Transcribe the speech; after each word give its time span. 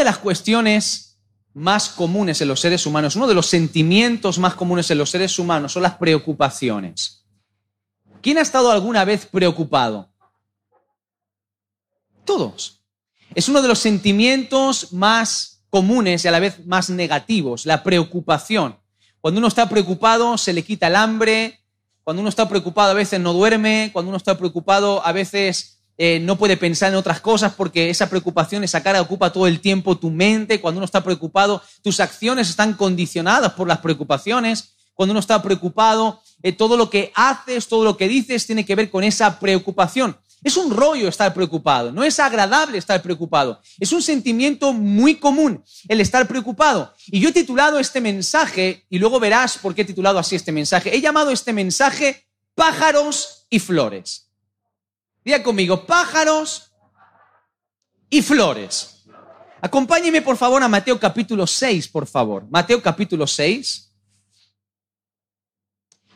De 0.00 0.04
las 0.04 0.16
cuestiones 0.16 1.18
más 1.52 1.90
comunes 1.90 2.40
en 2.40 2.48
los 2.48 2.58
seres 2.58 2.86
humanos, 2.86 3.16
uno 3.16 3.26
de 3.26 3.34
los 3.34 3.44
sentimientos 3.44 4.38
más 4.38 4.54
comunes 4.54 4.90
en 4.90 4.96
los 4.96 5.10
seres 5.10 5.38
humanos 5.38 5.72
son 5.72 5.82
las 5.82 5.96
preocupaciones. 5.96 7.26
¿Quién 8.22 8.38
ha 8.38 8.40
estado 8.40 8.70
alguna 8.70 9.04
vez 9.04 9.26
preocupado? 9.26 10.08
Todos. 12.24 12.80
Es 13.34 13.50
uno 13.50 13.60
de 13.60 13.68
los 13.68 13.78
sentimientos 13.78 14.94
más 14.94 15.64
comunes 15.68 16.24
y 16.24 16.28
a 16.28 16.30
la 16.30 16.40
vez 16.40 16.64
más 16.64 16.88
negativos, 16.88 17.66
la 17.66 17.82
preocupación. 17.82 18.78
Cuando 19.20 19.36
uno 19.36 19.48
está 19.48 19.68
preocupado 19.68 20.38
se 20.38 20.54
le 20.54 20.64
quita 20.64 20.86
el 20.86 20.96
hambre, 20.96 21.60
cuando 22.04 22.20
uno 22.22 22.30
está 22.30 22.48
preocupado 22.48 22.92
a 22.92 22.94
veces 22.94 23.20
no 23.20 23.34
duerme, 23.34 23.90
cuando 23.92 24.08
uno 24.08 24.16
está 24.16 24.38
preocupado 24.38 25.04
a 25.04 25.12
veces 25.12 25.79
eh, 26.02 26.18
no 26.18 26.38
puede 26.38 26.56
pensar 26.56 26.88
en 26.88 26.94
otras 26.94 27.20
cosas 27.20 27.52
porque 27.54 27.90
esa 27.90 28.08
preocupación, 28.08 28.64
esa 28.64 28.82
cara 28.82 29.02
ocupa 29.02 29.34
todo 29.34 29.46
el 29.46 29.60
tiempo 29.60 29.98
tu 29.98 30.08
mente. 30.08 30.58
Cuando 30.58 30.78
uno 30.78 30.86
está 30.86 31.04
preocupado, 31.04 31.60
tus 31.82 32.00
acciones 32.00 32.48
están 32.48 32.72
condicionadas 32.72 33.52
por 33.52 33.68
las 33.68 33.80
preocupaciones. 33.80 34.76
Cuando 34.94 35.12
uno 35.12 35.20
está 35.20 35.42
preocupado, 35.42 36.22
eh, 36.42 36.52
todo 36.52 36.78
lo 36.78 36.88
que 36.88 37.12
haces, 37.14 37.68
todo 37.68 37.84
lo 37.84 37.98
que 37.98 38.08
dices 38.08 38.46
tiene 38.46 38.64
que 38.64 38.74
ver 38.76 38.88
con 38.88 39.04
esa 39.04 39.38
preocupación. 39.38 40.16
Es 40.42 40.56
un 40.56 40.70
rollo 40.70 41.06
estar 41.06 41.34
preocupado, 41.34 41.92
no 41.92 42.02
es 42.02 42.18
agradable 42.18 42.78
estar 42.78 43.02
preocupado. 43.02 43.60
Es 43.78 43.92
un 43.92 44.00
sentimiento 44.00 44.72
muy 44.72 45.16
común 45.16 45.62
el 45.86 46.00
estar 46.00 46.26
preocupado. 46.26 46.94
Y 47.08 47.20
yo 47.20 47.28
he 47.28 47.32
titulado 47.32 47.78
este 47.78 48.00
mensaje, 48.00 48.86
y 48.88 48.98
luego 48.98 49.20
verás 49.20 49.58
por 49.58 49.74
qué 49.74 49.82
he 49.82 49.84
titulado 49.84 50.18
así 50.18 50.34
este 50.34 50.50
mensaje, 50.50 50.96
he 50.96 51.02
llamado 51.02 51.30
este 51.30 51.52
mensaje 51.52 52.24
pájaros 52.54 53.46
y 53.50 53.58
flores. 53.58 54.29
Diga 55.24 55.42
conmigo, 55.42 55.84
pájaros 55.84 56.72
y 58.08 58.22
flores. 58.22 59.04
Acompáñeme 59.60 60.22
por 60.22 60.38
favor 60.38 60.62
a 60.62 60.68
Mateo 60.68 60.98
capítulo 60.98 61.46
6, 61.46 61.88
por 61.88 62.06
favor. 62.06 62.46
Mateo 62.50 62.80
capítulo 62.80 63.26
6. 63.26 63.92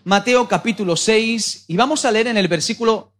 Mateo 0.04 0.48
capítulo 0.48 0.96
6 0.96 1.66
y 1.68 1.76
vamos 1.76 2.04
a 2.04 2.10
leer 2.10 2.28
en 2.28 2.38
el 2.38 2.48
versículo 2.48 3.12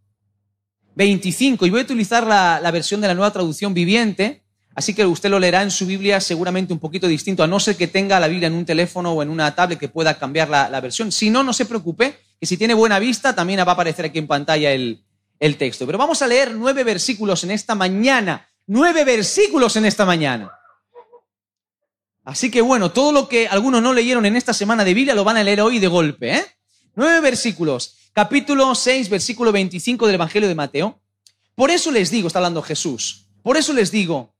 25 0.94 1.66
y 1.66 1.70
voy 1.70 1.80
a 1.80 1.84
utilizar 1.84 2.26
la, 2.26 2.70
versión 2.70 3.00
de 3.00 3.08
la 3.08 3.14
nueva 3.14 3.32
traducción 3.32 3.74
viviente, 3.74 4.44
así 4.74 4.94
que 4.94 5.04
usted 5.04 5.30
lo 5.30 5.38
leerá 5.38 5.62
en 5.62 5.70
su 5.70 5.86
Biblia 5.86 6.20
seguramente 6.20 6.72
un 6.72 6.78
poquito 6.78 7.08
distinto, 7.08 7.42
a 7.42 7.46
no 7.46 7.58
ser 7.60 7.76
que 7.76 7.88
tenga 7.88 8.20
la 8.20 8.28
Biblia 8.28 8.48
en 8.48 8.54
un 8.54 8.66
teléfono 8.66 9.12
o 9.12 9.22
en 9.22 9.30
una 9.30 9.54
tablet 9.54 9.78
que 9.78 9.88
pueda 9.88 10.18
cambiar 10.18 10.48
la, 10.48 10.68
la 10.68 10.80
versión. 10.80 11.10
Si 11.10 11.30
no, 11.30 11.42
no 11.42 11.52
se 11.52 11.66
preocupe, 11.66 12.18
que 12.38 12.46
si 12.46 12.56
tiene 12.56 12.74
buena 12.74 12.98
vista 12.98 13.34
también 13.34 13.60
va 13.60 13.64
a 13.64 13.72
aparecer 13.72 14.06
aquí 14.06 14.18
en 14.18 14.26
pantalla 14.26 14.70
el, 14.72 15.03
el 15.38 15.56
texto. 15.56 15.86
Pero 15.86 15.98
vamos 15.98 16.22
a 16.22 16.26
leer 16.26 16.54
nueve 16.54 16.84
versículos 16.84 17.44
en 17.44 17.50
esta 17.50 17.74
mañana. 17.74 18.48
Nueve 18.66 19.04
versículos 19.04 19.76
en 19.76 19.84
esta 19.84 20.04
mañana. 20.04 20.50
Así 22.24 22.50
que 22.50 22.62
bueno, 22.62 22.90
todo 22.90 23.12
lo 23.12 23.28
que 23.28 23.48
algunos 23.48 23.82
no 23.82 23.92
leyeron 23.92 24.24
en 24.24 24.36
esta 24.36 24.54
semana 24.54 24.84
de 24.84 24.94
Biblia 24.94 25.14
lo 25.14 25.24
van 25.24 25.36
a 25.36 25.44
leer 25.44 25.60
hoy 25.60 25.78
de 25.78 25.88
golpe. 25.88 26.34
¿eh? 26.34 26.46
Nueve 26.94 27.20
versículos. 27.20 27.96
Capítulo 28.12 28.74
6, 28.74 29.08
versículo 29.08 29.52
25 29.52 30.06
del 30.06 30.14
Evangelio 30.14 30.48
de 30.48 30.54
Mateo. 30.54 31.00
Por 31.54 31.70
eso 31.70 31.90
les 31.90 32.10
digo, 32.10 32.28
está 32.28 32.38
hablando 32.38 32.62
Jesús, 32.62 33.26
por 33.42 33.56
eso 33.56 33.72
les 33.72 33.90
digo 33.90 34.34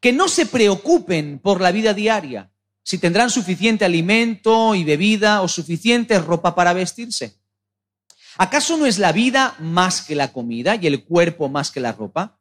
que 0.00 0.12
no 0.12 0.28
se 0.28 0.46
preocupen 0.46 1.38
por 1.38 1.60
la 1.60 1.72
vida 1.72 1.94
diaria, 1.94 2.50
si 2.82 2.98
tendrán 2.98 3.30
suficiente 3.30 3.84
alimento 3.84 4.74
y 4.74 4.84
bebida 4.84 5.42
o 5.42 5.48
suficiente 5.48 6.18
ropa 6.18 6.54
para 6.54 6.72
vestirse. 6.72 7.39
¿Acaso 8.42 8.78
no 8.78 8.86
es 8.86 8.98
la 8.98 9.12
vida 9.12 9.54
más 9.58 10.00
que 10.00 10.14
la 10.14 10.32
comida 10.32 10.74
y 10.76 10.86
el 10.86 11.04
cuerpo 11.04 11.50
más 11.50 11.70
que 11.70 11.78
la 11.78 11.92
ropa? 11.92 12.38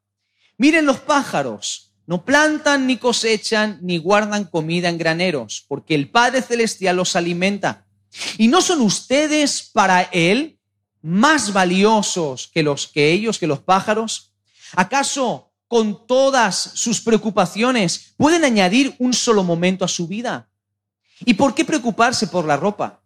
Miren 0.57 0.85
los 0.85 1.01
pájaros, 1.01 1.91
no 2.07 2.23
plantan 2.23 2.87
ni 2.87 2.95
cosechan 2.95 3.79
ni 3.81 3.97
guardan 3.97 4.45
comida 4.45 4.87
en 4.87 4.97
graneros, 4.97 5.65
porque 5.67 5.95
el 5.95 6.09
Padre 6.09 6.41
Celestial 6.41 6.95
los 6.95 7.17
alimenta. 7.17 7.85
¿Y 8.37 8.47
no 8.47 8.61
son 8.61 8.79
ustedes 8.79 9.71
para 9.73 10.03
Él 10.03 10.57
más 11.01 11.51
valiosos 11.51 12.47
que 12.47 12.63
los 12.63 12.87
que 12.87 13.11
ellos, 13.11 13.37
que 13.37 13.47
los 13.47 13.59
pájaros? 13.59 14.31
¿Acaso 14.77 15.51
con 15.67 16.07
todas 16.07 16.55
sus 16.75 17.01
preocupaciones 17.01 18.13
pueden 18.15 18.45
añadir 18.45 18.95
un 18.99 19.13
solo 19.13 19.43
momento 19.43 19.83
a 19.83 19.89
su 19.89 20.07
vida? 20.07 20.49
¿Y 21.25 21.33
por 21.33 21.53
qué 21.53 21.65
preocuparse 21.65 22.27
por 22.27 22.45
la 22.45 22.55
ropa? 22.55 23.01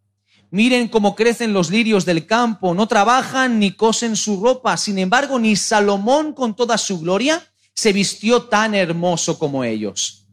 Miren 0.54 0.88
cómo 0.88 1.16
crecen 1.16 1.52
los 1.52 1.72
lirios 1.72 2.06
del 2.06 2.28
campo, 2.28 2.76
no 2.76 2.88
trabajan 2.88 3.58
ni 3.58 3.72
cosen 3.72 4.16
su 4.16 4.40
ropa. 4.40 4.78
Sin 4.78 5.00
embargo, 5.00 5.40
ni 5.40 5.56
Salomón 5.56 6.32
con 6.32 6.56
toda 6.56 6.78
su 6.78 7.00
gloria 7.00 7.42
se 7.74 7.92
vistió 7.92 8.44
tan 8.44 8.76
hermoso 8.76 9.40
como 9.40 9.64
ellos. 9.64 10.28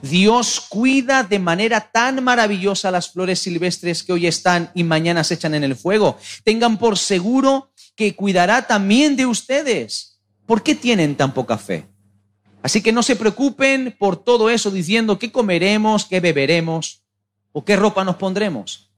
Dios 0.00 0.60
cuida 0.68 1.24
de 1.24 1.40
manera 1.40 1.90
tan 1.90 2.22
maravillosa 2.22 2.92
las 2.92 3.10
flores 3.10 3.40
silvestres 3.40 4.04
que 4.04 4.12
hoy 4.12 4.28
están 4.28 4.70
y 4.76 4.84
mañana 4.84 5.24
se 5.24 5.34
echan 5.34 5.54
en 5.54 5.64
el 5.64 5.74
fuego. 5.74 6.18
Tengan 6.44 6.78
por 6.78 6.96
seguro 6.96 7.72
que 7.96 8.14
cuidará 8.14 8.68
también 8.68 9.16
de 9.16 9.26
ustedes. 9.26 10.20
¿Por 10.46 10.62
qué 10.62 10.76
tienen 10.76 11.16
tan 11.16 11.34
poca 11.34 11.58
fe? 11.58 11.88
Así 12.62 12.80
que 12.80 12.92
no 12.92 13.02
se 13.02 13.16
preocupen 13.16 13.96
por 13.98 14.22
todo 14.22 14.50
eso 14.50 14.70
diciendo 14.70 15.18
qué 15.18 15.32
comeremos, 15.32 16.04
qué 16.04 16.20
beberemos 16.20 17.02
o 17.50 17.64
qué 17.64 17.74
ropa 17.74 18.04
nos 18.04 18.14
pondremos. 18.14 18.93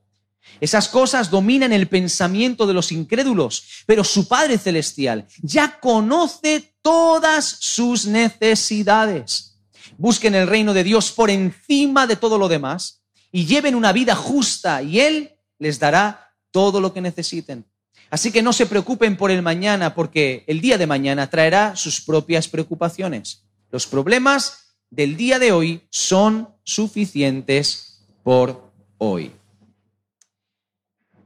Esas 0.61 0.89
cosas 0.89 1.31
dominan 1.31 1.72
el 1.72 1.89
pensamiento 1.89 2.67
de 2.67 2.75
los 2.75 2.93
incrédulos, 2.93 3.84
pero 3.87 4.05
su 4.05 4.27
Padre 4.27 4.59
Celestial 4.59 5.27
ya 5.43 5.78
conoce 5.81 6.75
todas 6.83 7.44
sus 7.44 8.06
necesidades. 8.06 9.59
Busquen 9.99 10.34
el 10.34 10.47
reino 10.47 10.75
de 10.75 10.84
Dios 10.84 11.12
por 11.12 11.31
encima 11.31 12.06
de 12.06 12.16
todo 12.16 12.39
lo 12.39 12.49
demás 12.49 13.03
y 13.33 13.47
lleven 13.47 13.75
una 13.75 13.93
vida 13.93 14.15
justa 14.15 14.83
y 14.83 15.00
Él 15.00 15.33
les 15.59 15.78
dará 15.78 16.33
todo 16.50 16.81
lo 16.81 16.93
que 16.93 17.00
necesiten. 17.00 17.66
Así 18.11 18.31
que 18.31 18.43
no 18.43 18.53
se 18.53 18.66
preocupen 18.66 19.16
por 19.16 19.31
el 19.31 19.43
mañana 19.43 19.95
porque 19.95 20.45
el 20.47 20.61
día 20.61 20.78
de 20.78 20.87
mañana 20.87 21.28
traerá 21.28 21.75
sus 21.77 22.00
propias 22.00 22.49
preocupaciones. 22.49 23.43
Los 23.71 23.87
problemas 23.87 24.77
del 24.91 25.16
día 25.16 25.39
de 25.39 25.53
hoy 25.53 25.83
son 25.91 26.49
suficientes 26.62 28.06
por 28.22 28.71
hoy. 28.99 29.33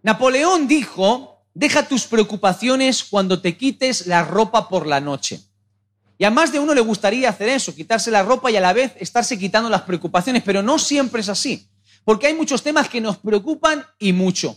Napoleón 0.02 0.66
dijo, 0.66 1.44
deja 1.54 1.86
tus 1.86 2.04
preocupaciones 2.06 3.04
cuando 3.04 3.40
te 3.40 3.56
quites 3.56 4.06
la 4.06 4.24
ropa 4.24 4.68
por 4.68 4.86
la 4.86 5.00
noche. 5.00 5.40
Y 6.18 6.24
a 6.24 6.30
más 6.30 6.52
de 6.52 6.58
uno 6.58 6.74
le 6.74 6.80
gustaría 6.80 7.28
hacer 7.28 7.48
eso, 7.48 7.74
quitarse 7.74 8.10
la 8.10 8.22
ropa 8.22 8.50
y 8.50 8.56
a 8.56 8.60
la 8.60 8.72
vez 8.72 8.92
estarse 8.98 9.38
quitando 9.38 9.70
las 9.70 9.82
preocupaciones, 9.82 10.42
pero 10.42 10.62
no 10.62 10.78
siempre 10.78 11.22
es 11.22 11.28
así, 11.28 11.68
porque 12.04 12.26
hay 12.26 12.34
muchos 12.34 12.62
temas 12.62 12.88
que 12.88 13.00
nos 13.00 13.18
preocupan 13.18 13.84
y 13.98 14.12
mucho. 14.12 14.56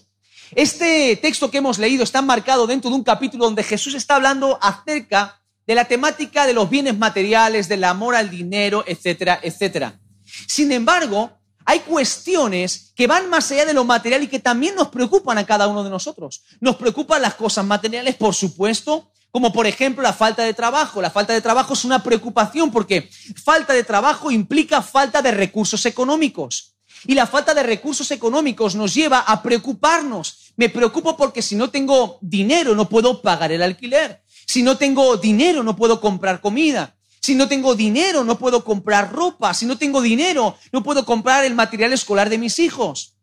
Este 0.55 1.15
texto 1.17 1.49
que 1.49 1.57
hemos 1.57 1.79
leído 1.79 2.03
está 2.03 2.21
marcado 2.21 2.67
dentro 2.67 2.89
de 2.89 2.97
un 2.97 3.03
capítulo 3.03 3.45
donde 3.45 3.63
Jesús 3.63 3.95
está 3.95 4.15
hablando 4.15 4.59
acerca 4.61 5.41
de 5.65 5.75
la 5.75 5.85
temática 5.85 6.45
de 6.45 6.53
los 6.53 6.69
bienes 6.69 6.97
materiales, 6.97 7.69
del 7.69 7.83
amor 7.85 8.15
al 8.15 8.29
dinero, 8.29 8.83
etcétera, 8.85 9.39
etcétera. 9.41 9.99
Sin 10.47 10.71
embargo, 10.71 11.31
hay 11.65 11.79
cuestiones 11.81 12.91
que 12.95 13.07
van 13.07 13.29
más 13.29 13.51
allá 13.51 13.65
de 13.65 13.73
lo 13.73 13.83
material 13.83 14.23
y 14.23 14.27
que 14.27 14.39
también 14.39 14.75
nos 14.75 14.89
preocupan 14.89 15.37
a 15.37 15.45
cada 15.45 15.67
uno 15.67 15.83
de 15.83 15.89
nosotros. 15.89 16.43
Nos 16.59 16.75
preocupan 16.75 17.21
las 17.21 17.35
cosas 17.35 17.65
materiales, 17.65 18.15
por 18.15 18.33
supuesto, 18.35 19.11
como 19.31 19.51
por 19.51 19.65
ejemplo 19.65 20.03
la 20.03 20.13
falta 20.13 20.43
de 20.43 20.53
trabajo. 20.53 21.01
La 21.01 21.09
falta 21.09 21.33
de 21.33 21.41
trabajo 21.41 21.73
es 21.73 21.85
una 21.85 22.03
preocupación 22.03 22.71
porque 22.71 23.09
falta 23.43 23.73
de 23.73 23.83
trabajo 23.83 24.29
implica 24.29 24.81
falta 24.81 25.21
de 25.21 25.31
recursos 25.31 25.85
económicos. 25.85 26.75
Y 27.05 27.15
la 27.15 27.27
falta 27.27 27.53
de 27.53 27.63
recursos 27.63 28.11
económicos 28.11 28.75
nos 28.75 28.93
lleva 28.93 29.19
a 29.19 29.41
preocuparnos. 29.41 30.53
Me 30.55 30.69
preocupo 30.69 31.17
porque 31.17 31.41
si 31.41 31.55
no 31.55 31.69
tengo 31.69 32.19
dinero 32.21 32.75
no 32.75 32.87
puedo 32.87 33.21
pagar 33.21 33.51
el 33.51 33.61
alquiler. 33.61 34.23
Si 34.45 34.61
no 34.61 34.77
tengo 34.77 35.17
dinero 35.17 35.63
no 35.63 35.75
puedo 35.75 35.99
comprar 35.99 36.39
comida. 36.39 36.95
Si 37.23 37.35
no 37.35 37.47
tengo 37.47 37.73
dinero, 37.73 38.25
no 38.25 38.37
puedo 38.37 38.65
comprar 38.65 39.13
ropa. 39.13 39.53
Si 39.53 39.65
no 39.65 39.77
tengo 39.77 40.01
dinero, 40.01 40.57
no 40.73 40.83
puedo 40.83 41.05
comprar 41.05 41.45
el 41.45 41.55
material 41.55 41.93
escolar 41.93 42.29
de 42.29 42.37
mis 42.37 42.59
hijos. 42.59 43.13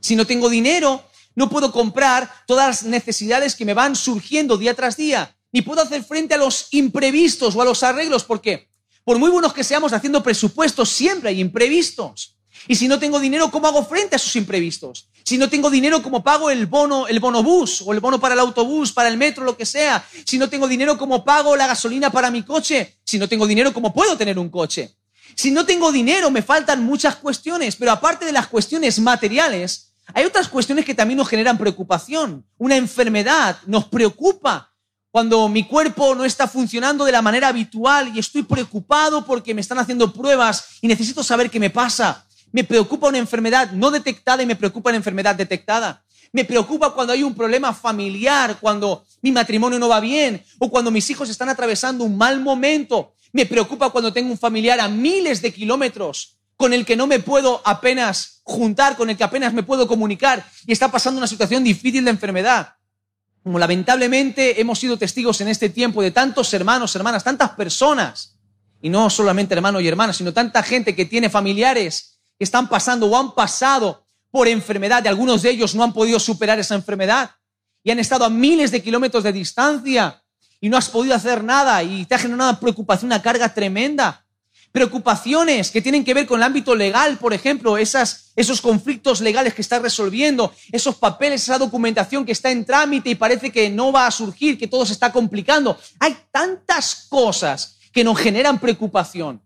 Si 0.00 0.16
no 0.16 0.26
tengo 0.26 0.48
dinero, 0.48 1.04
no 1.36 1.48
puedo 1.48 1.70
comprar 1.70 2.28
todas 2.48 2.66
las 2.66 2.82
necesidades 2.82 3.54
que 3.54 3.64
me 3.64 3.72
van 3.72 3.94
surgiendo 3.94 4.58
día 4.58 4.74
tras 4.74 4.96
día. 4.96 5.36
Ni 5.52 5.62
puedo 5.62 5.80
hacer 5.80 6.02
frente 6.02 6.34
a 6.34 6.38
los 6.38 6.66
imprevistos 6.72 7.54
o 7.54 7.62
a 7.62 7.64
los 7.64 7.84
arreglos, 7.84 8.24
porque 8.24 8.68
por 9.04 9.16
muy 9.20 9.30
buenos 9.30 9.52
que 9.52 9.62
seamos 9.62 9.92
haciendo 9.92 10.24
presupuestos, 10.24 10.88
siempre 10.88 11.28
hay 11.28 11.40
imprevistos. 11.40 12.36
Y 12.66 12.74
si 12.74 12.88
no 12.88 12.98
tengo 12.98 13.20
dinero, 13.20 13.48
¿cómo 13.52 13.68
hago 13.68 13.84
frente 13.84 14.16
a 14.16 14.18
esos 14.18 14.34
imprevistos? 14.34 15.08
Si 15.26 15.38
no 15.38 15.48
tengo 15.48 15.70
dinero, 15.70 16.04
¿cómo 16.04 16.22
pago 16.22 16.50
el 16.50 16.66
bono, 16.66 17.08
el 17.08 17.18
bonobús 17.18 17.82
o 17.84 17.92
el 17.92 17.98
bono 17.98 18.20
para 18.20 18.34
el 18.34 18.38
autobús, 18.38 18.92
para 18.92 19.08
el 19.08 19.16
metro, 19.16 19.42
lo 19.42 19.56
que 19.56 19.66
sea? 19.66 20.06
Si 20.24 20.38
no 20.38 20.48
tengo 20.48 20.68
dinero, 20.68 20.96
¿cómo 20.96 21.24
pago 21.24 21.56
la 21.56 21.66
gasolina 21.66 22.10
para 22.10 22.30
mi 22.30 22.44
coche? 22.44 22.98
Si 23.02 23.18
no 23.18 23.28
tengo 23.28 23.44
dinero, 23.44 23.74
¿cómo 23.74 23.92
puedo 23.92 24.16
tener 24.16 24.38
un 24.38 24.50
coche? 24.50 24.94
Si 25.34 25.50
no 25.50 25.66
tengo 25.66 25.90
dinero, 25.90 26.30
me 26.30 26.42
faltan 26.42 26.84
muchas 26.84 27.16
cuestiones, 27.16 27.74
pero 27.74 27.90
aparte 27.90 28.24
de 28.24 28.30
las 28.30 28.46
cuestiones 28.46 29.00
materiales, 29.00 29.94
hay 30.14 30.24
otras 30.24 30.46
cuestiones 30.46 30.84
que 30.84 30.94
también 30.94 31.18
nos 31.18 31.28
generan 31.28 31.58
preocupación. 31.58 32.46
Una 32.56 32.76
enfermedad 32.76 33.58
nos 33.66 33.86
preocupa 33.86 34.72
cuando 35.10 35.48
mi 35.48 35.64
cuerpo 35.64 36.14
no 36.14 36.24
está 36.24 36.46
funcionando 36.46 37.04
de 37.04 37.10
la 37.10 37.20
manera 37.20 37.48
habitual 37.48 38.12
y 38.14 38.20
estoy 38.20 38.44
preocupado 38.44 39.26
porque 39.26 39.54
me 39.54 39.60
están 39.60 39.80
haciendo 39.80 40.12
pruebas 40.12 40.78
y 40.80 40.86
necesito 40.86 41.24
saber 41.24 41.50
qué 41.50 41.58
me 41.58 41.70
pasa. 41.70 42.26
Me 42.52 42.64
preocupa 42.64 43.08
una 43.08 43.18
enfermedad 43.18 43.72
no 43.72 43.90
detectada 43.90 44.42
y 44.42 44.46
me 44.46 44.56
preocupa 44.56 44.90
una 44.90 44.96
enfermedad 44.96 45.34
detectada. 45.34 46.04
Me 46.32 46.44
preocupa 46.44 46.92
cuando 46.92 47.12
hay 47.12 47.22
un 47.22 47.34
problema 47.34 47.72
familiar, 47.72 48.58
cuando 48.60 49.04
mi 49.22 49.32
matrimonio 49.32 49.78
no 49.78 49.88
va 49.88 50.00
bien 50.00 50.42
o 50.58 50.70
cuando 50.70 50.90
mis 50.90 51.08
hijos 51.10 51.28
están 51.28 51.48
atravesando 51.48 52.04
un 52.04 52.16
mal 52.16 52.40
momento. 52.40 53.14
Me 53.32 53.46
preocupa 53.46 53.90
cuando 53.90 54.12
tengo 54.12 54.30
un 54.30 54.38
familiar 54.38 54.80
a 54.80 54.88
miles 54.88 55.42
de 55.42 55.52
kilómetros 55.52 56.38
con 56.56 56.72
el 56.72 56.84
que 56.84 56.96
no 56.96 57.06
me 57.06 57.20
puedo 57.20 57.60
apenas 57.64 58.40
juntar, 58.42 58.96
con 58.96 59.10
el 59.10 59.16
que 59.16 59.24
apenas 59.24 59.52
me 59.52 59.62
puedo 59.62 59.86
comunicar 59.86 60.44
y 60.66 60.72
está 60.72 60.90
pasando 60.90 61.18
una 61.18 61.26
situación 61.26 61.62
difícil 61.62 62.04
de 62.04 62.10
enfermedad. 62.10 62.74
Como 63.42 63.58
lamentablemente 63.58 64.60
hemos 64.60 64.78
sido 64.78 64.96
testigos 64.96 65.40
en 65.40 65.48
este 65.48 65.68
tiempo 65.68 66.02
de 66.02 66.10
tantos 66.10 66.52
hermanos, 66.54 66.96
hermanas, 66.96 67.22
tantas 67.22 67.50
personas, 67.50 68.36
y 68.80 68.88
no 68.88 69.08
solamente 69.10 69.54
hermanos 69.54 69.82
y 69.82 69.88
hermanas, 69.88 70.16
sino 70.16 70.32
tanta 70.32 70.62
gente 70.62 70.94
que 70.94 71.04
tiene 71.04 71.30
familiares 71.30 72.15
que 72.38 72.44
están 72.44 72.68
pasando 72.68 73.06
o 73.06 73.16
han 73.16 73.34
pasado 73.34 74.06
por 74.30 74.48
enfermedad 74.48 75.02
y 75.04 75.08
algunos 75.08 75.42
de 75.42 75.50
ellos 75.50 75.74
no 75.74 75.82
han 75.82 75.92
podido 75.92 76.20
superar 76.20 76.58
esa 76.58 76.74
enfermedad 76.74 77.30
y 77.82 77.90
han 77.90 77.98
estado 77.98 78.24
a 78.24 78.30
miles 78.30 78.70
de 78.70 78.82
kilómetros 78.82 79.22
de 79.24 79.32
distancia 79.32 80.22
y 80.60 80.68
no 80.68 80.76
has 80.76 80.88
podido 80.88 81.14
hacer 81.14 81.44
nada 81.44 81.82
y 81.82 82.04
te 82.04 82.14
ha 82.14 82.18
generado 82.18 82.50
una 82.50 82.60
preocupación, 82.60 83.08
una 83.08 83.22
carga 83.22 83.52
tremenda. 83.52 84.24
Preocupaciones 84.72 85.70
que 85.70 85.80
tienen 85.80 86.04
que 86.04 86.12
ver 86.12 86.26
con 86.26 86.40
el 86.40 86.42
ámbito 86.42 86.74
legal, 86.74 87.16
por 87.16 87.32
ejemplo, 87.32 87.78
esas, 87.78 88.32
esos 88.36 88.60
conflictos 88.60 89.22
legales 89.22 89.54
que 89.54 89.62
estás 89.62 89.80
resolviendo, 89.80 90.52
esos 90.70 90.96
papeles, 90.96 91.44
esa 91.44 91.56
documentación 91.56 92.26
que 92.26 92.32
está 92.32 92.50
en 92.50 92.64
trámite 92.64 93.08
y 93.08 93.14
parece 93.14 93.50
que 93.50 93.70
no 93.70 93.90
va 93.92 94.06
a 94.06 94.10
surgir, 94.10 94.58
que 94.58 94.66
todo 94.66 94.84
se 94.84 94.92
está 94.92 95.12
complicando. 95.12 95.78
Hay 95.98 96.16
tantas 96.30 97.06
cosas 97.08 97.78
que 97.90 98.04
nos 98.04 98.18
generan 98.18 98.58
preocupación. 98.58 99.40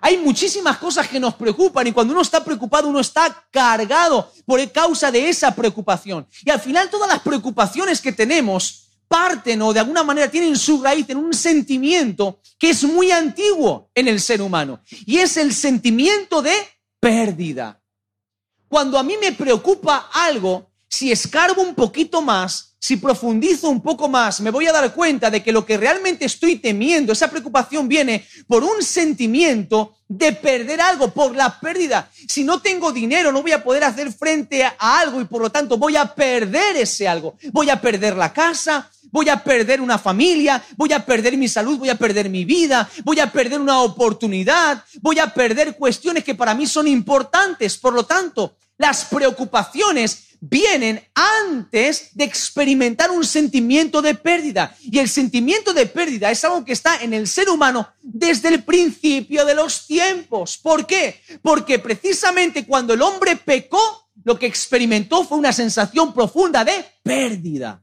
Hay 0.00 0.18
muchísimas 0.18 0.78
cosas 0.78 1.08
que 1.08 1.20
nos 1.20 1.34
preocupan 1.34 1.86
y 1.86 1.92
cuando 1.92 2.12
uno 2.12 2.22
está 2.22 2.44
preocupado, 2.44 2.88
uno 2.88 3.00
está 3.00 3.46
cargado 3.50 4.32
por 4.44 4.60
causa 4.70 5.10
de 5.10 5.28
esa 5.28 5.54
preocupación. 5.54 6.26
Y 6.44 6.50
al 6.50 6.60
final 6.60 6.90
todas 6.90 7.08
las 7.08 7.20
preocupaciones 7.20 8.00
que 8.00 8.12
tenemos 8.12 8.84
parten 9.08 9.62
o 9.62 9.72
de 9.72 9.80
alguna 9.80 10.02
manera 10.02 10.30
tienen 10.30 10.56
su 10.56 10.82
raíz 10.82 11.08
en 11.08 11.16
un 11.16 11.32
sentimiento 11.32 12.40
que 12.58 12.70
es 12.70 12.84
muy 12.84 13.10
antiguo 13.10 13.90
en 13.94 14.06
el 14.08 14.20
ser 14.20 14.42
humano 14.42 14.80
y 15.06 15.18
es 15.18 15.36
el 15.36 15.54
sentimiento 15.54 16.42
de 16.42 16.52
pérdida. 17.00 17.80
Cuando 18.68 18.98
a 18.98 19.02
mí 19.02 19.16
me 19.18 19.32
preocupa 19.32 20.10
algo, 20.12 20.67
si 20.88 21.12
escarbo 21.12 21.62
un 21.62 21.74
poquito 21.74 22.22
más, 22.22 22.68
si 22.80 22.96
profundizo 22.96 23.68
un 23.68 23.82
poco 23.82 24.08
más, 24.08 24.40
me 24.40 24.50
voy 24.50 24.66
a 24.66 24.72
dar 24.72 24.94
cuenta 24.94 25.30
de 25.30 25.42
que 25.42 25.52
lo 25.52 25.66
que 25.66 25.76
realmente 25.76 26.24
estoy 26.24 26.56
temiendo, 26.56 27.12
esa 27.12 27.28
preocupación 27.28 27.88
viene 27.88 28.24
por 28.46 28.62
un 28.62 28.82
sentimiento 28.82 29.96
de 30.06 30.32
perder 30.32 30.80
algo, 30.80 31.12
por 31.12 31.34
la 31.34 31.58
pérdida. 31.60 32.10
Si 32.28 32.44
no 32.44 32.60
tengo 32.60 32.92
dinero, 32.92 33.32
no 33.32 33.42
voy 33.42 33.52
a 33.52 33.62
poder 33.62 33.84
hacer 33.84 34.12
frente 34.12 34.64
a 34.64 34.76
algo 34.78 35.20
y 35.20 35.24
por 35.24 35.42
lo 35.42 35.50
tanto 35.50 35.76
voy 35.76 35.96
a 35.96 36.14
perder 36.14 36.76
ese 36.76 37.08
algo. 37.08 37.36
Voy 37.52 37.68
a 37.68 37.80
perder 37.80 38.16
la 38.16 38.32
casa, 38.32 38.88
voy 39.10 39.28
a 39.28 39.42
perder 39.42 39.80
una 39.80 39.98
familia, 39.98 40.62
voy 40.76 40.92
a 40.92 41.04
perder 41.04 41.36
mi 41.36 41.48
salud, 41.48 41.78
voy 41.78 41.90
a 41.90 41.98
perder 41.98 42.30
mi 42.30 42.44
vida, 42.44 42.88
voy 43.04 43.20
a 43.20 43.30
perder 43.30 43.60
una 43.60 43.80
oportunidad, 43.80 44.84
voy 45.02 45.18
a 45.18 45.34
perder 45.34 45.76
cuestiones 45.76 46.24
que 46.24 46.36
para 46.36 46.54
mí 46.54 46.66
son 46.66 46.86
importantes. 46.86 47.76
Por 47.76 47.92
lo 47.92 48.06
tanto, 48.06 48.56
las 48.78 49.04
preocupaciones 49.06 50.27
vienen 50.40 51.02
antes 51.14 52.10
de 52.14 52.24
experimentar 52.24 53.10
un 53.10 53.24
sentimiento 53.24 54.02
de 54.02 54.14
pérdida. 54.14 54.76
Y 54.82 54.98
el 54.98 55.08
sentimiento 55.08 55.72
de 55.72 55.86
pérdida 55.86 56.30
es 56.30 56.44
algo 56.44 56.64
que 56.64 56.72
está 56.72 57.02
en 57.02 57.12
el 57.12 57.26
ser 57.26 57.48
humano 57.48 57.88
desde 58.02 58.48
el 58.48 58.64
principio 58.64 59.44
de 59.44 59.54
los 59.54 59.86
tiempos. 59.86 60.58
¿Por 60.58 60.86
qué? 60.86 61.20
Porque 61.42 61.78
precisamente 61.78 62.66
cuando 62.66 62.94
el 62.94 63.02
hombre 63.02 63.36
pecó, 63.36 64.10
lo 64.24 64.38
que 64.38 64.46
experimentó 64.46 65.24
fue 65.24 65.38
una 65.38 65.52
sensación 65.52 66.12
profunda 66.12 66.64
de 66.64 66.84
pérdida. 67.02 67.82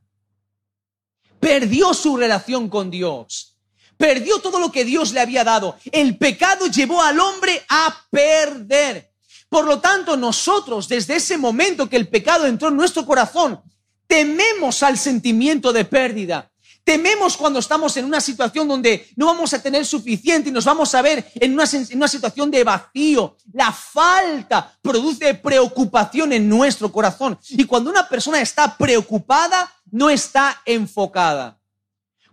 Perdió 1.40 1.94
su 1.94 2.18
relación 2.18 2.70
con 2.70 2.90
Dios. 2.90 3.58
Perdió 3.98 4.40
todo 4.40 4.60
lo 4.60 4.72
que 4.72 4.84
Dios 4.84 5.14
le 5.14 5.22
había 5.22 5.44
dado. 5.44 5.78
El 5.92 6.18
pecado 6.18 6.68
llevó 6.68 7.02
al 7.02 7.20
hombre 7.20 7.64
a 7.70 8.06
perder. 8.10 9.15
Por 9.50 9.66
lo 9.66 9.80
tanto, 9.80 10.18
nosotros, 10.18 10.88
desde 10.88 11.16
ese 11.16 11.38
momento 11.38 11.90
que 11.90 11.96
el 11.96 12.08
pecado 12.08 12.46
entró 12.46 12.70
en 12.70 12.78
nuestro 12.78 13.06
corazón, 13.06 13.62
tememos 14.08 14.84
al 14.84 14.98
sentimiento 14.98 15.72
de 15.72 15.86
pérdida. 15.86 16.52
Tememos 16.86 17.36
cuando 17.36 17.58
estamos 17.58 17.98
en 17.98 18.06
una 18.06 18.22
situación 18.22 18.68
donde 18.68 19.10
no 19.16 19.26
vamos 19.26 19.52
a 19.56 19.62
tener 19.62 19.84
suficiente 19.88 20.50
y 20.50 20.52
nos 20.52 20.66
vamos 20.66 20.94
a 20.94 21.02
ver 21.02 21.32
en 21.34 21.54
una, 21.54 21.66
situación 22.08 22.52
de 22.52 22.64
vacío. 22.64 23.38
La 23.54 23.72
falta 23.72 24.72
produce 24.84 25.34
preocupación 25.34 26.32
en 26.34 26.48
nuestro 26.48 26.92
corazón. 26.92 27.40
Y 27.50 27.64
cuando 27.64 27.90
una 27.90 28.08
persona 28.08 28.40
está 28.40 28.78
preocupada, 28.78 29.74
no 29.90 30.12
está 30.12 30.62
enfocada. 30.64 31.58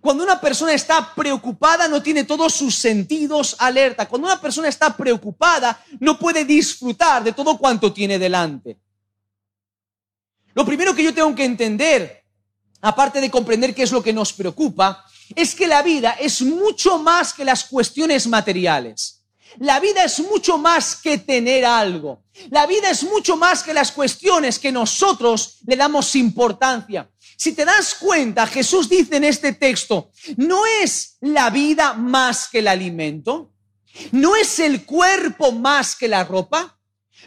Cuando 0.03 0.25
una 0.25 0.41
persona 0.41 0.73
está 0.73 1.15
preocupada 1.15 1.87
no 1.87 2.03
tiene 2.03 2.25
todos 2.25 2.53
sus 2.53 2.75
sentidos 2.75 3.55
alerta. 3.61 4.09
Cuando 4.09 4.27
una 4.27 4.41
persona 4.41 4.67
está 4.67 4.97
preocupada 4.97 5.81
no 6.01 6.19
puede 6.19 6.45
disfrutar 6.45 7.23
de 7.23 7.31
todo 7.31 7.57
cuanto 7.57 7.93
tiene 7.93 8.19
delante. 8.19 8.81
Lo 10.55 10.67
primero 10.67 10.93
que 10.93 11.05
yo 11.05 11.15
tengo 11.15 11.33
que 11.37 11.45
entender, 11.45 12.25
aparte 12.81 13.21
de 13.21 13.31
comprender 13.31 13.77
qué 13.77 13.85
es 13.85 13.93
lo 13.93 14.03
que 14.03 14.13
nos 14.13 14.33
preocupa, 14.33 15.05
es 15.37 15.55
que 15.55 15.69
la 15.69 15.83
vida 15.83 16.17
es 16.19 16.43
mucho 16.43 16.99
más 16.99 17.33
que 17.33 17.45
las 17.45 17.63
cuestiones 17.63 18.27
materiales. 18.27 19.23
La 19.59 19.79
vida 19.79 20.03
es 20.03 20.19
mucho 20.19 20.59
más 20.59 20.97
que 20.97 21.19
tener 21.19 21.65
algo. 21.65 22.25
La 22.51 22.67
vida 22.67 22.91
es 22.91 23.05
mucho 23.05 23.37
más 23.37 23.63
que 23.63 23.73
las 23.73 23.93
cuestiones 23.93 24.59
que 24.59 24.73
nosotros 24.73 25.59
le 25.65 25.77
damos 25.77 26.17
importancia. 26.17 27.09
Si 27.37 27.52
te 27.52 27.64
das 27.64 27.94
cuenta, 27.94 28.46
Jesús 28.46 28.88
dice 28.88 29.17
en 29.17 29.25
este 29.25 29.52
texto, 29.52 30.11
¿no 30.37 30.64
es 30.67 31.17
la 31.20 31.50
vida 31.50 31.94
más 31.94 32.49
que 32.49 32.61
el 32.61 32.69
alimento? 32.69 33.52
¿No 34.11 34.37
es 34.37 34.58
el 34.58 34.84
cuerpo 34.84 35.53
más 35.53 35.96
que 35.96 36.08
la 36.08 36.24
ropa? 36.24 36.79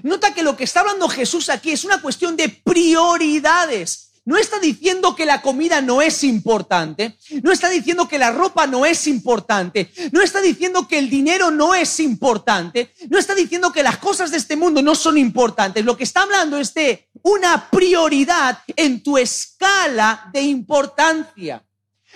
Nota 0.03 0.33
que 0.33 0.43
lo 0.43 0.57
que 0.57 0.63
está 0.63 0.81
hablando 0.81 1.07
Jesús 1.07 1.49
aquí 1.49 1.71
es 1.71 1.83
una 1.83 2.01
cuestión 2.01 2.35
de 2.35 2.49
prioridades 2.49 4.14
no 4.25 4.37
está 4.37 4.59
diciendo 4.59 5.15
que 5.15 5.25
la 5.25 5.41
comida 5.41 5.81
no 5.81 6.01
es 6.01 6.23
importante, 6.23 7.17
no 7.43 7.51
está 7.51 7.69
diciendo 7.69 8.07
que 8.07 8.17
la 8.17 8.31
ropa 8.31 8.65
no 8.65 8.85
es 8.85 9.07
importante, 9.07 9.91
no 10.11 10.21
está 10.21 10.41
diciendo 10.41 10.87
que 10.87 10.97
el 10.97 11.09
dinero 11.09 11.51
no 11.51 11.75
es 11.75 11.99
importante, 11.99 12.93
no 13.07 13.19
está 13.19 13.35
diciendo 13.35 13.71
que 13.71 13.83
las 13.83 13.97
cosas 13.97 14.31
de 14.31 14.37
este 14.37 14.55
mundo 14.55 14.81
no 14.81 14.95
son 14.95 15.17
importantes. 15.17 15.85
Lo 15.85 15.95
que 15.95 16.03
está 16.03 16.23
hablando 16.23 16.57
es 16.57 16.73
de 16.73 17.07
una 17.21 17.69
prioridad 17.69 18.59
en 18.75 19.03
tu 19.03 19.17
escala 19.17 20.29
de 20.33 20.41
importancia. 20.41 21.63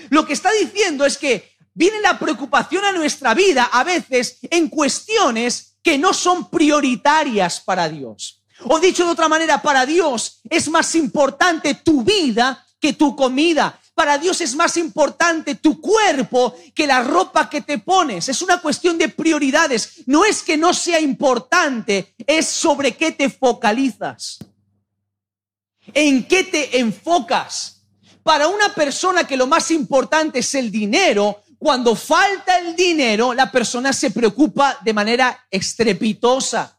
Lo 0.09 0.25
que 0.25 0.33
está 0.33 0.51
diciendo 0.51 1.05
es 1.05 1.17
que 1.17 1.51
viene 1.73 1.99
la 2.01 2.17
preocupación 2.17 2.85
a 2.85 2.91
nuestra 2.91 3.33
vida 3.33 3.69
a 3.71 3.83
veces 3.83 4.39
en 4.49 4.67
cuestiones 4.67 5.77
que 5.83 5.97
no 5.97 6.13
son 6.13 6.49
prioritarias 6.49 7.61
para 7.61 7.87
Dios. 7.87 8.38
O 8.65 8.79
dicho 8.79 9.05
de 9.05 9.11
otra 9.11 9.29
manera, 9.29 9.61
para 9.61 9.85
Dios 9.85 10.41
es 10.49 10.69
más 10.69 10.95
importante 10.95 11.75
tu 11.75 12.03
vida 12.03 12.65
que 12.79 12.93
tu 12.93 13.15
comida. 13.15 13.79
Para 13.93 14.17
Dios 14.17 14.39
es 14.41 14.55
más 14.55 14.77
importante 14.77 15.55
tu 15.55 15.81
cuerpo 15.81 16.55
que 16.73 16.87
la 16.87 17.03
ropa 17.03 17.49
que 17.49 17.61
te 17.61 17.79
pones. 17.79 18.29
Es 18.29 18.41
una 18.41 18.61
cuestión 18.61 18.97
de 18.97 19.09
prioridades. 19.09 20.03
No 20.05 20.23
es 20.23 20.41
que 20.41 20.57
no 20.57 20.73
sea 20.73 20.99
importante, 20.99 22.15
es 22.25 22.47
sobre 22.47 22.95
qué 22.95 23.11
te 23.11 23.29
focalizas. 23.29 24.39
¿En 25.93 26.25
qué 26.25 26.43
te 26.45 26.79
enfocas? 26.79 27.83
Para 28.23 28.47
una 28.47 28.73
persona 28.73 29.25
que 29.25 29.35
lo 29.35 29.47
más 29.47 29.71
importante 29.71 30.39
es 30.39 30.55
el 30.55 30.71
dinero, 30.71 31.43
cuando 31.57 31.93
falta 31.93 32.57
el 32.57 32.75
dinero, 32.75 33.33
la 33.33 33.51
persona 33.51 33.91
se 33.91 34.11
preocupa 34.11 34.77
de 34.81 34.93
manera 34.93 35.45
estrepitosa. 35.51 36.78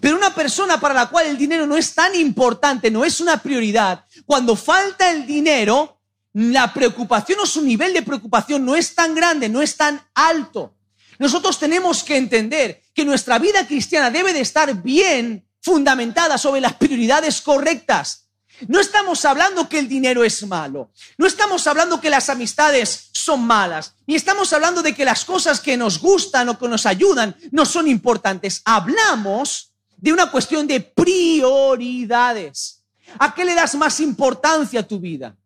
Pero 0.00 0.16
una 0.16 0.34
persona 0.34 0.78
para 0.80 0.94
la 0.94 1.06
cual 1.08 1.26
el 1.26 1.38
dinero 1.38 1.66
no 1.66 1.76
es 1.76 1.94
tan 1.94 2.14
importante, 2.14 2.90
no 2.90 3.04
es 3.04 3.20
una 3.20 3.38
prioridad, 3.42 4.04
cuando 4.24 4.56
falta 4.56 5.10
el 5.10 5.26
dinero, 5.26 6.00
la 6.32 6.72
preocupación 6.72 7.40
o 7.40 7.46
su 7.46 7.62
nivel 7.62 7.94
de 7.94 8.02
preocupación 8.02 8.64
no 8.64 8.76
es 8.76 8.94
tan 8.94 9.14
grande, 9.14 9.48
no 9.48 9.62
es 9.62 9.76
tan 9.76 10.02
alto. 10.14 10.74
Nosotros 11.18 11.58
tenemos 11.58 12.02
que 12.02 12.16
entender 12.16 12.82
que 12.92 13.04
nuestra 13.04 13.38
vida 13.38 13.66
cristiana 13.66 14.10
debe 14.10 14.34
de 14.34 14.40
estar 14.40 14.82
bien 14.82 15.46
fundamentada 15.62 16.36
sobre 16.36 16.60
las 16.60 16.74
prioridades 16.74 17.40
correctas. 17.40 18.28
No 18.68 18.80
estamos 18.80 19.24
hablando 19.24 19.68
que 19.68 19.78
el 19.78 19.88
dinero 19.88 20.24
es 20.24 20.46
malo, 20.46 20.90
no 21.18 21.26
estamos 21.26 21.66
hablando 21.66 22.00
que 22.00 22.08
las 22.08 22.30
amistades 22.30 23.10
son 23.12 23.42
malas, 23.44 23.94
ni 24.06 24.14
estamos 24.14 24.50
hablando 24.52 24.82
de 24.82 24.94
que 24.94 25.04
las 25.04 25.26
cosas 25.26 25.60
que 25.60 25.76
nos 25.76 26.00
gustan 26.00 26.48
o 26.48 26.58
que 26.58 26.68
nos 26.68 26.86
ayudan 26.86 27.36
no 27.50 27.66
son 27.66 27.86
importantes. 27.86 28.62
Hablamos 28.64 29.65
de 29.96 30.12
una 30.12 30.30
cuestión 30.30 30.66
de 30.66 30.80
prioridades. 30.80 32.84
¿A 33.18 33.34
qué 33.34 33.44
le 33.44 33.54
das 33.54 33.74
más 33.74 34.00
importancia 34.00 34.80
a 34.80 34.86
tu 34.86 34.98
vida? 34.98 35.36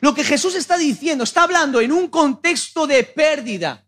Lo 0.00 0.14
que 0.14 0.24
Jesús 0.24 0.54
está 0.54 0.76
diciendo, 0.76 1.24
está 1.24 1.44
hablando 1.44 1.80
en 1.80 1.92
un 1.92 2.08
contexto 2.08 2.86
de 2.86 3.04
pérdida. 3.04 3.84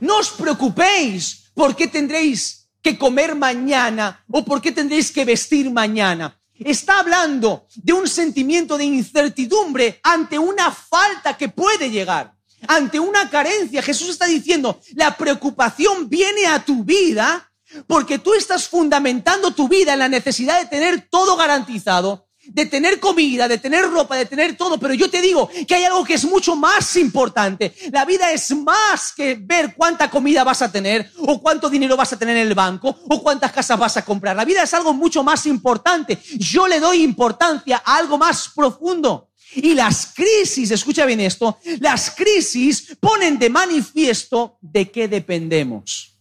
No 0.00 0.18
os 0.18 0.30
preocupéis 0.30 1.50
por 1.54 1.74
qué 1.74 1.86
tendréis 1.86 2.68
que 2.82 2.98
comer 2.98 3.34
mañana 3.34 4.24
o 4.30 4.44
por 4.44 4.60
qué 4.60 4.72
tendréis 4.72 5.10
que 5.10 5.24
vestir 5.24 5.70
mañana. 5.70 6.38
Está 6.58 7.00
hablando 7.00 7.66
de 7.74 7.92
un 7.92 8.08
sentimiento 8.08 8.78
de 8.78 8.84
incertidumbre 8.84 10.00
ante 10.02 10.38
una 10.38 10.70
falta 10.70 11.36
que 11.36 11.48
puede 11.48 11.90
llegar, 11.90 12.34
ante 12.66 12.98
una 12.98 13.28
carencia. 13.28 13.82
Jesús 13.82 14.10
está 14.10 14.26
diciendo, 14.26 14.80
la 14.94 15.16
preocupación 15.16 16.08
viene 16.08 16.46
a 16.46 16.64
tu 16.64 16.84
vida 16.84 17.50
porque 17.86 18.18
tú 18.18 18.34
estás 18.34 18.68
fundamentando 18.68 19.52
tu 19.52 19.68
vida 19.68 19.92
en 19.94 20.00
la 20.00 20.08
necesidad 20.08 20.60
de 20.60 20.66
tener 20.66 21.08
todo 21.10 21.36
garantizado 21.36 22.26
de 22.48 22.66
tener 22.66 23.00
comida, 23.00 23.48
de 23.48 23.58
tener 23.58 23.84
ropa, 23.90 24.16
de 24.16 24.26
tener 24.26 24.56
todo, 24.56 24.78
pero 24.78 24.94
yo 24.94 25.10
te 25.10 25.20
digo 25.20 25.48
que 25.66 25.74
hay 25.74 25.84
algo 25.84 26.04
que 26.04 26.14
es 26.14 26.24
mucho 26.24 26.56
más 26.56 26.96
importante. 26.96 27.74
La 27.90 28.04
vida 28.04 28.30
es 28.32 28.54
más 28.54 29.12
que 29.12 29.36
ver 29.40 29.74
cuánta 29.74 30.10
comida 30.10 30.44
vas 30.44 30.62
a 30.62 30.70
tener, 30.70 31.10
o 31.18 31.40
cuánto 31.40 31.68
dinero 31.68 31.96
vas 31.96 32.12
a 32.12 32.18
tener 32.18 32.36
en 32.36 32.46
el 32.46 32.54
banco, 32.54 32.96
o 33.08 33.22
cuántas 33.22 33.52
casas 33.52 33.78
vas 33.78 33.96
a 33.96 34.04
comprar. 34.04 34.36
La 34.36 34.44
vida 34.44 34.62
es 34.62 34.74
algo 34.74 34.92
mucho 34.92 35.22
más 35.22 35.46
importante. 35.46 36.18
Yo 36.38 36.66
le 36.66 36.80
doy 36.80 37.02
importancia 37.02 37.82
a 37.84 37.96
algo 37.96 38.18
más 38.18 38.50
profundo. 38.54 39.30
Y 39.54 39.74
las 39.74 40.12
crisis, 40.14 40.70
escucha 40.70 41.06
bien 41.06 41.20
esto, 41.20 41.58
las 41.80 42.10
crisis 42.10 42.96
ponen 43.00 43.38
de 43.38 43.48
manifiesto 43.48 44.58
de 44.60 44.90
qué 44.90 45.08
dependemos. 45.08 46.15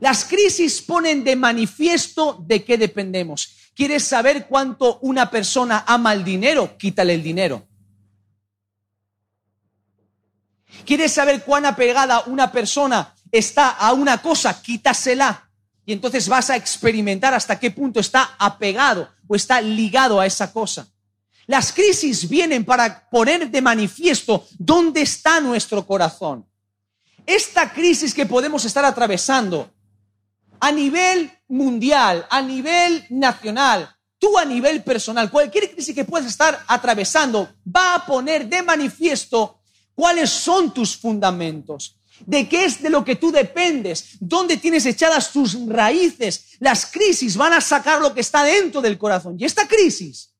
Las 0.00 0.24
crisis 0.24 0.80
ponen 0.80 1.22
de 1.24 1.36
manifiesto 1.36 2.42
de 2.46 2.64
qué 2.64 2.78
dependemos. 2.78 3.56
¿Quieres 3.74 4.04
saber 4.04 4.46
cuánto 4.46 4.98
una 5.00 5.30
persona 5.30 5.84
ama 5.86 6.12
el 6.12 6.24
dinero? 6.24 6.76
Quítale 6.78 7.14
el 7.14 7.22
dinero. 7.22 7.66
¿Quieres 10.86 11.12
saber 11.12 11.44
cuán 11.44 11.66
apegada 11.66 12.24
una 12.26 12.50
persona 12.50 13.14
está 13.30 13.68
a 13.68 13.92
una 13.92 14.22
cosa? 14.22 14.60
Quítasela. 14.62 15.50
Y 15.84 15.92
entonces 15.92 16.28
vas 16.28 16.50
a 16.50 16.56
experimentar 16.56 17.34
hasta 17.34 17.58
qué 17.58 17.70
punto 17.70 18.00
está 18.00 18.36
apegado 18.38 19.10
o 19.28 19.36
está 19.36 19.60
ligado 19.60 20.18
a 20.18 20.26
esa 20.26 20.52
cosa. 20.52 20.88
Las 21.46 21.72
crisis 21.72 22.28
vienen 22.28 22.64
para 22.64 23.08
poner 23.10 23.50
de 23.50 23.60
manifiesto 23.60 24.46
dónde 24.58 25.02
está 25.02 25.40
nuestro 25.40 25.84
corazón. 25.86 26.46
Esta 27.26 27.72
crisis 27.72 28.14
que 28.14 28.24
podemos 28.24 28.64
estar 28.64 28.84
atravesando 28.84 29.70
a 30.60 30.70
nivel 30.70 31.30
mundial, 31.48 32.26
a 32.30 32.42
nivel 32.42 33.06
nacional, 33.10 33.96
tú 34.18 34.38
a 34.38 34.44
nivel 34.44 34.82
personal, 34.82 35.30
cualquier 35.30 35.70
crisis 35.72 35.94
que 35.94 36.04
puedas 36.04 36.28
estar 36.28 36.62
atravesando 36.68 37.48
va 37.66 37.94
a 37.94 38.06
poner 38.06 38.46
de 38.46 38.62
manifiesto 38.62 39.60
cuáles 39.94 40.30
son 40.30 40.72
tus 40.72 40.96
fundamentos, 40.96 41.96
de 42.26 42.46
qué 42.48 42.66
es 42.66 42.82
de 42.82 42.90
lo 42.90 43.04
que 43.04 43.16
tú 43.16 43.32
dependes, 43.32 44.18
dónde 44.20 44.58
tienes 44.58 44.84
echadas 44.84 45.32
tus 45.32 45.56
raíces. 45.66 46.56
Las 46.60 46.86
crisis 46.86 47.36
van 47.36 47.54
a 47.54 47.60
sacar 47.62 48.00
lo 48.00 48.12
que 48.12 48.20
está 48.20 48.44
dentro 48.44 48.82
del 48.82 48.98
corazón. 48.98 49.36
Y 49.38 49.46
esta 49.46 49.66
crisis 49.66 50.34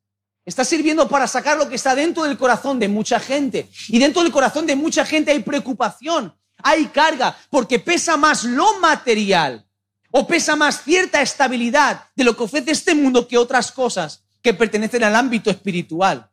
está 0.44 0.64
sirviendo 0.64 1.08
para 1.08 1.26
sacar 1.26 1.56
lo 1.56 1.68
que 1.68 1.76
está 1.76 1.94
dentro 1.94 2.24
del 2.24 2.36
corazón 2.36 2.78
de 2.78 2.88
mucha 2.88 3.18
gente. 3.18 3.70
Y 3.88 3.98
dentro 3.98 4.22
del 4.22 4.32
corazón 4.32 4.66
de 4.66 4.76
mucha 4.76 5.06
gente 5.06 5.30
hay 5.30 5.40
preocupación, 5.40 6.34
hay 6.62 6.86
carga, 6.86 7.36
porque 7.48 7.78
pesa 7.78 8.18
más 8.18 8.44
lo 8.44 8.78
material 8.80 9.66
¿O 10.10 10.26
pesa 10.26 10.56
más 10.56 10.82
cierta 10.82 11.22
estabilidad 11.22 12.04
de 12.16 12.24
lo 12.24 12.36
que 12.36 12.42
ofrece 12.42 12.72
este 12.72 12.94
mundo 12.94 13.28
que 13.28 13.38
otras 13.38 13.70
cosas 13.70 14.24
que 14.42 14.54
pertenecen 14.54 15.04
al 15.04 15.14
ámbito 15.14 15.50
espiritual? 15.50 16.30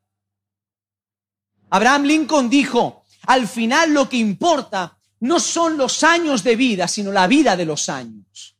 Abraham 1.69 2.03
Lincoln 2.03 2.49
dijo, 2.49 3.03
al 3.27 3.47
final 3.47 3.93
lo 3.93 4.09
que 4.09 4.17
importa 4.17 4.97
no 5.19 5.39
son 5.39 5.77
los 5.77 6.03
años 6.03 6.43
de 6.43 6.55
vida, 6.55 6.87
sino 6.87 7.11
la 7.11 7.27
vida 7.27 7.55
de 7.55 7.65
los 7.65 7.89
años. 7.89 8.55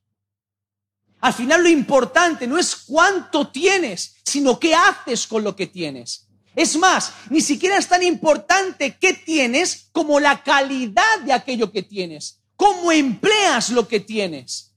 Al 1.21 1.33
final 1.33 1.63
lo 1.63 1.69
importante 1.69 2.45
no 2.45 2.57
es 2.57 2.75
cuánto 2.75 3.47
tienes, 3.47 4.17
sino 4.23 4.59
qué 4.59 4.75
haces 4.75 5.25
con 5.25 5.43
lo 5.43 5.55
que 5.55 5.67
tienes. 5.67 6.27
Es 6.55 6.75
más, 6.77 7.13
ni 7.29 7.41
siquiera 7.41 7.77
es 7.77 7.87
tan 7.87 8.03
importante 8.03 8.97
qué 8.99 9.13
tienes 9.13 9.89
como 9.91 10.19
la 10.19 10.43
calidad 10.43 11.19
de 11.23 11.33
aquello 11.33 11.71
que 11.71 11.83
tienes, 11.83 12.39
cómo 12.55 12.91
empleas 12.91 13.69
lo 13.69 13.87
que 13.87 13.99
tienes. 13.99 14.73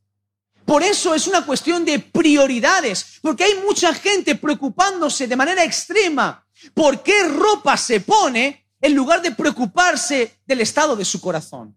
Por 0.70 0.84
eso 0.84 1.16
es 1.16 1.26
una 1.26 1.44
cuestión 1.44 1.84
de 1.84 1.98
prioridades, 1.98 3.18
porque 3.22 3.42
hay 3.42 3.54
mucha 3.66 3.92
gente 3.92 4.36
preocupándose 4.36 5.26
de 5.26 5.34
manera 5.34 5.64
extrema 5.64 6.46
por 6.74 7.02
qué 7.02 7.24
ropa 7.24 7.76
se 7.76 7.98
pone 7.98 8.68
en 8.80 8.94
lugar 8.94 9.20
de 9.20 9.32
preocuparse 9.32 10.38
del 10.46 10.60
estado 10.60 10.94
de 10.94 11.04
su 11.04 11.20
corazón. 11.20 11.76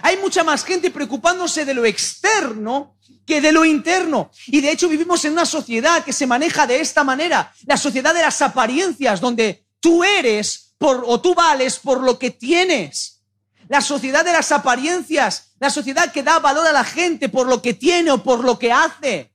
Hay 0.00 0.16
mucha 0.16 0.42
más 0.42 0.64
gente 0.64 0.90
preocupándose 0.90 1.64
de 1.64 1.74
lo 1.74 1.84
externo 1.84 2.96
que 3.24 3.40
de 3.40 3.52
lo 3.52 3.64
interno. 3.64 4.32
Y 4.48 4.60
de 4.60 4.72
hecho 4.72 4.88
vivimos 4.88 5.24
en 5.24 5.34
una 5.34 5.46
sociedad 5.46 6.02
que 6.02 6.12
se 6.12 6.26
maneja 6.26 6.66
de 6.66 6.80
esta 6.80 7.04
manera, 7.04 7.54
la 7.66 7.76
sociedad 7.76 8.12
de 8.12 8.22
las 8.22 8.42
apariencias, 8.42 9.20
donde 9.20 9.64
tú 9.78 10.02
eres 10.02 10.74
por, 10.76 11.04
o 11.06 11.20
tú 11.20 11.36
vales 11.36 11.78
por 11.78 12.02
lo 12.02 12.18
que 12.18 12.32
tienes. 12.32 13.22
La 13.68 13.80
sociedad 13.80 14.24
de 14.24 14.32
las 14.32 14.50
apariencias, 14.50 15.53
la 15.64 15.70
sociedad 15.70 16.12
que 16.12 16.22
da 16.22 16.40
valor 16.40 16.66
a 16.66 16.72
la 16.72 16.84
gente 16.84 17.30
por 17.30 17.48
lo 17.48 17.62
que 17.62 17.72
tiene 17.72 18.10
o 18.10 18.22
por 18.22 18.44
lo 18.44 18.58
que 18.58 18.70
hace. 18.70 19.33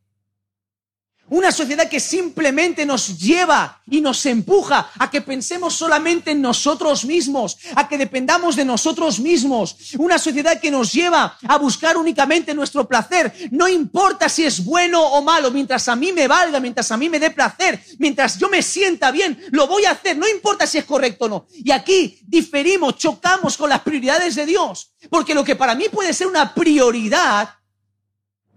Una 1.29 1.51
sociedad 1.51 1.87
que 1.87 1.99
simplemente 1.99 2.85
nos 2.85 3.19
lleva 3.19 3.81
y 3.89 4.01
nos 4.01 4.25
empuja 4.25 4.89
a 4.97 5.11
que 5.11 5.21
pensemos 5.21 5.75
solamente 5.75 6.31
en 6.31 6.41
nosotros 6.41 7.05
mismos, 7.05 7.57
a 7.75 7.87
que 7.87 7.97
dependamos 7.97 8.55
de 8.55 8.65
nosotros 8.65 9.19
mismos. 9.19 9.75
Una 9.97 10.17
sociedad 10.17 10.59
que 10.59 10.71
nos 10.71 10.91
lleva 10.91 11.37
a 11.47 11.57
buscar 11.57 11.97
únicamente 11.97 12.53
nuestro 12.53 12.87
placer. 12.87 13.31
No 13.51 13.67
importa 13.67 14.27
si 14.27 14.45
es 14.45 14.63
bueno 14.63 15.03
o 15.03 15.21
malo, 15.21 15.51
mientras 15.51 15.87
a 15.87 15.95
mí 15.95 16.11
me 16.11 16.27
valga, 16.27 16.59
mientras 16.59 16.91
a 16.91 16.97
mí 16.97 17.09
me 17.09 17.19
dé 17.19 17.29
placer, 17.29 17.79
mientras 17.99 18.39
yo 18.39 18.49
me 18.49 18.63
sienta 18.63 19.11
bien, 19.11 19.39
lo 19.51 19.67
voy 19.67 19.85
a 19.85 19.91
hacer. 19.91 20.17
No 20.17 20.27
importa 20.27 20.65
si 20.65 20.79
es 20.79 20.85
correcto 20.85 21.25
o 21.25 21.29
no. 21.29 21.47
Y 21.51 21.71
aquí 21.71 22.19
diferimos, 22.27 22.97
chocamos 22.97 23.55
con 23.55 23.69
las 23.69 23.81
prioridades 23.81 24.35
de 24.35 24.45
Dios. 24.45 24.93
Porque 25.09 25.35
lo 25.35 25.43
que 25.43 25.55
para 25.55 25.75
mí 25.75 25.85
puede 25.91 26.13
ser 26.13 26.27
una 26.27 26.53
prioridad, 26.53 27.49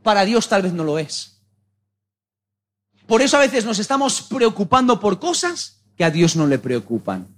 para 0.02 0.24
Dios 0.24 0.48
tal 0.48 0.62
vez 0.62 0.72
no 0.72 0.84
lo 0.84 0.98
es. 0.98 1.31
Por 3.06 3.22
eso 3.22 3.36
a 3.36 3.40
veces 3.40 3.64
nos 3.64 3.78
estamos 3.78 4.22
preocupando 4.22 5.00
por 5.00 5.18
cosas 5.18 5.82
que 5.96 6.04
a 6.04 6.10
Dios 6.10 6.36
no 6.36 6.46
le 6.46 6.58
preocupan. 6.58 7.28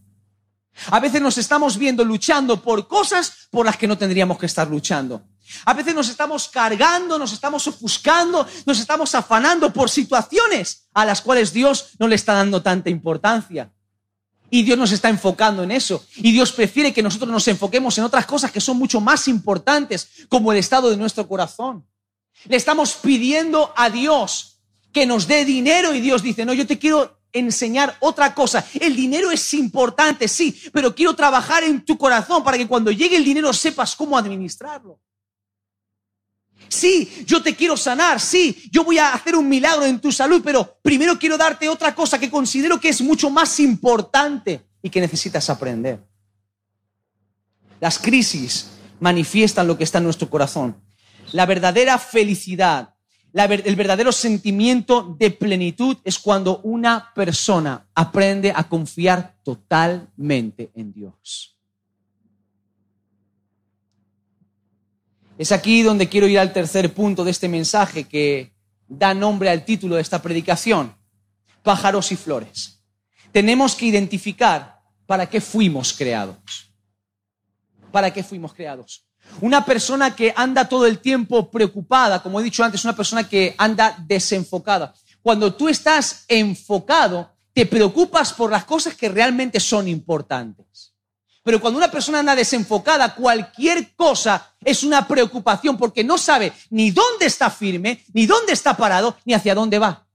A 0.91 1.01
veces 1.01 1.23
nos 1.23 1.39
estamos 1.39 1.79
viendo 1.79 2.05
luchando 2.05 2.61
por 2.61 2.89
cosas 2.89 3.49
por 3.51 3.65
las 3.65 3.77
que 3.77 3.87
no 3.87 3.97
tendríamos 3.97 4.39
que 4.39 4.47
estar 4.47 4.69
luchando. 4.69 5.23
A 5.67 5.75
veces 5.75 5.95
nos 5.95 6.09
estamos 6.09 6.49
cargando, 6.49 7.19
nos 7.19 7.33
estamos 7.33 7.67
ofuscando, 7.67 8.47
nos 8.67 8.81
estamos 8.81 9.15
afanando 9.15 9.73
por 9.73 9.91
situaciones 9.91 10.89
a 10.95 11.05
las 11.05 11.21
cuales 11.21 11.53
Dios 11.53 11.91
no 11.99 12.09
le 12.09 12.17
está 12.17 12.33
dando 12.33 12.63
tanta 12.63 12.91
importancia. 12.91 13.71
Y 14.51 14.63
Dios 14.63 14.79
nos 14.79 14.93
está 14.93 15.09
enfocando 15.09 15.63
en 15.63 15.71
eso. 15.71 16.05
Y 16.17 16.33
Dios 16.33 16.53
prefiere 16.53 16.93
que 16.93 17.03
nosotros 17.03 17.31
nos 17.31 17.47
enfoquemos 17.49 17.97
en 17.99 18.05
otras 18.05 18.27
cosas 18.27 18.51
que 18.51 18.61
son 18.61 18.77
mucho 18.77 19.01
más 19.01 19.29
importantes, 19.29 20.27
como 20.29 20.53
el 20.53 20.59
estado 20.59 20.91
de 20.91 20.97
nuestro 20.97 21.27
corazón. 21.27 21.85
Le 22.47 22.57
estamos 22.57 22.95
pidiendo 22.95 23.73
a 23.77 23.91
Dios 23.91 24.54
que 24.95 25.05
nos 25.05 25.27
dé 25.27 25.45
dinero 25.45 25.93
y 25.93 26.01
Dios 26.01 26.23
dice, 26.23 26.47
no, 26.47 26.55
yo 26.55 26.67
te 26.67 26.79
quiero 26.79 27.21
enseñar 27.33 27.97
otra 28.01 28.33
cosa. 28.33 28.65
El 28.81 28.95
dinero 28.95 29.31
es 29.31 29.53
importante, 29.53 30.29
sí, 30.29 30.63
pero 30.73 30.95
quiero 30.95 31.15
trabajar 31.15 31.65
en 31.65 31.85
tu 31.85 31.99
corazón 31.99 32.45
para 32.45 32.57
que 32.57 32.69
cuando 32.69 32.93
llegue 32.93 33.17
el 33.17 33.25
dinero 33.25 33.53
sepas 33.53 33.97
cómo 33.97 34.17
administrarlo. 34.17 35.01
Sí, 36.69 37.25
yo 37.27 37.43
te 37.43 37.55
quiero 37.55 37.77
sanar, 37.77 38.21
sí, 38.21 38.69
yo 38.71 38.85
voy 38.85 38.99
a 38.99 39.13
hacer 39.13 39.37
un 39.37 39.49
milagro 39.49 39.85
en 39.85 40.01
tu 40.01 40.11
salud, 40.13 40.41
pero 40.43 40.79
primero 40.81 41.19
quiero 41.19 41.37
darte 41.37 41.69
otra 41.69 41.95
cosa 41.95 42.19
que 42.19 42.31
considero 42.31 42.81
que 42.81 42.89
es 42.89 43.03
mucho 43.03 43.29
más 43.29 43.61
importante 43.61 44.65
y 44.81 44.89
que 44.89 45.01
necesitas 45.01 45.51
aprender. 45.51 46.01
Las 47.81 47.99
crisis 47.99 48.71
manifiestan 49.01 49.67
lo 49.67 49.77
que 49.77 49.85
está 49.85 49.99
en 49.99 50.05
nuestro 50.05 50.31
corazón. 50.31 50.81
La 51.33 51.47
verdadera 51.47 51.99
felicidad 51.99 52.94
el 53.35 53.77
verdadero 53.77 54.13
sentimiento 54.13 55.17
de 55.19 55.31
plenitud 55.33 55.97
es 56.05 56.19
cuando 56.19 56.61
una 56.61 57.13
persona 57.15 57.85
aprende 57.93 58.53
a 58.55 58.69
confiar 58.69 59.35
totalmente 59.43 60.71
en 60.75 60.93
Dios. 60.93 61.57
Es 65.37 65.51
aquí 65.51 65.83
donde 65.83 66.09
quiero 66.09 66.29
ir 66.29 66.39
al 66.39 66.53
tercer 66.53 66.95
punto 66.95 67.25
de 67.25 67.33
este 67.33 67.49
mensaje 67.49 68.05
que 68.05 68.53
da 68.87 69.13
nombre 69.15 69.51
al 69.51 69.65
título 69.65 69.97
de 69.97 70.03
esta 70.03 70.23
predicación, 70.23 70.95
pájaros 71.65 72.13
y 72.13 72.17
flores. 72.17 72.81
Tenemos 73.33 73.75
que 73.75 73.87
identificar 73.87 74.81
para 75.07 75.29
qué 75.29 75.41
fuimos 75.41 75.93
creados. 75.93 76.73
¿Para 77.91 78.13
qué 78.13 78.23
fuimos 78.23 78.55
creados? 78.55 79.05
Una 79.41 79.65
persona 79.65 80.15
que 80.15 80.33
anda 80.37 80.69
todo 80.69 80.87
el 80.87 80.99
tiempo 80.99 81.51
preocupada, 81.51 82.23
como 82.23 82.41
he 82.41 82.45
dicho 82.45 82.63
antes, 82.63 82.85
una 82.85 82.97
persona 82.97 83.29
que 83.29 83.55
anda 83.59 83.97
desenfocada. 84.07 84.95
Cuando 85.23 85.55
tú 85.55 85.69
estás 85.69 86.25
enfocado, 86.29 87.31
te 87.55 87.67
preocupas 87.67 88.33
por 88.33 88.51
las 88.51 88.65
cosas 88.65 88.95
que 88.95 89.09
realmente 89.09 89.61
son 89.61 89.89
importantes. 89.89 90.93
Pero 91.43 91.61
cuando 91.61 91.79
una 91.79 91.91
persona 91.91 92.21
anda 92.21 92.35
desenfocada, 92.35 93.15
cualquier 93.15 93.95
cosa 93.95 94.55
es 94.65 94.83
una 94.83 95.07
preocupación 95.07 95.77
porque 95.77 96.03
no 96.03 96.19
sabe 96.19 96.53
ni 96.71 96.91
dónde 96.91 97.27
está 97.27 97.51
firme, 97.51 98.05
ni 98.13 98.27
dónde 98.27 98.53
está 98.53 98.77
parado, 98.77 99.17
ni 99.25 99.35
hacia 99.35 99.55
dónde 99.55 99.79
va. 99.79 100.07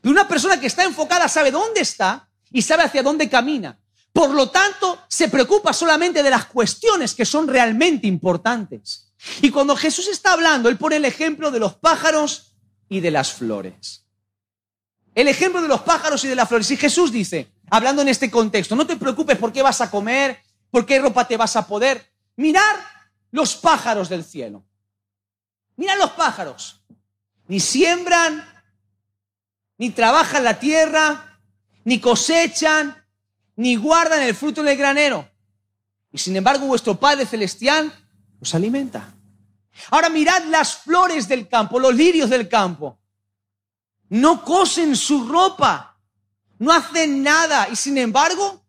Pero 0.00 0.12
una 0.12 0.28
persona 0.28 0.60
que 0.60 0.66
está 0.66 0.84
enfocada 0.84 1.28
sabe 1.28 1.50
dónde 1.50 1.80
está 1.80 2.28
y 2.50 2.62
sabe 2.62 2.84
hacia 2.84 3.02
dónde 3.02 3.28
camina. 3.28 3.78
Por 4.12 4.30
lo 4.30 4.50
tanto, 4.50 4.98
se 5.08 5.28
preocupa 5.28 5.72
solamente 5.72 6.22
de 6.22 6.30
las 6.30 6.46
cuestiones 6.46 7.14
que 7.14 7.24
son 7.24 7.46
realmente 7.46 8.06
importantes. 8.06 9.12
Y 9.42 9.50
cuando 9.50 9.76
Jesús 9.76 10.08
está 10.08 10.32
hablando, 10.32 10.68
Él 10.68 10.78
pone 10.78 10.96
el 10.96 11.04
ejemplo 11.04 11.50
de 11.50 11.60
los 11.60 11.74
pájaros 11.74 12.54
y 12.88 13.00
de 13.00 13.10
las 13.10 13.32
flores. 13.32 14.04
El 15.14 15.28
ejemplo 15.28 15.62
de 15.62 15.68
los 15.68 15.82
pájaros 15.82 16.24
y 16.24 16.28
de 16.28 16.34
las 16.34 16.48
flores. 16.48 16.70
Y 16.70 16.76
Jesús 16.76 17.12
dice, 17.12 17.52
hablando 17.70 18.02
en 18.02 18.08
este 18.08 18.30
contexto, 18.30 18.74
no 18.74 18.86
te 18.86 18.96
preocupes 18.96 19.38
por 19.38 19.52
qué 19.52 19.62
vas 19.62 19.80
a 19.80 19.90
comer, 19.90 20.40
por 20.70 20.86
qué 20.86 20.98
ropa 20.98 21.26
te 21.26 21.36
vas 21.36 21.56
a 21.56 21.66
poder. 21.66 22.10
Mirar 22.36 22.76
los 23.30 23.54
pájaros 23.56 24.08
del 24.08 24.24
cielo. 24.24 24.64
Mira 25.76 25.96
los 25.96 26.10
pájaros. 26.10 26.82
Ni 27.48 27.60
siembran, 27.60 28.44
ni 29.78 29.90
trabajan 29.90 30.44
la 30.44 30.58
tierra, 30.58 31.40
ni 31.84 32.00
cosechan, 32.00 32.99
ni 33.56 33.76
guardan 33.76 34.22
el 34.22 34.34
fruto 34.34 34.62
del 34.62 34.76
granero. 34.76 35.28
Y 36.12 36.18
sin 36.18 36.36
embargo 36.36 36.66
vuestro 36.66 36.98
Padre 36.98 37.26
Celestial 37.26 37.92
os 38.40 38.54
alimenta. 38.54 39.14
Ahora 39.90 40.08
mirad 40.08 40.44
las 40.44 40.76
flores 40.76 41.28
del 41.28 41.48
campo, 41.48 41.78
los 41.78 41.94
lirios 41.94 42.28
del 42.28 42.48
campo. 42.48 42.98
No 44.08 44.44
cosen 44.44 44.96
su 44.96 45.28
ropa, 45.28 45.96
no 46.58 46.72
hacen 46.72 47.22
nada. 47.22 47.68
Y 47.70 47.76
sin 47.76 47.96
embargo, 47.98 48.62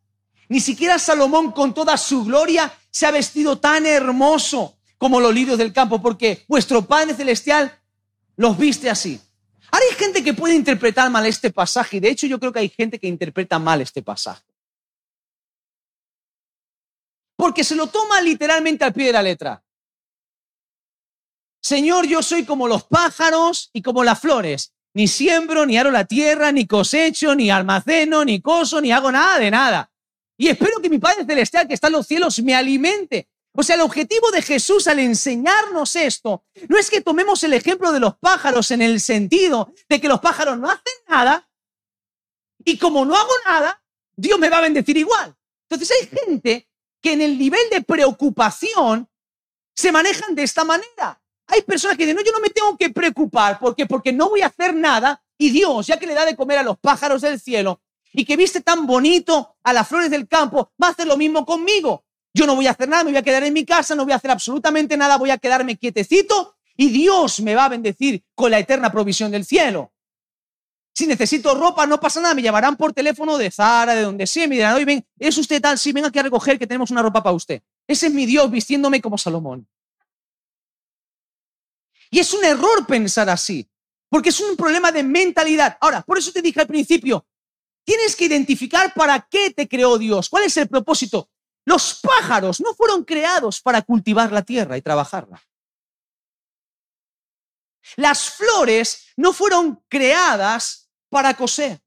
ni 0.49 0.59
siquiera 0.59 0.99
Salomón 0.99 1.51
con 1.51 1.73
toda 1.73 1.97
su 1.97 2.23
gloria 2.23 2.71
se 2.91 3.05
ha 3.05 3.11
vestido 3.11 3.57
tan 3.57 3.85
hermoso 3.85 4.77
como 4.97 5.19
los 5.19 5.33
lirios 5.33 5.57
del 5.57 5.73
campo, 5.73 6.01
porque 6.01 6.45
vuestro 6.47 6.85
Padre 6.85 7.15
Celestial 7.15 7.75
los 8.35 8.57
viste 8.57 8.89
así. 8.89 9.19
Ahora 9.71 9.85
hay 9.89 9.95
gente 9.95 10.23
que 10.23 10.33
puede 10.33 10.53
interpretar 10.53 11.09
mal 11.09 11.25
este 11.25 11.49
pasaje, 11.49 11.97
y 11.97 11.99
de 11.99 12.09
hecho 12.09 12.27
yo 12.27 12.39
creo 12.39 12.53
que 12.53 12.59
hay 12.59 12.69
gente 12.69 12.99
que 12.99 13.07
interpreta 13.07 13.57
mal 13.57 13.81
este 13.81 14.03
pasaje 14.03 14.50
porque 17.41 17.63
se 17.63 17.75
lo 17.75 17.87
toma 17.87 18.21
literalmente 18.21 18.85
al 18.85 18.93
pie 18.93 19.07
de 19.07 19.13
la 19.13 19.23
letra. 19.23 19.63
Señor, 21.59 22.05
yo 22.05 22.21
soy 22.21 22.45
como 22.45 22.67
los 22.67 22.83
pájaros 22.83 23.71
y 23.73 23.81
como 23.81 24.03
las 24.03 24.19
flores. 24.19 24.75
Ni 24.93 25.07
siembro, 25.07 25.65
ni 25.65 25.75
aro 25.75 25.89
la 25.89 26.05
tierra, 26.05 26.51
ni 26.51 26.67
cosecho, 26.67 27.33
ni 27.33 27.49
almaceno, 27.49 28.23
ni 28.23 28.41
coso, 28.41 28.79
ni 28.79 28.91
hago 28.91 29.11
nada 29.11 29.39
de 29.39 29.49
nada. 29.49 29.91
Y 30.37 30.49
espero 30.49 30.79
que 30.83 30.89
mi 30.91 30.99
Padre 30.99 31.25
Celestial 31.25 31.67
que 31.67 31.73
está 31.73 31.87
en 31.87 31.93
los 31.93 32.05
cielos 32.05 32.39
me 32.43 32.53
alimente. 32.53 33.27
O 33.53 33.63
sea, 33.63 33.73
el 33.73 33.81
objetivo 33.81 34.29
de 34.29 34.43
Jesús 34.43 34.87
al 34.87 34.99
enseñarnos 34.99 35.95
esto 35.95 36.45
no 36.69 36.77
es 36.77 36.91
que 36.91 37.01
tomemos 37.01 37.43
el 37.43 37.53
ejemplo 37.53 37.91
de 37.91 38.01
los 38.01 38.17
pájaros 38.19 38.69
en 38.69 38.83
el 38.83 38.99
sentido 38.99 39.73
de 39.89 39.99
que 39.99 40.07
los 40.07 40.19
pájaros 40.19 40.59
no 40.59 40.69
hacen 40.69 40.93
nada 41.07 41.49
y 42.63 42.77
como 42.77 43.03
no 43.03 43.15
hago 43.15 43.33
nada, 43.47 43.83
Dios 44.15 44.37
me 44.37 44.49
va 44.49 44.59
a 44.59 44.61
bendecir 44.61 44.95
igual. 44.95 45.35
Entonces 45.67 45.97
hay 45.99 46.07
gente 46.07 46.67
que 47.01 47.13
en 47.13 47.21
el 47.21 47.37
nivel 47.37 47.61
de 47.71 47.81
preocupación 47.81 49.09
se 49.75 49.91
manejan 49.91 50.35
de 50.35 50.43
esta 50.43 50.63
manera. 50.63 51.21
Hay 51.47 51.63
personas 51.63 51.97
que 51.97 52.05
dicen, 52.05 52.15
no, 52.15 52.23
yo 52.23 52.31
no 52.31 52.39
me 52.39 52.49
tengo 52.49 52.77
que 52.77 52.89
preocupar, 52.91 53.59
¿por 53.59 53.75
qué? 53.75 53.85
Porque 53.85 54.13
no 54.13 54.29
voy 54.29 54.41
a 54.41 54.47
hacer 54.47 54.73
nada 54.73 55.21
y 55.37 55.49
Dios, 55.49 55.87
ya 55.87 55.97
que 55.97 56.05
le 56.05 56.13
da 56.13 56.25
de 56.25 56.35
comer 56.35 56.59
a 56.59 56.63
los 56.63 56.77
pájaros 56.77 57.21
del 57.21 57.39
cielo 57.39 57.81
y 58.13 58.25
que 58.25 58.37
viste 58.37 58.61
tan 58.61 58.85
bonito 58.85 59.55
a 59.63 59.73
las 59.73 59.87
flores 59.87 60.11
del 60.11 60.27
campo, 60.27 60.71
va 60.81 60.87
a 60.87 60.91
hacer 60.91 61.07
lo 61.07 61.17
mismo 61.17 61.45
conmigo. 61.45 62.05
Yo 62.33 62.45
no 62.45 62.55
voy 62.55 62.67
a 62.67 62.71
hacer 62.71 62.87
nada, 62.87 63.03
me 63.03 63.11
voy 63.11 63.17
a 63.17 63.23
quedar 63.23 63.43
en 63.43 63.53
mi 63.53 63.65
casa, 63.65 63.95
no 63.95 64.03
voy 64.03 64.13
a 64.13 64.17
hacer 64.17 64.31
absolutamente 64.31 64.95
nada, 64.95 65.17
voy 65.17 65.31
a 65.31 65.37
quedarme 65.37 65.77
quietecito 65.77 66.55
y 66.77 66.89
Dios 66.89 67.41
me 67.41 67.55
va 67.55 67.65
a 67.65 67.69
bendecir 67.69 68.23
con 68.35 68.51
la 68.51 68.59
eterna 68.59 68.91
provisión 68.91 69.31
del 69.31 69.45
cielo. 69.45 69.91
Si 70.93 71.07
necesito 71.07 71.55
ropa, 71.55 71.85
no 71.85 71.99
pasa 71.99 72.19
nada, 72.19 72.33
me 72.33 72.41
llamarán 72.41 72.75
por 72.75 72.91
teléfono 72.91 73.37
de 73.37 73.49
Zara, 73.49 73.95
de 73.95 74.01
donde 74.01 74.27
sea, 74.27 74.47
me 74.47 74.55
dirán, 74.55 74.75
oye, 74.75 74.85
ven, 74.85 75.05
¿es 75.17 75.37
usted 75.37 75.61
tal? 75.61 75.77
Sí, 75.77 75.93
venga 75.93 76.09
aquí 76.09 76.19
a 76.19 76.23
recoger 76.23 76.59
que 76.59 76.67
tenemos 76.67 76.91
una 76.91 77.01
ropa 77.01 77.23
para 77.23 77.35
usted. 77.35 77.61
Ese 77.87 78.07
es 78.07 78.13
mi 78.13 78.25
Dios 78.25 78.51
vistiéndome 78.51 79.01
como 79.01 79.17
Salomón. 79.17 79.67
Y 82.09 82.19
es 82.19 82.33
un 82.33 82.43
error 82.43 82.85
pensar 82.85 83.29
así, 83.29 83.69
porque 84.09 84.29
es 84.29 84.39
un 84.41 84.57
problema 84.57 84.91
de 84.91 85.01
mentalidad. 85.01 85.77
Ahora, 85.79 86.01
por 86.01 86.17
eso 86.17 86.31
te 86.33 86.41
dije 86.41 86.59
al 86.59 86.67
principio, 86.67 87.25
tienes 87.85 88.15
que 88.15 88.25
identificar 88.25 88.93
para 88.93 89.27
qué 89.29 89.51
te 89.51 89.69
creó 89.69 89.97
Dios, 89.97 90.27
cuál 90.27 90.43
es 90.43 90.57
el 90.57 90.67
propósito. 90.67 91.29
Los 91.63 92.01
pájaros 92.01 92.59
no 92.59 92.73
fueron 92.73 93.05
creados 93.05 93.61
para 93.61 93.81
cultivar 93.81 94.31
la 94.31 94.41
tierra 94.41 94.77
y 94.77 94.81
trabajarla. 94.81 95.41
Las 97.95 98.29
flores 98.29 99.07
no 99.15 99.33
fueron 99.33 99.83
creadas 99.87 100.80
para 101.11 101.35
coser. 101.35 101.79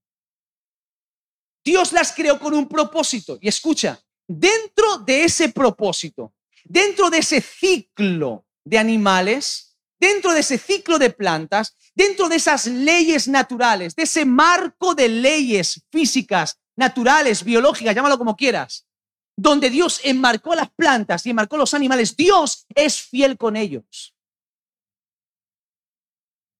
Dios 1.65 1.93
las 1.93 2.13
creó 2.13 2.39
con 2.39 2.53
un 2.55 2.69
propósito. 2.69 3.39
Y 3.41 3.49
escucha, 3.49 3.99
dentro 4.29 4.99
de 4.99 5.25
ese 5.25 5.49
propósito, 5.49 6.35
dentro 6.63 7.09
de 7.09 7.19
ese 7.19 7.41
ciclo 7.41 8.47
de 8.63 8.79
animales, 8.79 9.77
dentro 9.99 10.33
de 10.35 10.41
ese 10.41 10.59
ciclo 10.59 10.99
de 10.99 11.11
plantas, 11.11 11.75
dentro 11.95 12.29
de 12.29 12.37
esas 12.37 12.67
leyes 12.67 13.27
naturales, 13.27 13.97
de 13.97 14.03
ese 14.03 14.27
marco 14.27 14.95
de 14.95 15.09
leyes 15.09 15.83
físicas, 15.91 16.61
naturales, 16.77 17.43
biológicas, 17.43 17.95
llámalo 17.95 18.19
como 18.19 18.37
quieras, 18.37 18.87
donde 19.35 19.71
Dios 19.71 20.01
enmarcó 20.05 20.55
las 20.55 20.71
plantas 20.71 21.25
y 21.25 21.31
enmarcó 21.31 21.57
los 21.57 21.73
animales, 21.73 22.15
Dios 22.15 22.67
es 22.75 23.01
fiel 23.01 23.39
con 23.39 23.57
ellos. 23.57 24.15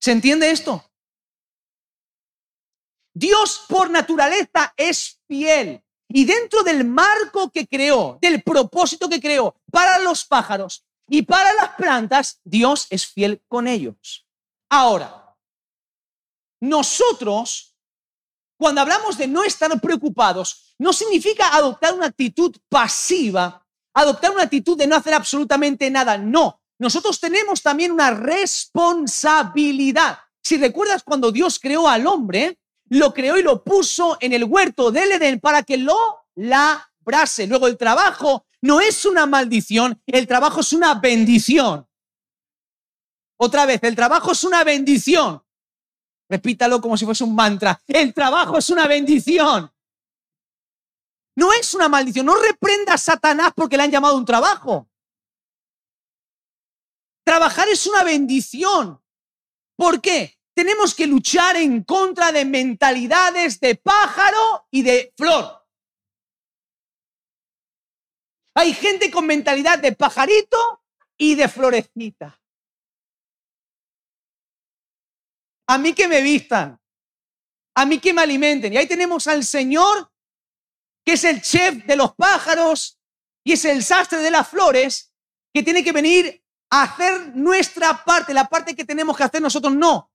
¿Se 0.01 0.13
entiende 0.13 0.51
esto? 0.51 0.91
Dios 3.15 3.65
por 3.69 3.91
naturaleza 3.91 4.75
es 4.77 5.21
fiel. 5.29 5.83
Y 6.09 6.25
dentro 6.25 6.63
del 6.63 6.85
marco 6.85 7.51
que 7.51 7.67
creó, 7.67 8.19
del 8.21 8.43
propósito 8.43 9.09
que 9.09 9.21
creó 9.21 9.57
para 9.71 9.99
los 10.01 10.25
pájaros 10.25 10.85
y 11.09 11.23
para 11.23 11.53
las 11.55 11.75
plantas, 11.77 12.41
Dios 12.45 12.87
es 12.91 13.07
fiel 13.07 13.43
con 13.49 13.67
ellos. 13.67 14.27
Ahora, 14.69 15.37
nosotros, 16.61 17.75
cuando 18.59 18.81
hablamos 18.81 19.17
de 19.17 19.29
no 19.29 19.45
estar 19.45 19.81
preocupados, 19.81 20.75
no 20.79 20.93
significa 20.93 21.55
adoptar 21.55 21.95
una 21.95 22.07
actitud 22.07 22.55
pasiva, 22.69 23.67
adoptar 23.95 24.33
una 24.33 24.43
actitud 24.43 24.77
de 24.77 24.87
no 24.87 24.97
hacer 24.97 25.15
absolutamente 25.15 25.91
nada. 25.91 26.19
No, 26.19 26.61
nosotros 26.79 27.21
tenemos 27.21 27.63
también 27.63 27.93
una 27.93 28.11
responsabilidad. 28.11 30.19
Si 30.43 30.59
recuerdas 30.59 31.03
cuando 31.03 31.33
Dios 31.33 31.59
creó 31.59 31.89
al 31.89 32.07
hombre, 32.07 32.59
lo 32.95 33.13
creó 33.13 33.37
y 33.37 33.43
lo 33.43 33.63
puso 33.65 34.17
en 34.21 34.33
el 34.33 34.45
huerto 34.45 34.93
del 34.93 35.13
Edén 35.13 35.41
para 35.41 35.63
que 35.63 35.77
lo 35.77 35.97
labrase. 36.37 37.47
Luego 37.47 37.67
el 37.67 37.77
trabajo 37.77 38.47
no 38.61 38.81
es 38.81 39.05
una 39.05 39.27
maldición, 39.27 40.01
el 40.07 40.27
trabajo 40.27 40.61
es 40.61 40.73
una 40.73 40.95
bendición. 40.95 41.87
Otra 43.37 43.67
vez, 43.67 43.83
el 43.83 43.97
trabajo 43.97 44.31
es 44.31 44.45
una 44.45 44.63
bendición. 44.63 45.43
Repítalo 46.29 46.81
como 46.81 46.97
si 46.97 47.05
fuese 47.05 47.25
un 47.25 47.35
mantra. 47.35 47.81
El 47.87 48.15
trabajo 48.15 48.59
es 48.59 48.71
una 48.71 48.87
bendición. 48.87 49.71
No 51.37 51.53
es 51.53 51.75
una 51.75 51.89
maldición. 51.89 52.25
No 52.25 52.37
reprenda 52.37 52.95
a 52.95 52.99
Satanás 52.99 53.53
porque 53.57 53.77
le 53.77 53.83
han 53.83 53.91
llamado 53.91 54.17
un 54.17 54.25
trabajo. 54.25 54.89
Trabajar 57.25 57.69
es 57.69 57.87
una 57.87 58.05
bendición. 58.05 59.03
¿Por 59.77 60.01
qué? 60.01 60.34
Tenemos 60.55 60.95
que 60.95 61.07
luchar 61.07 61.57
en 61.57 61.83
contra 61.83 62.31
de 62.31 62.45
mentalidades 62.45 63.59
de 63.59 63.75
pájaro 63.75 64.69
y 64.71 64.83
de 64.83 65.13
flor. 65.17 65.67
Hay 68.57 68.73
gente 68.73 69.11
con 69.11 69.27
mentalidad 69.27 69.81
de 69.81 69.93
pajarito 69.93 70.85
y 71.19 71.35
de 71.35 71.49
florecita. 71.49 72.41
A 75.67 75.79
mí 75.79 75.93
que 75.93 76.07
me 76.07 76.23
vistan, 76.23 76.81
a 77.75 77.87
mí 77.87 77.99
que 77.99 78.13
me 78.13 78.23
alimenten. 78.23 78.73
Y 78.73 78.77
ahí 78.77 78.87
tenemos 78.87 79.27
al 79.27 79.45
Señor, 79.45 80.13
que 81.05 81.15
es 81.15 81.25
el 81.25 81.43
chef 81.43 81.85
de 81.85 81.97
los 81.97 82.15
pájaros 82.15 83.01
y 83.43 83.53
es 83.53 83.65
el 83.65 83.83
sastre 83.83 84.19
de 84.19 84.31
las 84.31 84.49
flores, 84.49 85.13
que 85.53 85.63
tiene 85.63 85.83
que 85.83 85.93
venir 85.93 86.45
hacer 86.71 87.35
nuestra 87.35 88.05
parte, 88.05 88.35
la 88.35 88.49
parte 88.49 88.75
que 88.75 88.85
tenemos 88.85 89.17
que 89.17 89.25
hacer 89.25 89.43
nosotros, 89.43 89.75
no. 89.75 90.11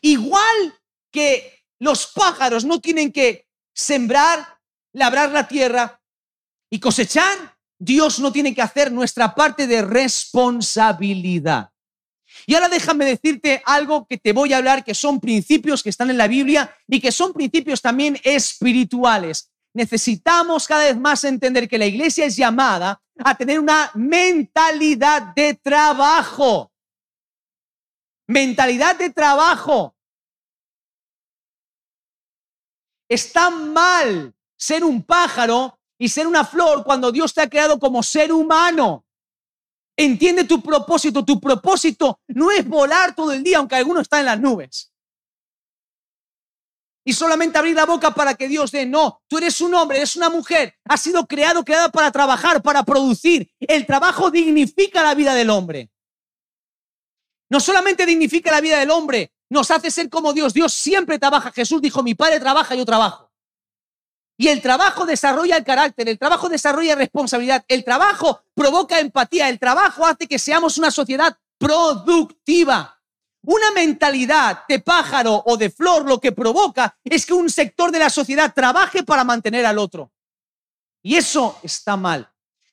Igual 0.00 0.80
que 1.10 1.64
los 1.78 2.06
pájaros 2.06 2.64
no 2.64 2.80
tienen 2.80 3.12
que 3.12 3.46
sembrar, 3.74 4.58
labrar 4.92 5.30
la 5.30 5.48
tierra 5.48 6.00
y 6.70 6.78
cosechar, 6.80 7.56
Dios 7.78 8.20
no 8.20 8.32
tiene 8.32 8.54
que 8.54 8.62
hacer 8.62 8.92
nuestra 8.92 9.34
parte 9.34 9.66
de 9.66 9.82
responsabilidad. 9.82 11.70
Y 12.46 12.54
ahora 12.54 12.68
déjame 12.68 13.04
decirte 13.04 13.62
algo 13.66 14.06
que 14.06 14.18
te 14.18 14.32
voy 14.32 14.52
a 14.52 14.58
hablar, 14.58 14.84
que 14.84 14.94
son 14.94 15.20
principios 15.20 15.82
que 15.82 15.90
están 15.90 16.10
en 16.10 16.18
la 16.18 16.28
Biblia 16.28 16.74
y 16.88 17.00
que 17.00 17.12
son 17.12 17.32
principios 17.32 17.82
también 17.82 18.18
espirituales. 18.24 19.50
Necesitamos 19.74 20.66
cada 20.66 20.84
vez 20.84 20.96
más 20.96 21.24
entender 21.24 21.68
que 21.68 21.78
la 21.78 21.86
iglesia 21.86 22.26
es 22.26 22.36
llamada 22.36 23.00
a 23.24 23.34
tener 23.36 23.58
una 23.60 23.90
mentalidad 23.94 25.34
de 25.34 25.54
trabajo. 25.54 26.71
Mentalidad 28.32 28.96
de 28.96 29.10
trabajo. 29.10 29.94
Está 33.06 33.50
mal 33.50 34.34
ser 34.56 34.84
un 34.84 35.02
pájaro 35.02 35.78
y 35.98 36.08
ser 36.08 36.26
una 36.26 36.42
flor 36.42 36.82
cuando 36.82 37.12
Dios 37.12 37.34
te 37.34 37.42
ha 37.42 37.50
creado 37.50 37.78
como 37.78 38.02
ser 38.02 38.32
humano. 38.32 39.04
Entiende 39.94 40.44
tu 40.44 40.62
propósito. 40.62 41.22
Tu 41.22 41.38
propósito 41.38 42.20
no 42.28 42.50
es 42.50 42.66
volar 42.66 43.14
todo 43.14 43.32
el 43.32 43.42
día, 43.42 43.58
aunque 43.58 43.74
alguno 43.76 44.00
está 44.00 44.20
en 44.20 44.24
las 44.24 44.40
nubes. 44.40 44.90
Y 47.04 47.12
solamente 47.12 47.58
abrir 47.58 47.76
la 47.76 47.84
boca 47.84 48.14
para 48.14 48.34
que 48.34 48.48
Dios 48.48 48.70
dé. 48.70 48.86
No, 48.86 49.20
tú 49.28 49.36
eres 49.36 49.60
un 49.60 49.74
hombre, 49.74 49.98
eres 49.98 50.16
una 50.16 50.30
mujer. 50.30 50.74
Has 50.86 51.02
sido 51.02 51.26
creado, 51.26 51.66
creada 51.66 51.90
para 51.90 52.10
trabajar, 52.10 52.62
para 52.62 52.82
producir. 52.82 53.52
El 53.60 53.84
trabajo 53.84 54.30
dignifica 54.30 55.02
la 55.02 55.14
vida 55.14 55.34
del 55.34 55.50
hombre. 55.50 55.91
No 57.52 57.60
solamente 57.60 58.06
dignifica 58.06 58.50
la 58.50 58.62
vida 58.62 58.78
del 58.78 58.90
hombre, 58.90 59.30
nos 59.50 59.70
hace 59.70 59.90
ser 59.90 60.08
como 60.08 60.32
Dios. 60.32 60.54
Dios 60.54 60.72
siempre 60.72 61.18
trabaja. 61.18 61.52
Jesús 61.52 61.82
dijo, 61.82 62.02
mi 62.02 62.14
Padre 62.14 62.40
trabaja, 62.40 62.74
yo 62.74 62.86
trabajo. 62.86 63.30
Y 64.38 64.48
el 64.48 64.62
trabajo 64.62 65.04
desarrolla 65.04 65.58
el 65.58 65.62
carácter, 65.62 66.08
el 66.08 66.18
trabajo 66.18 66.48
desarrolla 66.48 66.94
responsabilidad, 66.94 67.62
el 67.68 67.84
trabajo 67.84 68.40
provoca 68.54 69.00
empatía, 69.00 69.50
el 69.50 69.58
trabajo 69.58 70.06
hace 70.06 70.26
que 70.26 70.38
seamos 70.38 70.78
una 70.78 70.90
sociedad 70.90 71.36
productiva. 71.58 72.98
Una 73.42 73.70
mentalidad 73.72 74.64
de 74.66 74.78
pájaro 74.78 75.42
o 75.44 75.58
de 75.58 75.68
flor 75.68 76.06
lo 76.06 76.18
que 76.20 76.32
provoca 76.32 76.96
es 77.04 77.26
que 77.26 77.34
un 77.34 77.50
sector 77.50 77.92
de 77.92 77.98
la 77.98 78.08
sociedad 78.08 78.54
trabaje 78.54 79.02
para 79.02 79.24
mantener 79.24 79.66
al 79.66 79.76
otro. 79.76 80.10
Y 81.02 81.16
eso 81.16 81.58
está 81.62 81.98
mal. 81.98 82.31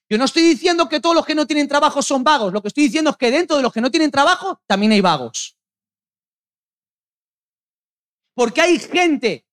Yo 0.10 0.18
no 0.18 0.26
estoy 0.26 0.44
diciendo 0.44 0.90
que 0.90 1.00
todos 1.00 1.16
los 1.16 1.26
que 1.26 1.36
no 1.36 1.46
tienen 1.46 1.68
trabajo 1.68 2.02
son 2.02 2.24
vagos, 2.24 2.52
lo 2.52 2.62
que 2.62 2.70
estoy 2.70 2.86
diciendo 2.86 3.12
es 3.12 3.18
que 3.18 3.30
dentro 3.32 3.58
de 3.58 3.64
los 3.64 3.72
que 3.72 3.82
no 3.82 3.92
tienen 3.92 4.10
trabajo 4.10 4.60
también 4.66 4.92
hay 4.92 5.02
vagos. 5.02 5.56
Porque 8.34 8.62
hay 8.62 8.80
gente 8.80 9.46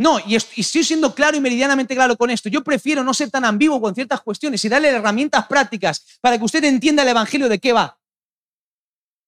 no, 0.00 0.18
y, 0.26 0.34
estoy 0.34 0.82
siendo 0.82 1.14
claro 1.14 1.36
y 1.36 1.40
meridianamente 1.40 1.94
claro 1.94 2.16
con 2.16 2.30
esto. 2.30 2.48
Yo 2.48 2.64
prefiero 2.64 3.04
no 3.04 3.12
ser 3.12 3.30
tan 3.30 3.44
ambiguo 3.44 3.78
con 3.82 3.94
ciertas 3.94 4.22
cuestiones 4.22 4.64
y 4.64 4.70
darle 4.70 4.88
herramientas 4.88 5.46
prácticas 5.46 6.18
para 6.22 6.38
que 6.38 6.44
usted 6.44 6.64
entienda 6.64 7.02
el 7.02 7.10
Evangelio 7.10 7.50
de 7.50 7.58
qué 7.58 7.74
va. 7.74 7.98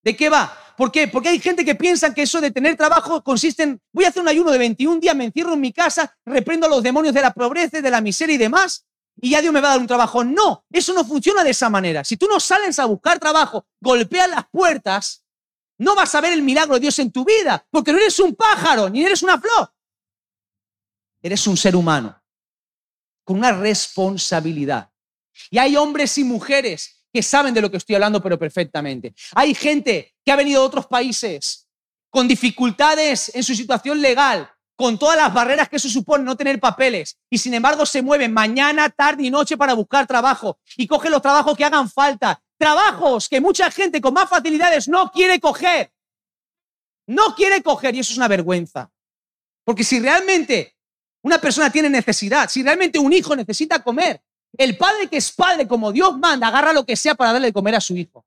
¿De 0.01 0.15
qué 0.15 0.29
va? 0.29 0.51
¿Por 0.75 0.91
qué? 0.91 1.07
Porque 1.07 1.29
hay 1.29 1.39
gente 1.39 1.63
que 1.63 1.75
piensa 1.75 2.11
que 2.11 2.23
eso 2.23 2.41
de 2.41 2.49
tener 2.49 2.75
trabajo 2.75 3.23
consiste 3.23 3.61
en, 3.61 3.79
voy 3.91 4.05
a 4.05 4.07
hacer 4.07 4.23
un 4.23 4.29
ayuno 4.29 4.49
de 4.49 4.57
21 4.57 4.99
días, 4.99 5.15
me 5.15 5.25
encierro 5.25 5.53
en 5.53 5.61
mi 5.61 5.71
casa, 5.71 6.17
reprendo 6.25 6.65
a 6.65 6.69
los 6.69 6.81
demonios 6.81 7.13
de 7.13 7.21
la 7.21 7.31
pobreza, 7.31 7.79
de 7.79 7.91
la 7.91 8.01
miseria 8.01 8.33
y 8.33 8.39
demás, 8.39 8.83
y 9.23 9.29
ya 9.29 9.41
Dios 9.41 9.53
me 9.53 9.61
va 9.61 9.69
a 9.69 9.71
dar 9.71 9.79
un 9.79 9.87
trabajo. 9.87 10.21
No, 10.25 10.65
eso 10.69 10.93
no 10.93 11.05
funciona 11.05 11.45
de 11.45 11.51
esa 11.51 11.69
manera. 11.69 12.03
Si 12.03 12.17
tú 12.17 12.27
no 12.27 12.41
sales 12.41 12.77
a 12.77 12.83
buscar 12.83 13.19
trabajo, 13.19 13.65
golpeas 13.79 14.29
las 14.29 14.45
puertas, 14.49 15.23
no 15.77 15.95
vas 15.95 16.13
a 16.13 16.19
ver 16.19 16.33
el 16.33 16.41
milagro 16.41 16.73
de 16.73 16.81
Dios 16.81 16.99
en 16.99 17.09
tu 17.09 17.23
vida, 17.23 17.65
porque 17.71 17.93
no 17.93 17.99
eres 17.99 18.19
un 18.19 18.35
pájaro, 18.35 18.89
ni 18.89 19.01
eres 19.01 19.23
una 19.23 19.39
flor. 19.39 19.73
Eres 21.21 21.47
un 21.47 21.55
ser 21.55 21.73
humano 21.73 22.21
con 23.23 23.37
una 23.37 23.53
responsabilidad. 23.53 24.91
Y 25.49 25.57
hay 25.57 25.77
hombres 25.77 26.17
y 26.17 26.25
mujeres 26.25 27.05
que 27.13 27.23
saben 27.23 27.53
de 27.53 27.61
lo 27.61 27.71
que 27.71 27.77
estoy 27.77 27.95
hablando, 27.95 28.21
pero 28.21 28.37
perfectamente. 28.37 29.15
Hay 29.35 29.55
gente 29.55 30.15
que 30.25 30.33
ha 30.33 30.35
venido 30.35 30.59
de 30.59 30.67
otros 30.67 30.87
países 30.87 31.69
con 32.09 32.27
dificultades 32.27 33.33
en 33.33 33.43
su 33.43 33.55
situación 33.55 34.01
legal, 34.01 34.52
con 34.75 34.97
todas 34.97 35.17
las 35.17 35.33
barreras 35.33 35.69
que 35.69 35.75
eso 35.75 35.89
supone 35.89 36.23
no 36.23 36.35
tener 36.35 36.59
papeles, 36.59 37.17
y 37.29 37.37
sin 37.37 37.53
embargo 37.53 37.85
se 37.85 38.01
mueven 38.01 38.33
mañana, 38.33 38.89
tarde 38.89 39.23
y 39.23 39.31
noche 39.31 39.57
para 39.57 39.73
buscar 39.73 40.07
trabajo 40.07 40.57
y 40.75 40.87
cogen 40.87 41.11
los 41.11 41.21
trabajos 41.21 41.55
que 41.55 41.65
hagan 41.65 41.89
falta. 41.89 42.41
Trabajos 42.57 43.29
que 43.29 43.41
mucha 43.41 43.69
gente 43.71 44.01
con 44.01 44.13
más 44.13 44.29
facilidades 44.29 44.87
no 44.87 45.11
quiere 45.11 45.39
coger. 45.39 45.91
No 47.07 47.35
quiere 47.35 47.61
coger 47.61 47.95
y 47.95 47.99
eso 47.99 48.13
es 48.13 48.17
una 48.17 48.27
vergüenza. 48.27 48.89
Porque 49.65 49.83
si 49.83 49.99
realmente 49.99 50.75
una 51.23 51.39
persona 51.39 51.69
tiene 51.69 51.89
necesidad, 51.89 52.49
si 52.49 52.63
realmente 52.63 52.99
un 52.99 53.11
hijo 53.13 53.35
necesita 53.35 53.83
comer, 53.83 54.21
el 54.57 54.77
padre 54.77 55.07
que 55.09 55.17
es 55.17 55.31
padre 55.31 55.67
como 55.67 55.91
Dios 55.91 56.17
manda, 56.17 56.47
agarra 56.47 56.73
lo 56.73 56.85
que 56.85 56.95
sea 56.95 57.15
para 57.15 57.33
darle 57.33 57.47
de 57.47 57.53
comer 57.53 57.75
a 57.75 57.81
su 57.81 57.95
hijo. 57.95 58.25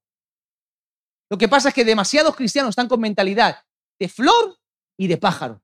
Lo 1.31 1.39
que 1.39 1.49
pasa 1.49 1.69
es 1.69 1.75
que 1.75 1.85
demasiados 1.85 2.37
cristianos 2.37 2.71
están 2.71 2.89
con 2.89 3.01
mentalidad 3.01 3.65
de 3.99 4.09
flor 4.09 4.59
y 4.97 5.07
de 5.09 5.17
pájaro. 5.17 5.63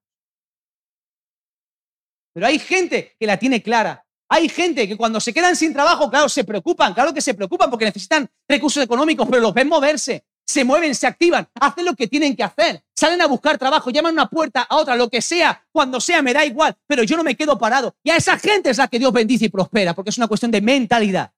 Pero 2.32 2.46
hay 2.46 2.58
gente 2.58 3.14
que 3.18 3.26
la 3.26 3.38
tiene 3.38 3.62
clara. 3.62 4.04
Hay 4.28 4.48
gente 4.48 4.88
que 4.88 4.96
cuando 4.96 5.20
se 5.20 5.34
quedan 5.34 5.56
sin 5.56 5.72
trabajo, 5.72 6.10
claro, 6.10 6.28
se 6.28 6.44
preocupan, 6.44 6.94
claro 6.94 7.12
que 7.12 7.20
se 7.20 7.34
preocupan 7.34 7.68
porque 7.68 7.84
necesitan 7.84 8.28
recursos 8.48 8.82
económicos, 8.82 9.28
pero 9.28 9.42
los 9.42 9.52
ven 9.52 9.68
moverse 9.68 10.24
se 10.46 10.64
mueven, 10.64 10.94
se 10.94 11.06
activan, 11.06 11.48
hacen 11.54 11.84
lo 11.84 11.94
que 11.94 12.08
tienen 12.08 12.36
que 12.36 12.42
hacer, 12.42 12.82
salen 12.94 13.20
a 13.20 13.26
buscar 13.26 13.58
trabajo, 13.58 13.90
llaman 13.90 14.12
una 14.12 14.28
puerta 14.28 14.62
a 14.62 14.76
otra, 14.76 14.96
lo 14.96 15.08
que 15.08 15.22
sea, 15.22 15.64
cuando 15.72 16.00
sea, 16.00 16.22
me 16.22 16.32
da 16.32 16.44
igual, 16.44 16.76
pero 16.86 17.02
yo 17.02 17.16
no 17.16 17.24
me 17.24 17.36
quedo 17.36 17.58
parado. 17.58 17.96
Y 18.02 18.10
a 18.10 18.16
esa 18.16 18.38
gente 18.38 18.70
es 18.70 18.78
la 18.78 18.88
que 18.88 18.98
Dios 18.98 19.12
bendice 19.12 19.46
y 19.46 19.48
prospera, 19.48 19.94
porque 19.94 20.10
es 20.10 20.18
una 20.18 20.28
cuestión 20.28 20.50
de 20.50 20.60
mentalidad. 20.60 21.32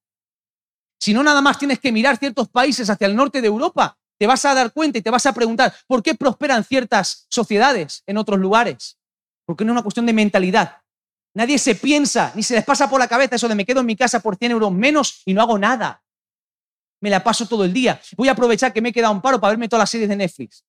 Si 0.98 1.12
no, 1.12 1.22
nada 1.22 1.40
más 1.42 1.58
tienes 1.58 1.78
que 1.78 1.92
mirar 1.92 2.16
ciertos 2.16 2.48
países 2.48 2.88
hacia 2.88 3.06
el 3.06 3.14
norte 3.14 3.40
de 3.40 3.46
Europa, 3.46 3.98
te 4.18 4.26
vas 4.26 4.44
a 4.44 4.54
dar 4.54 4.72
cuenta 4.72 4.98
y 4.98 5.02
te 5.02 5.10
vas 5.10 5.26
a 5.26 5.32
preguntar, 5.32 5.74
¿por 5.86 6.02
qué 6.02 6.14
prosperan 6.14 6.64
ciertas 6.64 7.26
sociedades 7.28 8.02
en 8.06 8.16
otros 8.16 8.38
lugares? 8.38 8.98
Porque 9.44 9.64
no 9.64 9.72
es 9.72 9.74
una 9.74 9.82
cuestión 9.82 10.06
de 10.06 10.12
mentalidad. 10.12 10.78
Nadie 11.34 11.58
se 11.58 11.74
piensa, 11.74 12.32
ni 12.34 12.42
se 12.42 12.54
les 12.54 12.64
pasa 12.64 12.88
por 12.88 13.00
la 13.00 13.08
cabeza 13.08 13.36
eso 13.36 13.48
de 13.48 13.54
me 13.54 13.64
quedo 13.64 13.80
en 13.80 13.86
mi 13.86 13.96
casa 13.96 14.20
por 14.20 14.36
100 14.36 14.52
euros 14.52 14.72
menos 14.72 15.22
y 15.24 15.34
no 15.34 15.42
hago 15.42 15.58
nada 15.58 16.04
me 17.04 17.10
la 17.10 17.22
paso 17.22 17.46
todo 17.46 17.66
el 17.66 17.72
día. 17.72 18.00
Voy 18.16 18.28
a 18.28 18.32
aprovechar 18.32 18.72
que 18.72 18.80
me 18.80 18.88
he 18.88 18.92
quedado 18.92 19.12
un 19.12 19.20
paro 19.20 19.38
para 19.38 19.50
verme 19.50 19.68
todas 19.68 19.82
las 19.82 19.90
series 19.90 20.08
de 20.08 20.16
Netflix. 20.16 20.64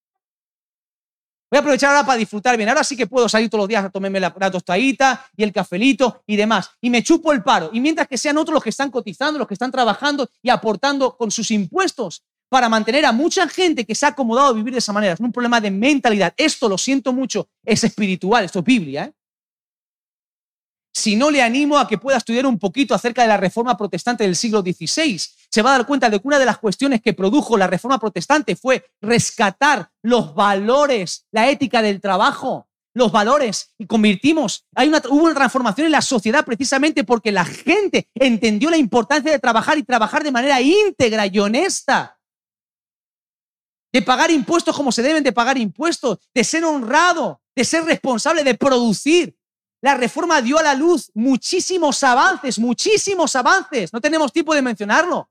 Voy 1.49 1.57
a 1.57 1.59
aprovechar 1.61 1.91
ahora 1.91 2.05
para 2.05 2.17
disfrutar 2.17 2.57
bien. 2.57 2.67
Ahora 2.67 2.83
sí 2.83 2.97
que 2.97 3.07
puedo 3.07 3.29
salir 3.29 3.49
todos 3.49 3.61
los 3.61 3.69
días 3.69 3.85
a 3.85 3.89
tomarme 3.89 4.19
la, 4.19 4.51
tostadita 4.51 5.25
y 5.37 5.43
el 5.43 5.53
cafelito 5.53 6.23
y 6.27 6.35
demás. 6.35 6.71
Y 6.81 6.89
me 6.89 7.01
chupo 7.01 7.31
el 7.31 7.41
paro. 7.41 7.69
Y 7.71 7.79
mientras 7.79 8.09
que 8.09 8.17
sean 8.17 8.37
otros 8.37 8.53
los 8.53 8.61
que 8.61 8.71
están 8.71 8.91
cotizando, 8.91 9.39
los 9.39 9.47
que 9.47 9.53
están 9.53 9.71
trabajando 9.71 10.29
y 10.41 10.49
aportando 10.49 11.15
con 11.15 11.31
sus 11.31 11.49
impuestos 11.51 12.21
para 12.49 12.67
mantener 12.67 13.05
a 13.05 13.13
mucha 13.13 13.47
gente 13.47 13.85
que 13.85 13.95
se 13.95 14.05
ha 14.05 14.09
acomodado 14.09 14.49
a 14.49 14.53
vivir 14.53 14.73
de 14.73 14.79
esa 14.79 14.91
manera. 14.91 15.13
Es 15.13 15.21
un 15.21 15.31
problema 15.31 15.61
de 15.61 15.71
mentalidad. 15.71 16.33
Esto, 16.35 16.67
lo 16.67 16.77
siento 16.77 17.13
mucho, 17.13 17.47
es 17.63 17.81
espiritual. 17.85 18.43
Esto 18.43 18.59
es 18.59 18.65
Biblia. 18.65 19.05
¿eh? 19.05 19.13
Si 20.95 21.17
no 21.17 21.29
le 21.29 21.41
animo 21.41 21.77
a 21.77 21.89
que 21.89 21.97
pueda 21.97 22.17
estudiar 22.17 22.45
un 22.45 22.57
poquito 22.57 22.95
acerca 22.95 23.21
de 23.21 23.27
la 23.27 23.35
reforma 23.35 23.75
protestante 23.75 24.23
del 24.23 24.37
siglo 24.37 24.61
XVI 24.61 25.19
se 25.19 25.61
va 25.61 25.75
a 25.75 25.77
dar 25.77 25.85
cuenta 25.85 26.09
de 26.09 26.21
que 26.21 26.27
una 26.27 26.39
de 26.39 26.45
las 26.45 26.57
cuestiones 26.57 27.01
que 27.01 27.13
produjo 27.13 27.57
la 27.57 27.67
reforma 27.67 27.99
protestante 27.99 28.55
fue 28.55 28.85
rescatar 29.01 29.91
los 30.01 30.33
valores, 30.33 31.25
la 31.31 31.49
ética 31.49 31.81
del 31.81 31.99
trabajo, 31.99 32.69
los 32.93 33.11
valores 33.11 33.73
y 33.77 33.85
convertimos, 33.87 34.65
hay 34.73 34.87
una, 34.87 35.01
hubo 35.09 35.25
una 35.25 35.35
transformación 35.35 35.87
en 35.87 35.91
la 35.91 36.01
sociedad 36.01 36.45
precisamente 36.45 37.03
porque 37.03 37.33
la 37.33 37.43
gente 37.43 38.07
entendió 38.15 38.69
la 38.69 38.77
importancia 38.77 39.33
de 39.33 39.39
trabajar 39.39 39.77
y 39.77 39.83
trabajar 39.83 40.23
de 40.23 40.31
manera 40.31 40.61
íntegra 40.61 41.27
y 41.27 41.37
honesta, 41.39 42.17
de 43.91 44.01
pagar 44.01 44.31
impuestos 44.31 44.73
como 44.73 44.93
se 44.93 45.03
deben 45.03 45.25
de 45.25 45.33
pagar 45.33 45.57
impuestos, 45.57 46.19
de 46.33 46.43
ser 46.45 46.63
honrado, 46.63 47.41
de 47.53 47.65
ser 47.65 47.83
responsable, 47.83 48.45
de 48.45 48.55
producir. 48.55 49.35
La 49.85 49.93
reforma 49.93 50.41
dio 50.41 50.57
a 50.57 50.63
la 50.63 50.73
luz 50.73 51.11
muchísimos 51.13 52.03
avances, 52.03 52.59
muchísimos 52.59 53.35
avances, 53.35 53.93
no 53.93 54.01
tenemos 54.01 54.33
tiempo 54.33 54.53
de 54.53 54.61
mencionarlo 54.61 55.29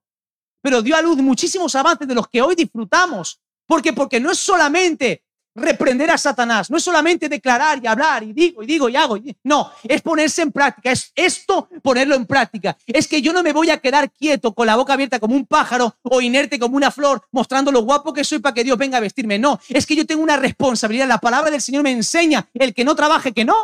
pero 0.65 0.81
dio 0.81 0.97
a 0.97 1.03
luz 1.03 1.19
muchísimos 1.19 1.75
avances 1.75 2.09
de 2.09 2.15
los 2.15 2.27
que 2.27 2.41
hoy 2.41 2.55
disfrutamos. 2.55 3.39
¿Por 3.67 3.83
qué? 3.83 3.93
Porque 3.93 4.19
no 4.19 4.31
es 4.31 4.39
solamente 4.39 5.23
reprender 5.55 6.11
a 6.11 6.17
Satanás, 6.17 6.71
no 6.71 6.79
es 6.79 6.83
solamente 6.83 7.29
declarar 7.29 7.79
y 7.83 7.87
hablar 7.87 8.23
y 8.23 8.33
digo 8.33 8.63
y 8.63 8.67
digo 8.67 8.89
y 8.89 8.97
hago. 8.97 9.19
No, 9.43 9.71
es 9.83 10.01
ponerse 10.01 10.41
en 10.41 10.53
práctica, 10.53 10.91
es 10.91 11.13
esto 11.15 11.69
ponerlo 11.83 12.15
en 12.15 12.25
práctica. 12.25 12.79
Es 12.87 13.07
que 13.07 13.21
yo 13.21 13.35
no 13.35 13.43
me 13.43 13.53
voy 13.53 13.69
a 13.69 13.77
quedar 13.77 14.11
quieto 14.11 14.55
con 14.55 14.67
la 14.67 14.77
boca 14.77 14.95
abierta 14.95 15.21
como 15.21 15.37
un 15.37 15.45
pájaro 15.45 15.97
o 16.01 16.23
inerte 16.23 16.59
como 16.59 16.79
una 16.79 16.91
flor, 16.91 17.23
mostrando 17.31 17.71
lo 17.71 17.83
guapo 17.83 18.15
que 18.15 18.25
soy 18.25 18.39
para 18.39 18.55
que 18.55 18.65
Dios 18.65 18.79
venga 18.79 18.97
a 18.97 19.03
vestirme. 19.03 19.39
No, 19.39 19.61
es 19.69 19.85
que 19.85 19.95
yo 19.95 20.07
tengo 20.07 20.23
una 20.23 20.39
responsabilidad. 20.39 21.07
La 21.07 21.19
palabra 21.19 21.51
del 21.51 21.61
Señor 21.61 21.83
me 21.83 21.93
enseña, 21.93 22.49
el 22.55 22.73
que 22.73 22.87
no 22.87 22.97
trabaje, 22.97 23.33
que 23.33 23.45
no. 23.45 23.55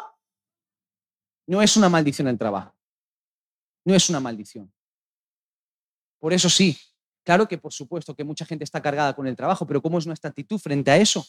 No 1.51 1.61
es 1.61 1.77
una 1.77 1.89
maldición 1.89 2.29
el 2.29 2.39
trabajo. 2.39 2.75
No 3.85 3.95
es 3.95 4.09
una 4.09 4.21
maldición. 4.21 4.73
Por 6.21 6.33
eso 6.33 6.49
sí, 6.49 6.79
Claro 7.25 7.47
que 7.49 7.59
por 7.59 7.73
supuesto 7.73 8.15
que 8.15 8.25
mucha 8.25 8.45
gente 8.45 8.65
está 8.65 8.81
cargada 8.81 9.15
con 9.15 9.27
el 9.27 9.37
trabajo, 9.37 9.67
pero 9.67 9.83
¿cómo 9.83 9.99
es 9.99 10.07
nuestra 10.07 10.31
actitud 10.31 10.59
frente 10.59 10.91
a 10.91 10.97
eso? 10.97 11.27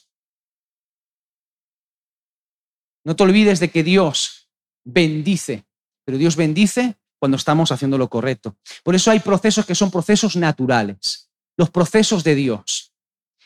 No 3.03 3.15
te 3.15 3.23
olvides 3.23 3.59
de 3.59 3.69
que 3.69 3.83
Dios 3.83 4.49
bendice, 4.83 5.65
pero 6.05 6.17
Dios 6.17 6.35
bendice 6.35 6.97
cuando 7.19 7.37
estamos 7.37 7.71
haciendo 7.71 7.97
lo 7.97 8.09
correcto. 8.09 8.57
Por 8.83 8.95
eso 8.95 9.11
hay 9.11 9.19
procesos 9.19 9.65
que 9.65 9.75
son 9.75 9.91
procesos 9.91 10.35
naturales, 10.35 11.29
los 11.57 11.69
procesos 11.69 12.23
de 12.23 12.35
Dios. 12.35 12.93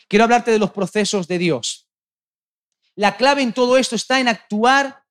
quiero 0.07 0.23
hablarte 0.23 0.51
de 0.51 0.59
los 0.59 0.71
procesos 0.71 1.27
de 1.27 1.39
Dios. 1.39 1.89
La 2.95 3.17
clave 3.17 3.41
en 3.41 3.53
todo 3.53 3.77
esto 3.77 3.95
está 3.95 4.19
en 4.19 4.27
actuar 4.27 5.03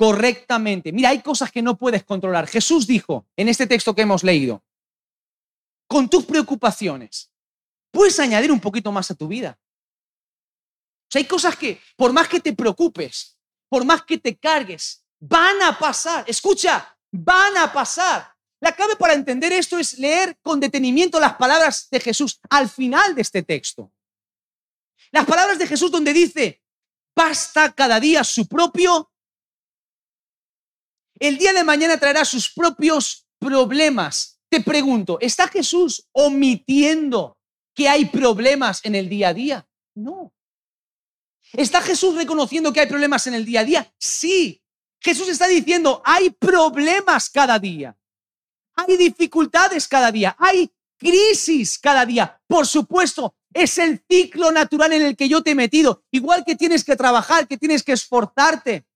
correctamente. 0.00 0.92
Mira, 0.92 1.10
hay 1.10 1.20
cosas 1.20 1.52
que 1.52 1.60
no 1.60 1.76
puedes 1.76 2.04
controlar. 2.04 2.46
Jesús 2.46 2.86
dijo 2.86 3.26
en 3.36 3.50
este 3.50 3.66
texto 3.66 3.94
que 3.94 4.00
hemos 4.00 4.24
leído, 4.24 4.64
con 5.86 6.08
tus 6.08 6.24
preocupaciones, 6.24 7.30
puedes 7.90 8.18
añadir 8.18 8.50
un 8.50 8.60
poquito 8.60 8.90
más 8.92 9.10
a 9.10 9.14
tu 9.14 9.28
vida. 9.28 9.58
O 9.60 11.10
sea, 11.10 11.18
hay 11.18 11.26
cosas 11.26 11.54
que, 11.54 11.82
por 11.96 12.14
más 12.14 12.28
que 12.28 12.40
te 12.40 12.54
preocupes, 12.54 13.38
por 13.68 13.84
más 13.84 14.02
que 14.04 14.16
te 14.16 14.38
cargues, 14.38 15.04
van 15.18 15.60
a 15.60 15.78
pasar. 15.78 16.24
Escucha, 16.26 16.96
van 17.12 17.58
a 17.58 17.70
pasar. 17.70 18.34
La 18.58 18.72
clave 18.72 18.96
para 18.96 19.12
entender 19.12 19.52
esto 19.52 19.78
es 19.78 19.98
leer 19.98 20.38
con 20.40 20.60
detenimiento 20.60 21.20
las 21.20 21.34
palabras 21.34 21.88
de 21.90 22.00
Jesús 22.00 22.40
al 22.48 22.70
final 22.70 23.14
de 23.14 23.20
este 23.20 23.42
texto. 23.42 23.92
Las 25.10 25.26
palabras 25.26 25.58
de 25.58 25.66
Jesús 25.66 25.90
donde 25.90 26.14
dice, 26.14 26.62
basta 27.14 27.70
cada 27.74 28.00
día 28.00 28.24
su 28.24 28.48
propio. 28.48 29.09
El 31.20 31.36
día 31.36 31.52
de 31.52 31.64
mañana 31.64 31.98
traerá 31.98 32.24
sus 32.24 32.50
propios 32.50 33.28
problemas. 33.38 34.40
Te 34.48 34.62
pregunto, 34.62 35.18
¿está 35.20 35.48
Jesús 35.48 36.08
omitiendo 36.12 37.36
que 37.74 37.88
hay 37.88 38.06
problemas 38.06 38.80
en 38.84 38.94
el 38.94 39.08
día 39.08 39.28
a 39.28 39.34
día? 39.34 39.68
No. 39.94 40.32
¿Está 41.52 41.82
Jesús 41.82 42.14
reconociendo 42.14 42.72
que 42.72 42.80
hay 42.80 42.86
problemas 42.86 43.26
en 43.26 43.34
el 43.34 43.44
día 43.44 43.60
a 43.60 43.64
día? 43.64 43.94
Sí. 43.98 44.62
Jesús 44.98 45.28
está 45.28 45.46
diciendo, 45.46 46.00
hay 46.06 46.30
problemas 46.30 47.28
cada 47.28 47.58
día. 47.58 47.96
Hay 48.76 48.96
dificultades 48.96 49.86
cada 49.86 50.10
día. 50.10 50.34
Hay 50.38 50.72
crisis 50.96 51.78
cada 51.78 52.06
día. 52.06 52.40
Por 52.46 52.66
supuesto, 52.66 53.34
es 53.52 53.76
el 53.76 54.02
ciclo 54.08 54.52
natural 54.52 54.94
en 54.94 55.02
el 55.02 55.16
que 55.16 55.28
yo 55.28 55.42
te 55.42 55.50
he 55.50 55.54
metido. 55.54 56.02
Igual 56.10 56.44
que 56.46 56.56
tienes 56.56 56.82
que 56.82 56.96
trabajar, 56.96 57.46
que 57.46 57.58
tienes 57.58 57.82
que 57.82 57.92
esforzarte, 57.92 58.86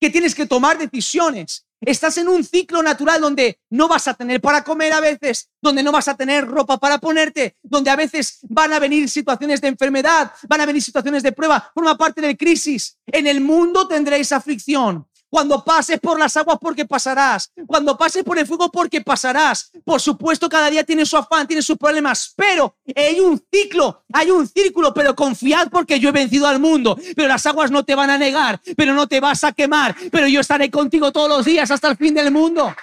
que 0.00 0.10
tienes 0.10 0.34
que 0.34 0.46
tomar 0.46 0.78
decisiones. 0.78 1.64
Estás 1.80 2.18
en 2.18 2.28
un 2.28 2.42
ciclo 2.42 2.82
natural 2.82 3.20
donde 3.20 3.60
no 3.70 3.86
vas 3.86 4.08
a 4.08 4.14
tener 4.14 4.40
para 4.40 4.64
comer 4.64 4.92
a 4.92 5.00
veces, 5.00 5.48
donde 5.62 5.82
no 5.82 5.92
vas 5.92 6.08
a 6.08 6.16
tener 6.16 6.46
ropa 6.46 6.78
para 6.78 6.98
ponerte, 6.98 7.56
donde 7.62 7.90
a 7.90 7.96
veces 7.96 8.40
van 8.48 8.72
a 8.72 8.80
venir 8.80 9.08
situaciones 9.08 9.60
de 9.60 9.68
enfermedad, 9.68 10.32
van 10.48 10.60
a 10.60 10.66
venir 10.66 10.82
situaciones 10.82 11.22
de 11.22 11.30
prueba, 11.30 11.70
forma 11.72 11.96
parte 11.96 12.20
de 12.20 12.36
crisis. 12.36 12.98
En 13.06 13.28
el 13.28 13.40
mundo 13.40 13.86
tendréis 13.86 14.32
aflicción, 14.32 15.06
cuando 15.30 15.62
pases 15.64 16.00
por 16.00 16.18
las 16.18 16.36
aguas 16.36 16.58
porque 16.60 16.84
pasarás. 16.84 17.52
Cuando 17.66 17.96
pases 17.96 18.24
por 18.24 18.38
el 18.38 18.46
fuego 18.46 18.70
porque 18.70 19.00
pasarás. 19.00 19.70
Por 19.84 20.00
supuesto, 20.00 20.48
cada 20.48 20.70
día 20.70 20.84
tiene 20.84 21.04
su 21.04 21.16
afán, 21.16 21.46
tiene 21.46 21.62
sus 21.62 21.76
problemas, 21.76 22.32
pero 22.36 22.76
hay 22.94 23.20
un 23.20 23.42
ciclo, 23.52 24.04
hay 24.12 24.30
un 24.30 24.46
círculo, 24.46 24.94
pero 24.94 25.14
confiad 25.14 25.68
porque 25.70 26.00
yo 26.00 26.08
he 26.08 26.12
vencido 26.12 26.46
al 26.46 26.58
mundo. 26.58 26.98
Pero 27.14 27.28
las 27.28 27.44
aguas 27.46 27.70
no 27.70 27.84
te 27.84 27.94
van 27.94 28.10
a 28.10 28.18
negar, 28.18 28.60
pero 28.76 28.94
no 28.94 29.06
te 29.06 29.20
vas 29.20 29.44
a 29.44 29.52
quemar, 29.52 29.94
pero 30.10 30.28
yo 30.28 30.40
estaré 30.40 30.70
contigo 30.70 31.12
todos 31.12 31.28
los 31.28 31.44
días 31.44 31.70
hasta 31.70 31.88
el 31.88 31.96
fin 31.96 32.14
del 32.14 32.30
mundo. 32.30 32.74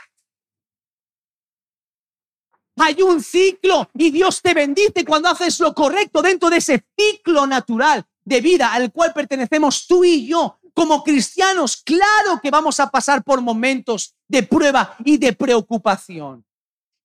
Hay 2.77 3.01
un 3.01 3.23
ciclo 3.23 3.89
y 3.93 4.11
Dios 4.11 4.41
te 4.41 4.53
bendice 4.53 5.05
cuando 5.05 5.29
haces 5.29 5.59
lo 5.61 5.73
correcto 5.73 6.21
dentro 6.21 6.49
de 6.49 6.57
ese 6.57 6.85
ciclo 6.97 7.47
natural 7.47 8.05
de 8.25 8.41
vida 8.41 8.73
al 8.73 8.91
cual 8.91 9.13
pertenecemos 9.13 9.87
tú 9.87 10.03
y 10.03 10.27
yo 10.27 10.59
como 10.75 11.03
cristianos, 11.03 11.77
claro 11.77 12.39
que 12.43 12.51
vamos 12.51 12.79
a 12.81 12.91
pasar 12.91 13.23
por 13.23 13.41
momentos 13.41 14.13
de 14.27 14.43
prueba 14.43 14.95
y 15.05 15.17
de 15.17 15.31
preocupación. 15.31 16.45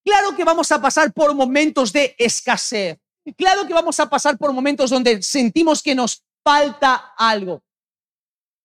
Claro 0.05 0.35
que 0.35 0.45
vamos 0.45 0.73
a 0.73 0.83
pasar 0.83 1.13
por 1.13 1.33
momentos 1.35 1.93
de 1.93 2.17
escasez. 2.19 2.99
Claro 3.37 3.67
que 3.67 3.73
vamos 3.73 4.01
a 4.01 4.11
pasar 4.11 4.37
por 4.37 4.53
momentos 4.53 4.91
donde 4.91 5.23
sentimos 5.23 5.83
que 5.83 5.95
nos 5.95 6.25
falta 6.43 7.15
algo. 7.17 7.63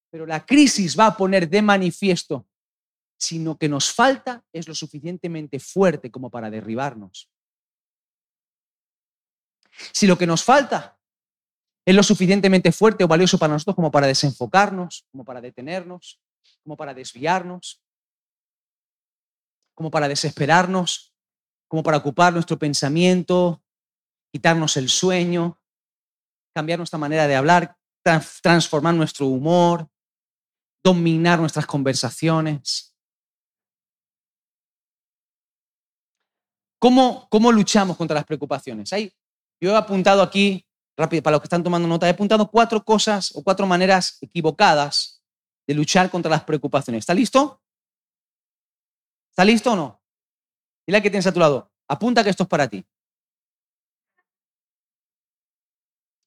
Pero 0.09 0.25
la 0.25 0.43
crisis 0.43 0.97
va 0.97 1.07
a 1.07 1.17
poner 1.17 1.47
de 1.47 1.61
manifiesto 1.61 2.47
si 3.17 3.39
lo 3.39 3.57
que 3.57 3.69
nos 3.69 3.93
falta 3.93 4.43
es 4.51 4.67
lo 4.67 4.73
suficientemente 4.73 5.59
fuerte 5.59 6.09
como 6.09 6.31
para 6.31 6.49
derribarnos. 6.49 7.29
Si 9.91 10.07
lo 10.07 10.17
que 10.17 10.25
nos 10.25 10.43
falta 10.43 10.94
es 11.85 11.95
lo 11.95 12.01
suficientemente 12.01 12.71
fuerte 12.71 13.03
o 13.03 13.07
valioso 13.07 13.37
para 13.37 13.53
nosotros 13.53 13.75
como 13.75 13.91
para 13.91 14.07
desenfocarnos, 14.07 15.05
como 15.11 15.23
para 15.23 15.39
detenernos, 15.39 16.19
como 16.63 16.75
para 16.75 16.93
desviarnos, 16.93 17.81
como 19.75 19.91
para 19.91 20.07
desesperarnos, 20.07 21.13
como 21.67 21.83
para 21.83 21.97
ocupar 21.97 22.33
nuestro 22.33 22.57
pensamiento, 22.57 23.61
quitarnos 24.31 24.77
el 24.77 24.89
sueño, 24.89 25.59
cambiar 26.55 26.79
nuestra 26.79 26.97
manera 26.97 27.27
de 27.27 27.35
hablar, 27.35 27.77
transformar 28.41 28.95
nuestro 28.95 29.27
humor, 29.27 29.87
dominar 30.83 31.39
nuestras 31.39 31.65
conversaciones. 31.65 32.95
¿Cómo, 36.79 37.27
cómo 37.29 37.51
luchamos 37.51 37.97
contra 37.97 38.15
las 38.15 38.25
preocupaciones? 38.25 38.89
yo 39.61 39.71
he 39.71 39.75
apuntado 39.75 40.21
aquí 40.21 40.65
rápido, 40.97 41.21
para 41.23 41.33
los 41.33 41.41
que 41.41 41.47
están 41.47 41.63
tomando 41.63 41.87
nota, 41.87 42.07
he 42.07 42.11
apuntado 42.11 42.49
cuatro 42.49 42.83
cosas 42.83 43.35
o 43.35 43.43
cuatro 43.43 43.65
maneras 43.67 44.17
equivocadas 44.21 45.21
de 45.67 45.73
luchar 45.73 46.09
contra 46.09 46.29
las 46.29 46.43
preocupaciones. 46.43 46.99
¿Está 46.99 47.13
listo? 47.13 47.61
¿Está 49.29 49.43
listo 49.43 49.73
o 49.73 49.75
no? 49.75 50.01
Dile 50.85 50.99
a 50.99 51.01
que 51.01 51.09
tienes 51.09 51.27
a 51.27 51.33
tu 51.33 51.39
lado. 51.39 51.71
Apunta 51.87 52.23
que 52.23 52.29
esto 52.29 52.43
es 52.43 52.49
para 52.49 52.67
ti. 52.67 52.85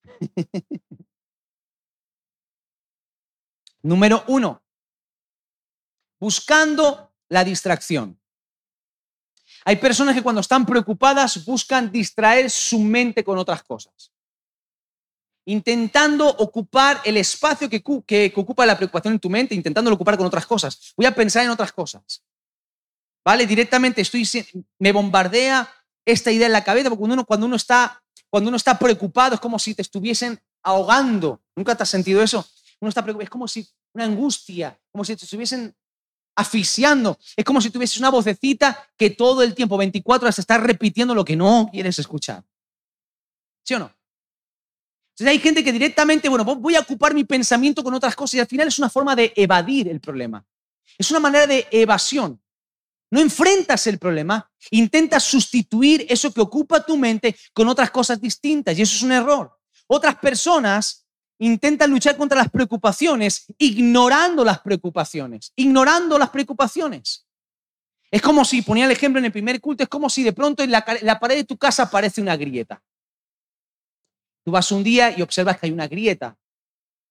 Número 3.83 4.25
uno, 4.27 4.61
buscando 6.19 7.13
la 7.29 7.45
distracción. 7.45 8.21
Hay 9.65 9.77
personas 9.77 10.15
que 10.15 10.23
cuando 10.23 10.41
están 10.41 10.67
preocupadas 10.67 11.45
buscan 11.45 11.91
distraer 11.91 12.51
su 12.51 12.81
mente 12.81 13.23
con 13.23 13.39
otras 13.39 13.63
cosas 13.63 14.13
intentando 15.49 16.29
ocupar 16.29 17.01
el 17.05 17.17
espacio 17.17 17.71
que, 17.71 17.83
que, 18.07 18.33
ocupa 18.37 18.67
la 18.67 18.77
preocupación 18.77 19.15
en 19.15 19.21
tu 19.21 19.31
mente, 19.31 19.55
intentándolo 19.55 19.95
ocupar 19.95 20.19
con 20.19 20.27
otras 20.27 20.47
cosas. 20.47 20.93
Voy 20.95 21.07
a 21.07 21.15
pensar 21.15 21.43
en 21.43 21.51
otras 21.51 21.73
cosas. 21.73 22.23
¿Vale? 23.25 23.47
Directamente 23.47 24.03
estoy, 24.03 24.29
me 24.79 24.93
bombardea 24.93 25.67
esta 26.05 26.31
idea 26.31 26.47
en 26.47 26.53
la 26.53 26.65
cabeza, 26.65 26.91
porque 26.91 26.99
cuando 26.99 27.15
uno, 27.15 27.25
cuando 27.25 27.47
uno, 27.47 27.57
está, 27.57 28.03
cuando 28.29 28.49
uno 28.49 28.59
está 28.59 28.79
preocupado 28.79 29.37
es 29.37 29.41
como 29.41 29.59
si 29.59 29.75
te 29.75 29.81
estuviesen 29.81 30.39
ahogando. 30.63 31.41
¿Nunca 31.57 31.75
te 31.75 31.83
has 31.83 31.89
sentido 31.89 32.23
eso? 32.23 32.47
Uno 32.81 32.91
está 32.91 33.03
preocupado, 33.03 33.25
es 33.25 33.31
como 33.31 33.49
si 33.49 33.67
una 33.95 34.05
angustia, 34.05 34.79
como 34.93 35.03
si 35.03 35.17
te 35.17 35.25
estuviesen 35.25 35.75
asfixiando. 36.37 37.19
Es 37.35 37.45
como 37.47 37.63
si 37.63 37.71
tuvieses 37.71 37.99
una 37.99 38.11
vocecita 38.11 38.87
que 38.99 39.09
todo 39.09 39.43
el 39.43 39.55
tiempo, 39.55 39.79
24 39.79 40.27
horas, 40.27 40.39
está 40.39 40.59
repitiendo 40.59 41.15
lo 41.15 41.25
que 41.25 41.37
no 41.37 41.71
quieres 41.73 41.99
escuchar. 41.99 42.45
¿Sí 43.65 43.73
o 43.73 43.79
no? 43.79 43.98
Entonces 45.19 45.33
hay 45.33 45.41
gente 45.41 45.65
que 45.65 45.73
directamente, 45.73 46.29
bueno, 46.29 46.45
voy 46.45 46.77
a 46.77 46.81
ocupar 46.81 47.13
mi 47.13 47.25
pensamiento 47.25 47.83
con 47.83 47.93
otras 47.93 48.15
cosas 48.15 48.35
y 48.35 48.41
al 48.41 48.47
final 48.47 48.69
es 48.69 48.79
una 48.79 48.89
forma 48.89 49.17
de 49.17 49.33
evadir 49.35 49.89
el 49.89 49.99
problema. 49.99 50.47
Es 50.97 51.11
una 51.11 51.19
manera 51.19 51.45
de 51.45 51.67
evasión. 51.73 52.41
No 53.11 53.19
enfrentas 53.19 53.89
el 53.89 53.99
problema, 53.99 54.49
intentas 54.71 55.25
sustituir 55.25 56.07
eso 56.09 56.33
que 56.33 56.41
ocupa 56.41 56.87
tu 56.87 56.97
mente 56.97 57.35
con 57.53 57.67
otras 57.67 57.91
cosas 57.91 58.21
distintas 58.21 58.79
y 58.79 58.83
eso 58.83 58.95
es 58.95 59.03
un 59.03 59.11
error. 59.11 59.59
Otras 59.89 60.15
personas 60.19 61.05
intentan 61.41 61.91
luchar 61.91 62.17
contra 62.17 62.39
las 62.39 62.51
preocupaciones 62.51 63.47
ignorando 63.59 64.45
las 64.45 64.61
preocupaciones, 64.61 65.53
ignorando 65.57 66.17
las 66.17 66.31
preocupaciones. 66.31 67.27
Es 68.09 68.23
como 68.23 68.45
si, 68.45 68.63
ponía 68.63 68.85
el 68.85 68.93
ejemplo 68.93 69.19
en 69.19 69.25
el 69.25 69.33
primer 69.33 69.61
culto, 69.61 69.83
es 69.83 69.89
como 69.89 70.09
si 70.09 70.23
de 70.23 70.33
pronto 70.33 70.63
en 70.63 70.71
la, 70.71 70.85
la 71.03 71.19
pared 71.19 71.35
de 71.35 71.45
tu 71.45 71.59
casa 71.59 71.85
aparece 71.85 72.21
una 72.21 72.37
grieta. 72.37 72.81
Tú 74.49 74.53
vas 74.53 74.73
un 74.73 74.83
día 74.83 75.15
y 75.15 75.21
observas 75.21 75.59
que 75.59 75.67
hay 75.67 75.73
una 75.73 75.87
grieta. 75.87 76.35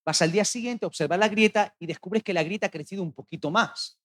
Vas 0.03 0.23
al 0.23 0.31
día 0.31 0.43
siguiente, 0.43 0.87
observas 0.87 1.19
la 1.19 1.27
grieta 1.27 1.75
y 1.77 1.85
descubres 1.85 2.23
que 2.23 2.33
la 2.33 2.41
grieta 2.41 2.65
ha 2.65 2.71
crecido 2.71 3.03
un 3.03 3.13
poquito 3.13 3.51
más. 3.51 3.99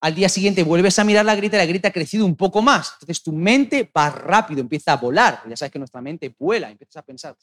Al 0.00 0.12
día 0.12 0.28
siguiente 0.28 0.64
vuelves 0.64 0.98
a 0.98 1.04
mirar 1.04 1.24
la 1.24 1.36
grieta 1.36 1.56
y 1.56 1.60
la 1.60 1.66
grieta 1.66 1.86
ha 1.86 1.92
crecido 1.92 2.26
un 2.26 2.34
poco 2.34 2.62
más. 2.62 2.94
Entonces 2.94 3.22
tu 3.22 3.30
mente 3.30 3.88
va 3.96 4.10
rápido, 4.10 4.60
empieza 4.60 4.92
a 4.92 4.96
volar. 4.96 5.40
Ya 5.48 5.56
sabes 5.56 5.70
que 5.70 5.78
nuestra 5.78 6.00
mente 6.00 6.34
vuela, 6.36 6.68
empiezas 6.68 6.96
a 6.96 7.02
pensar, 7.02 7.36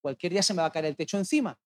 cualquier 0.00 0.32
día 0.32 0.42
se 0.42 0.52
me 0.52 0.62
va 0.62 0.66
a 0.66 0.72
caer 0.72 0.86
el 0.86 0.96
techo 0.96 1.16
encima. 1.16 1.56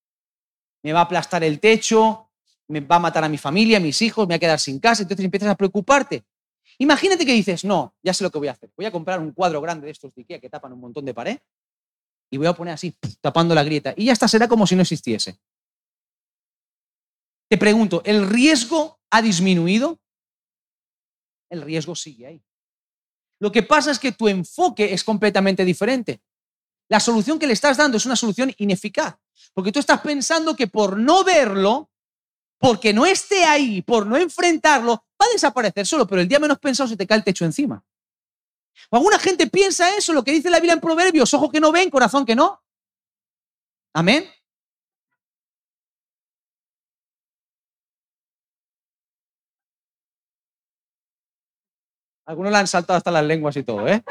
Me 0.83 0.93
va 0.93 0.99
a 1.01 1.05
aplastar 1.05 1.43
el 1.43 1.59
techo, 1.59 2.29
me 2.69 2.81
va 2.81 2.97
a 2.97 2.99
matar 2.99 3.25
a 3.25 3.31
mi 3.31 3.39
familia, 3.39 3.79
a 3.79 3.81
mis 3.81 4.03
hijos, 4.03 4.25
me 4.25 4.33
voy 4.33 4.37
a 4.37 4.41
quedar 4.41 4.61
sin 4.61 4.79
casa. 4.79 5.05
Entonces 5.05 5.25
empiezas 5.25 5.49
a 5.49 5.55
preocuparte. 5.55 6.23
Imagínate 6.77 7.25
que 7.25 7.33
dices, 7.33 7.65
no, 7.65 7.95
ya 8.03 8.13
sé 8.13 8.25
lo 8.25 8.31
que 8.31 8.37
voy 8.37 8.49
a 8.49 8.53
hacer. 8.53 8.71
Voy 8.77 8.85
a 8.85 8.91
comprar 8.91 9.21
un 9.21 9.33
cuadro 9.33 9.63
grande 9.63 9.87
de 9.87 9.93
estos 9.93 10.15
de 10.15 10.21
Ikea 10.21 10.39
que 10.39 10.51
tapan 10.51 10.75
un 10.75 10.81
montón 10.81 11.07
de 11.07 11.15
pared 11.15 11.39
y 12.31 12.37
voy 12.37 12.47
a 12.47 12.53
poner 12.53 12.75
así, 12.75 12.97
tapando 13.21 13.55
la 13.55 13.65
grieta. 13.65 13.93
Y 13.97 14.07
ya 14.07 14.13
está, 14.13 14.29
será 14.29 14.49
como 14.49 14.67
si 14.67 14.77
no 14.77 14.83
existiese. 14.83 15.39
Te 17.49 17.59
pregunto, 17.59 18.01
¿el 18.05 18.29
riesgo 18.29 19.01
ha 19.11 19.21
disminuido? 19.21 20.01
El 21.51 21.63
riesgo 21.63 21.97
sigue 21.97 22.27
ahí. 22.27 22.43
Lo 23.41 23.51
que 23.51 23.65
pasa 23.65 23.91
es 23.91 23.99
que 23.99 24.13
tu 24.13 24.29
enfoque 24.29 24.95
es 24.95 25.03
completamente 25.03 25.65
diferente. 25.65 26.23
la 26.89 26.99
solución 26.99 27.39
que 27.39 27.47
le 27.47 27.53
estás 27.53 27.77
dando 27.77 27.97
es 27.97 28.07
una 28.07 28.17
solución 28.17 28.53
ineficaz. 28.59 29.17
Porque 29.55 29.71
tú 29.71 29.79
estás 29.79 30.01
pensando 30.01 30.57
que 30.57 30.67
por 30.67 30.99
no 30.99 31.23
verlo, 31.23 31.91
porque 32.59 32.93
no 32.93 33.07
esté 33.07 33.45
ahí, 33.45 33.81
por 33.81 34.07
no 34.07 34.17
enfrentarlo, 34.17 35.05
va 35.21 35.27
a 35.27 35.33
desaparecer 35.33 35.87
solo, 35.87 36.07
pero 36.07 36.21
el 36.21 36.29
día 36.29 36.41
menos 36.41 36.59
pensado 36.59 36.89
se 36.89 36.97
te 36.97 37.07
cae 37.07 37.19
el 37.19 37.25
techo 37.25 37.45
encima. 37.45 37.85
O 38.89 38.97
alguna 38.97 39.19
gente 39.19 39.47
piensa 39.47 39.95
eso, 39.97 40.13
lo 40.13 40.25
que 40.25 40.33
dice 40.33 40.51
la 40.51 40.59
Biblia 40.59 40.75
en 40.75 40.81
Proverbios, 40.81 41.35
ojos 41.35 41.51
que 41.51 41.61
no 41.61 41.73
ven, 41.73 41.91
corazón 41.91 42.25
que 42.25 42.35
no. 42.35 42.63
Amén. 43.93 44.29
Algunos 52.27 52.53
le 52.53 52.59
han 52.59 52.67
saltado 52.69 52.97
hasta 52.97 53.11
las 53.11 53.25
lenguas 53.25 53.57
y 53.57 53.65
todo, 53.65 53.89
¿eh? 53.89 54.05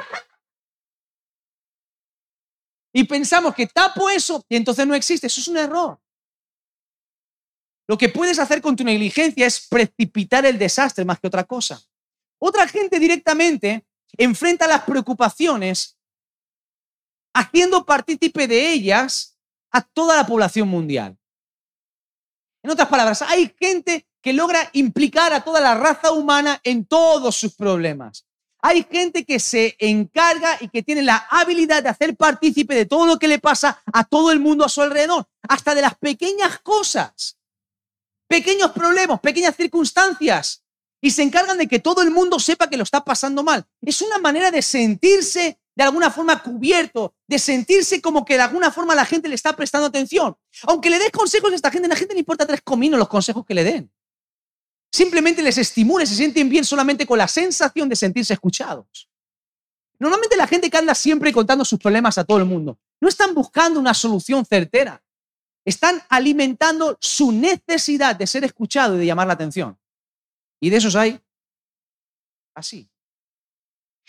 Y 2.94 3.06
pensamos 3.06 3.56
que 3.56 3.68
tapo 3.68 4.10
eso 4.10 4.44
y 4.50 4.58
entonces 4.58 4.86
no 4.86 4.94
existe. 4.94 5.28
Eso 5.28 5.40
es 5.40 5.48
un 5.48 5.58
error. 5.58 6.00
Lo 7.88 7.98
que 7.98 8.10
puedes 8.10 8.38
hacer 8.38 8.62
con 8.62 8.76
tu 8.76 8.84
negligencia 8.84 9.48
es 9.48 9.68
precipitar 9.68 10.46
el 10.46 10.60
desastre 10.60 11.06
más 11.06 11.20
que 11.20 11.28
otra 11.28 11.44
cosa. 11.46 11.82
Otra 12.40 12.68
gente 12.68 13.00
directamente 13.00 13.88
enfrenta 14.18 14.68
las 14.68 14.84
preocupaciones 14.84 15.98
haciendo 17.34 17.86
partícipe 17.86 18.48
de 18.48 18.72
ellas 18.72 19.38
a 19.72 19.82
toda 19.82 20.16
la 20.16 20.26
población 20.26 20.68
mundial. 20.68 21.18
En 22.64 22.72
otras 22.72 22.90
palabras, 22.90 23.22
hay 23.22 23.54
gente 23.60 24.08
que 24.22 24.34
logra 24.34 24.70
implicar 24.74 25.32
a 25.34 25.44
toda 25.44 25.62
la 25.62 25.76
raza 25.76 26.12
humana 26.12 26.60
en 26.64 26.86
todos 26.86 27.36
sus 27.36 27.56
problemas. 27.56 28.26
Hay 28.62 28.84
gente 28.84 29.24
que 29.24 29.40
se 29.40 29.78
encarga 29.80 30.58
y 30.60 30.68
que 30.68 30.84
tiene 30.84 31.02
la 31.02 31.26
habilidad 31.30 31.82
de 31.82 31.90
hacer 31.90 32.18
partícipe 32.18 32.76
de 32.76 32.86
todo 32.86 33.06
lo 33.06 33.18
que 33.18 33.30
le 33.30 33.40
pasa 33.40 33.82
a 33.94 34.04
todo 34.04 34.32
el 34.32 34.42
mundo 34.42 34.66
a 34.66 34.70
su 34.70 34.82
alrededor, 34.82 35.26
hasta 35.48 35.74
de 35.74 35.82
las 35.82 35.98
pequeñas 35.98 36.60
cosas, 36.60 37.38
pequeños 38.28 38.72
problemas, 38.72 39.22
pequeñas 39.22 39.56
circunstancias, 39.56 40.66
y 41.02 41.12
se 41.12 41.24
encargan 41.24 41.58
de 41.58 41.68
que 41.68 41.80
todo 41.80 42.02
el 42.02 42.12
mundo 42.12 42.40
sepa 42.40 42.70
que 42.70 42.78
lo 42.78 42.84
está 42.84 43.04
pasando 43.04 43.44
mal. 43.44 43.66
Es 43.82 44.02
una 44.02 44.18
manera 44.18 44.52
de 44.52 44.62
sentirse 44.62 45.60
de 45.80 45.84
alguna 45.84 46.12
forma 46.12 46.44
cubierto, 46.44 47.16
de 47.26 47.40
sentirse 47.40 48.02
como 48.02 48.26
que 48.26 48.36
de 48.36 48.42
alguna 48.42 48.70
forma 48.70 48.94
la 48.96 49.06
gente 49.06 49.30
le 49.30 49.36
está 49.36 49.56
prestando 49.56 49.88
atención. 49.88 50.36
Aunque 50.64 50.90
le 50.90 51.00
des 51.00 51.10
consejos 51.10 51.54
a 51.54 51.56
esta 51.56 51.72
gente, 51.72 51.86
a 51.86 51.90
la 51.90 51.96
gente 51.96 52.14
le 52.14 52.20
importa 52.20 52.46
tres 52.46 52.62
cominos 52.62 53.00
los 53.00 53.08
consejos 53.08 53.46
que 53.46 53.54
le 53.54 53.64
den. 53.64 53.90
Simplemente 54.92 55.42
les 55.42 55.58
estimula, 55.58 56.06
se 56.06 56.16
sienten 56.16 56.50
bien 56.50 56.66
solamente 56.66 57.06
con 57.06 57.18
la 57.18 57.30
sensación 57.30 57.88
de 57.88 57.96
sentirse 57.96 58.34
escuchados. 58.34 59.10
Normalmente 60.00 60.36
la 60.36 60.48
gente 60.48 60.70
que 60.70 60.76
anda 60.76 60.94
siempre 60.94 61.32
contando 61.32 61.64
sus 61.64 61.80
problemas 61.80 62.18
a 62.18 62.26
todo 62.26 62.40
el 62.40 62.46
mundo, 62.46 62.78
no 63.00 63.08
están 63.08 63.34
buscando 63.34 63.80
una 63.80 63.94
solución 63.94 64.46
certera. 64.46 65.02
Están 65.64 66.02
alimentando 66.10 66.98
su 67.00 67.32
necesidad 67.32 68.18
de 68.18 68.28
ser 68.28 68.44
escuchado 68.44 68.96
y 68.96 69.00
de 69.00 69.06
llamar 69.06 69.28
la 69.28 69.34
atención. 69.34 69.79
Y 70.60 70.70
de 70.70 70.78
esos 70.78 70.96
hay 70.96 71.20
así. 72.54 72.90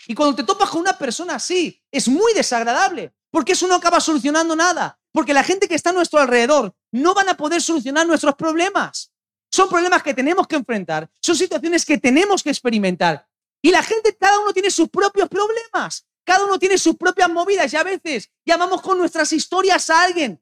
Y 0.07 0.15
cuando 0.15 0.35
te 0.35 0.43
topas 0.43 0.69
con 0.69 0.81
una 0.81 0.97
persona 0.97 1.35
así, 1.35 1.81
es 1.91 2.07
muy 2.07 2.33
desagradable, 2.33 3.13
porque 3.29 3.53
eso 3.53 3.67
no 3.67 3.75
acaba 3.75 3.99
solucionando 3.99 4.55
nada, 4.55 4.99
porque 5.11 5.33
la 5.33 5.43
gente 5.43 5.67
que 5.67 5.75
está 5.75 5.91
a 5.91 5.93
nuestro 5.93 6.19
alrededor 6.19 6.75
no 6.91 7.13
van 7.13 7.29
a 7.29 7.37
poder 7.37 7.61
solucionar 7.61 8.07
nuestros 8.07 8.35
problemas. 8.35 9.11
Son 9.51 9.69
problemas 9.69 10.01
que 10.01 10.13
tenemos 10.13 10.47
que 10.47 10.55
enfrentar, 10.55 11.09
son 11.21 11.35
situaciones 11.35 11.85
que 11.85 11.97
tenemos 11.97 12.41
que 12.41 12.49
experimentar. 12.49 13.27
Y 13.61 13.69
la 13.69 13.83
gente, 13.83 14.15
cada 14.17 14.39
uno 14.39 14.53
tiene 14.53 14.71
sus 14.71 14.89
propios 14.89 15.29
problemas, 15.29 16.07
cada 16.23 16.45
uno 16.45 16.57
tiene 16.57 16.77
sus 16.77 16.95
propias 16.95 17.29
movidas 17.29 17.71
y 17.71 17.77
a 17.77 17.83
veces 17.83 18.31
llamamos 18.45 18.81
con 18.81 18.97
nuestras 18.97 19.31
historias 19.33 19.89
a 19.89 20.03
alguien 20.03 20.41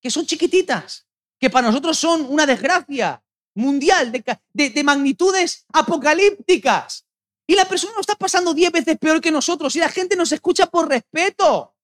que 0.00 0.10
son 0.10 0.26
chiquititas, 0.26 1.06
que 1.38 1.48
para 1.48 1.68
nosotros 1.68 1.96
son 1.96 2.26
una 2.28 2.44
desgracia 2.44 3.22
mundial 3.54 4.12
de, 4.12 4.70
de 4.70 4.84
magnitudes 4.84 5.64
apocalípticas. 5.72 7.06
Y 7.46 7.54
la 7.54 7.66
persona 7.66 7.92
lo 7.94 8.00
está 8.00 8.14
pasando 8.14 8.54
diez 8.54 8.70
veces 8.70 8.96
peor 8.98 9.20
que 9.20 9.30
nosotros 9.30 9.74
y 9.76 9.80
la 9.80 9.88
gente 9.88 10.16
nos 10.16 10.32
escucha 10.32 10.66
por 10.66 10.88
respeto. 10.88 11.74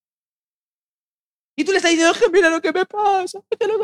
Y 1.57 1.65
tú 1.65 1.73
le 1.73 1.79
estás 1.79 1.91
diciendo, 1.91 2.15
es 2.15 2.23
que 2.23 2.31
mira 2.31 2.49
lo 2.51 2.63
que 2.63 2.73
me 2.73 2.87
pasa, 2.87 3.41
es 3.51 3.59
que 3.59 3.67
no, 3.67 3.75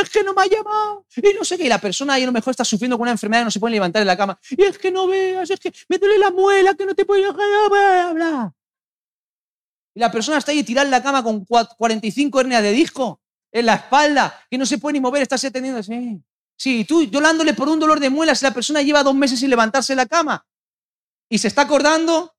es 0.00 0.10
que 0.10 0.22
no 0.22 0.34
me 0.34 0.42
ha 0.42 0.46
llamado. 0.46 1.06
Y 1.16 1.32
no 1.32 1.42
sé 1.42 1.56
qué, 1.56 1.64
y 1.64 1.68
la 1.68 1.80
persona 1.80 2.12
ahí 2.12 2.24
a 2.24 2.26
lo 2.26 2.32
mejor 2.32 2.50
está 2.50 2.62
sufriendo 2.62 2.98
con 2.98 3.04
una 3.04 3.12
enfermedad 3.12 3.40
y 3.40 3.44
no 3.46 3.50
se 3.50 3.58
puede 3.58 3.72
levantar 3.72 4.02
en 4.02 4.06
la 4.06 4.18
cama. 4.18 4.38
Y 4.50 4.62
es 4.62 4.76
que 4.76 4.90
no 4.90 5.06
veas, 5.06 5.48
es 5.48 5.58
que 5.58 5.72
me 5.88 5.96
duele 5.96 6.18
la 6.18 6.30
muela, 6.30 6.74
que 6.74 6.84
no 6.84 6.94
te 6.94 7.06
puedo 7.06 7.26
hablar. 7.30 8.52
Y 9.94 10.00
la 10.00 10.12
persona 10.12 10.36
está 10.36 10.52
ahí 10.52 10.62
tirada 10.62 10.84
en 10.84 10.90
la 10.90 11.02
cama 11.02 11.24
con 11.24 11.46
45 11.46 12.38
hernias 12.38 12.62
de 12.62 12.72
disco 12.72 13.22
en 13.50 13.64
la 13.64 13.76
espalda, 13.76 14.38
que 14.50 14.58
no 14.58 14.66
se 14.66 14.76
puede 14.76 14.92
ni 14.92 15.00
mover, 15.00 15.22
está 15.22 15.38
teniendo 15.50 15.80
así. 15.80 16.22
Sí, 16.58 16.84
tú 16.84 17.04
llorándole 17.04 17.54
por 17.54 17.68
un 17.68 17.78
dolor 17.78 18.00
de 18.00 18.10
muelas, 18.10 18.42
la 18.42 18.52
persona 18.52 18.82
lleva 18.82 19.04
dos 19.04 19.14
meses 19.14 19.38
sin 19.38 19.48
levantarse 19.48 19.92
en 19.92 19.98
la 19.98 20.06
cama 20.06 20.44
y 21.30 21.38
se 21.38 21.48
está 21.48 21.62
acordando 21.62 22.34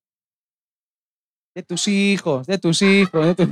de 1.55 1.63
tus 1.63 1.87
hijos, 1.87 2.45
de 2.45 2.57
tus 2.57 2.81
hijos, 2.81 3.25
de 3.25 3.35
tus... 3.35 3.49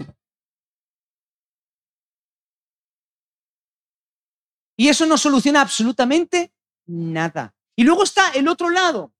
Y 4.77 4.89
eso 4.89 5.05
no 5.05 5.17
soluciona 5.17 5.61
absolutamente 5.61 6.53
nada. 6.85 7.55
Y 7.75 7.83
luego 7.83 8.03
está 8.03 8.29
el 8.31 8.47
otro 8.47 8.69
lado, 8.69 9.13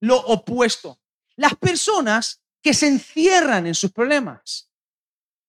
lo 0.00 0.18
opuesto. 0.18 1.00
Las 1.36 1.56
personas 1.56 2.42
que 2.62 2.74
se 2.74 2.86
encierran 2.86 3.66
en 3.66 3.74
sus 3.74 3.92
problemas. 3.92 4.70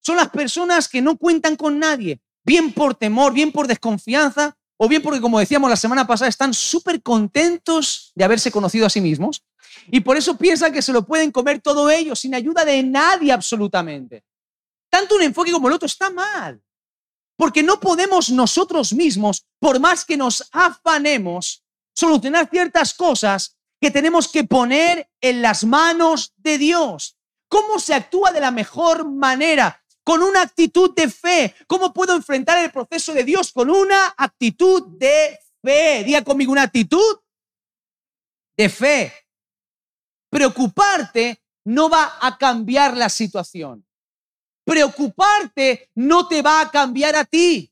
Son 0.02 0.16
las 0.16 0.30
personas 0.30 0.90
que 0.90 1.02
no 1.02 1.18
cuentan 1.18 1.56
con 1.56 1.80
nadie, 1.80 2.22
bien 2.44 2.74
por 2.74 2.96
temor, 2.96 3.34
bien 3.34 3.52
por 3.52 3.68
desconfianza, 3.68 4.58
o 4.84 4.88
bien 4.90 5.02
porque, 5.02 5.22
como 5.22 5.40
decíamos 5.40 5.70
la 5.70 5.78
semana 5.78 6.06
pasada, 6.06 6.28
están 6.28 6.54
súper 6.54 7.02
contentos 7.02 8.12
de 8.16 8.26
haberse 8.26 8.52
conocido 8.52 8.86
a 8.86 8.90
sí 8.90 9.00
mismos 9.00 9.42
y 9.88 10.02
por 10.02 10.18
eso 10.18 10.38
piensan 10.38 10.74
que 10.74 10.82
se 10.82 10.92
lo 10.92 11.06
pueden 11.06 11.32
comer 11.32 11.62
todo 11.62 11.90
ellos 11.90 12.20
sin 12.20 12.36
ayuda 12.36 12.66
de 12.66 12.84
nadie 12.84 13.32
absolutamente. 13.32 14.26
Tanto 14.90 15.16
un 15.16 15.22
enfoque 15.22 15.54
como 15.54 15.70
el 15.70 15.76
otro 15.76 15.86
está 15.86 16.10
mal. 16.10 16.62
Porque 17.38 17.64
no 17.64 17.80
podemos 17.80 18.30
nosotros 18.30 18.92
mismos, 18.92 19.46
por 19.58 19.80
más 19.80 20.04
que 20.04 20.18
nos 20.18 20.50
afanemos, 20.52 21.64
solucionar 21.96 22.50
ciertas 22.50 22.94
cosas 22.94 23.58
que 23.80 23.90
tenemos 23.90 24.28
que 24.28 24.44
poner 24.44 25.10
en 25.22 25.42
las 25.42 25.64
manos 25.64 26.34
de 26.36 26.58
Dios. 26.58 27.18
¿Cómo 27.48 27.80
se 27.80 27.94
actúa 27.94 28.34
de 28.34 28.42
la 28.42 28.52
mejor 28.52 29.10
manera? 29.10 29.82
Con 30.04 30.22
una 30.22 30.42
actitud 30.42 30.94
de 30.94 31.10
fe. 31.10 31.56
¿Cómo 31.68 31.94
puedo 31.94 32.16
enfrentar 32.16 32.64
el 32.64 32.72
proceso 32.72 33.14
de 33.14 33.24
Dios? 33.24 33.52
Con 33.52 33.70
una 33.70 34.14
actitud 34.18 34.98
de 34.98 35.40
fe. 35.62 36.04
Diga 36.04 36.24
conmigo 36.24 36.52
una 36.52 36.64
actitud 36.64 37.20
de 38.58 38.70
fe. 38.70 39.14
Preocuparte 40.30 41.42
no 41.66 41.90
va 41.90 42.18
a 42.22 42.38
cambiar 42.38 42.98
la 42.98 43.10
situación. 43.10 43.86
Preocuparte 44.66 45.92
no 45.96 46.28
te 46.28 46.42
va 46.42 46.62
a 46.62 46.72
cambiar 46.72 47.16
a 47.16 47.26
ti. 47.26 47.72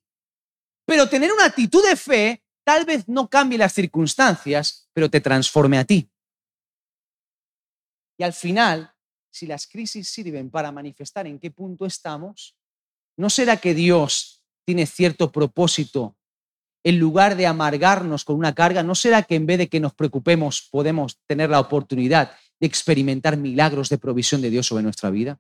Pero 0.86 1.10
tener 1.10 1.32
una 1.32 1.46
actitud 1.46 1.86
de 1.88 1.96
fe 1.96 2.44
tal 2.64 2.86
vez 2.86 3.08
no 3.08 3.30
cambie 3.30 3.58
las 3.58 3.74
circunstancias, 3.74 4.90
pero 4.94 5.10
te 5.10 5.22
transforme 5.22 5.78
a 5.78 5.86
ti. 5.86 6.10
Y 8.18 8.24
al 8.24 8.34
final, 8.34 8.91
si 9.32 9.48
las 9.48 9.68
crisis 9.68 10.10
sirven 10.10 10.50
para 10.50 10.72
manifestar 10.72 11.26
en 11.26 11.40
qué 11.40 11.52
punto 11.52 11.86
estamos, 11.86 12.56
¿no 13.18 13.30
será 13.30 13.58
que 13.58 13.74
Dios 13.74 14.44
tiene 14.66 14.86
cierto 14.86 15.32
propósito 15.32 16.18
en 16.84 17.00
lugar 17.00 17.36
de 17.36 17.48
amargarnos 17.48 18.26
con 18.26 18.36
una 18.36 18.54
carga? 18.54 18.84
¿No 18.84 18.96
será 18.96 19.24
que 19.24 19.36
en 19.36 19.46
vez 19.46 19.58
de 19.58 19.70
que 19.70 19.80
nos 19.80 19.94
preocupemos 19.94 20.68
podemos 20.72 21.20
tener 21.28 21.50
la 21.50 21.60
oportunidad 21.60 22.36
de 22.60 22.68
experimentar 22.68 23.38
milagros 23.38 23.90
de 23.90 23.98
provisión 23.98 24.42
de 24.42 24.50
Dios 24.50 24.68
sobre 24.68 24.84
nuestra 24.84 25.10
vida? 25.10 25.40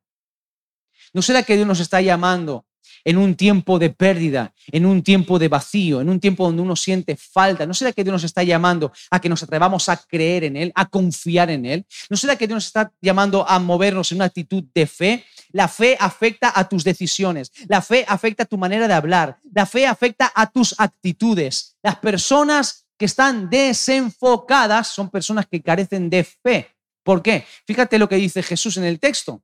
¿No 1.13 1.21
será 1.21 1.43
que 1.43 1.55
Dios 1.55 1.67
nos 1.67 1.79
está 1.79 2.01
llamando 2.01 2.65
en 3.03 3.17
un 3.17 3.35
tiempo 3.35 3.79
de 3.79 3.89
pérdida, 3.89 4.53
en 4.71 4.85
un 4.85 5.03
tiempo 5.03 5.39
de 5.39 5.47
vacío, 5.47 6.01
en 6.01 6.09
un 6.09 6.19
tiempo 6.19 6.45
donde 6.45 6.61
uno 6.61 6.75
siente 6.75 7.15
falta? 7.15 7.65
¿No 7.65 7.73
será 7.73 7.91
que 7.91 8.03
Dios 8.03 8.13
nos 8.13 8.23
está 8.23 8.43
llamando 8.43 8.91
a 9.09 9.19
que 9.19 9.29
nos 9.29 9.43
atrevamos 9.43 9.89
a 9.89 9.97
creer 9.97 10.43
en 10.43 10.57
Él, 10.57 10.71
a 10.75 10.87
confiar 10.87 11.49
en 11.49 11.65
Él? 11.65 11.85
¿No 12.09 12.17
será 12.17 12.35
que 12.35 12.47
Dios 12.47 12.55
nos 12.55 12.67
está 12.67 12.91
llamando 13.01 13.47
a 13.47 13.59
movernos 13.59 14.11
en 14.11 14.17
una 14.17 14.25
actitud 14.25 14.63
de 14.73 14.87
fe? 14.87 15.25
La 15.51 15.67
fe 15.67 15.97
afecta 15.99 16.51
a 16.55 16.67
tus 16.67 16.83
decisiones, 16.83 17.51
la 17.67 17.81
fe 17.81 18.05
afecta 18.07 18.43
a 18.43 18.45
tu 18.45 18.57
manera 18.57 18.87
de 18.87 18.93
hablar, 18.93 19.37
la 19.53 19.65
fe 19.65 19.85
afecta 19.85 20.31
a 20.33 20.49
tus 20.49 20.75
actitudes. 20.77 21.75
Las 21.83 21.97
personas 21.97 22.87
que 22.97 23.05
están 23.05 23.49
desenfocadas 23.49 24.87
son 24.87 25.09
personas 25.09 25.47
que 25.47 25.61
carecen 25.61 26.09
de 26.09 26.23
fe. 26.23 26.69
¿Por 27.03 27.21
qué? 27.21 27.45
Fíjate 27.65 27.97
lo 27.97 28.07
que 28.07 28.15
dice 28.15 28.43
Jesús 28.43 28.77
en 28.77 28.83
el 28.83 28.99
texto, 28.99 29.41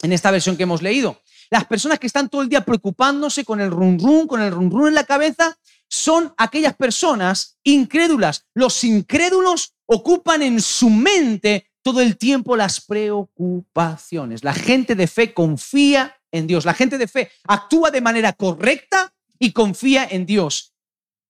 en 0.00 0.12
esta 0.12 0.30
versión 0.30 0.56
que 0.56 0.62
hemos 0.62 0.80
leído. 0.80 1.20
Las 1.54 1.66
personas 1.66 2.00
que 2.00 2.08
están 2.08 2.28
todo 2.28 2.42
el 2.42 2.48
día 2.48 2.64
preocupándose 2.64 3.44
con 3.44 3.60
el 3.60 3.70
run 3.70 3.96
run, 4.00 4.26
con 4.26 4.42
el 4.42 4.50
run 4.50 4.72
run 4.72 4.88
en 4.88 4.94
la 4.96 5.04
cabeza, 5.04 5.56
son 5.88 6.34
aquellas 6.36 6.74
personas 6.74 7.60
incrédulas. 7.62 8.48
Los 8.54 8.82
incrédulos 8.82 9.72
ocupan 9.86 10.42
en 10.42 10.60
su 10.60 10.90
mente 10.90 11.70
todo 11.80 12.00
el 12.00 12.16
tiempo 12.16 12.56
las 12.56 12.80
preocupaciones. 12.80 14.42
La 14.42 14.52
gente 14.52 14.96
de 14.96 15.06
fe 15.06 15.32
confía 15.32 16.20
en 16.32 16.48
Dios. 16.48 16.64
La 16.64 16.74
gente 16.74 16.98
de 16.98 17.06
fe 17.06 17.30
actúa 17.44 17.92
de 17.92 18.00
manera 18.00 18.32
correcta 18.32 19.14
y 19.38 19.52
confía 19.52 20.08
en 20.10 20.26
Dios. 20.26 20.74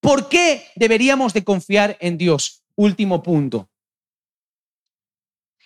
¿Por 0.00 0.30
qué 0.30 0.68
deberíamos 0.74 1.34
de 1.34 1.44
confiar 1.44 1.98
en 2.00 2.16
Dios? 2.16 2.64
Último 2.76 3.22
punto. 3.22 3.68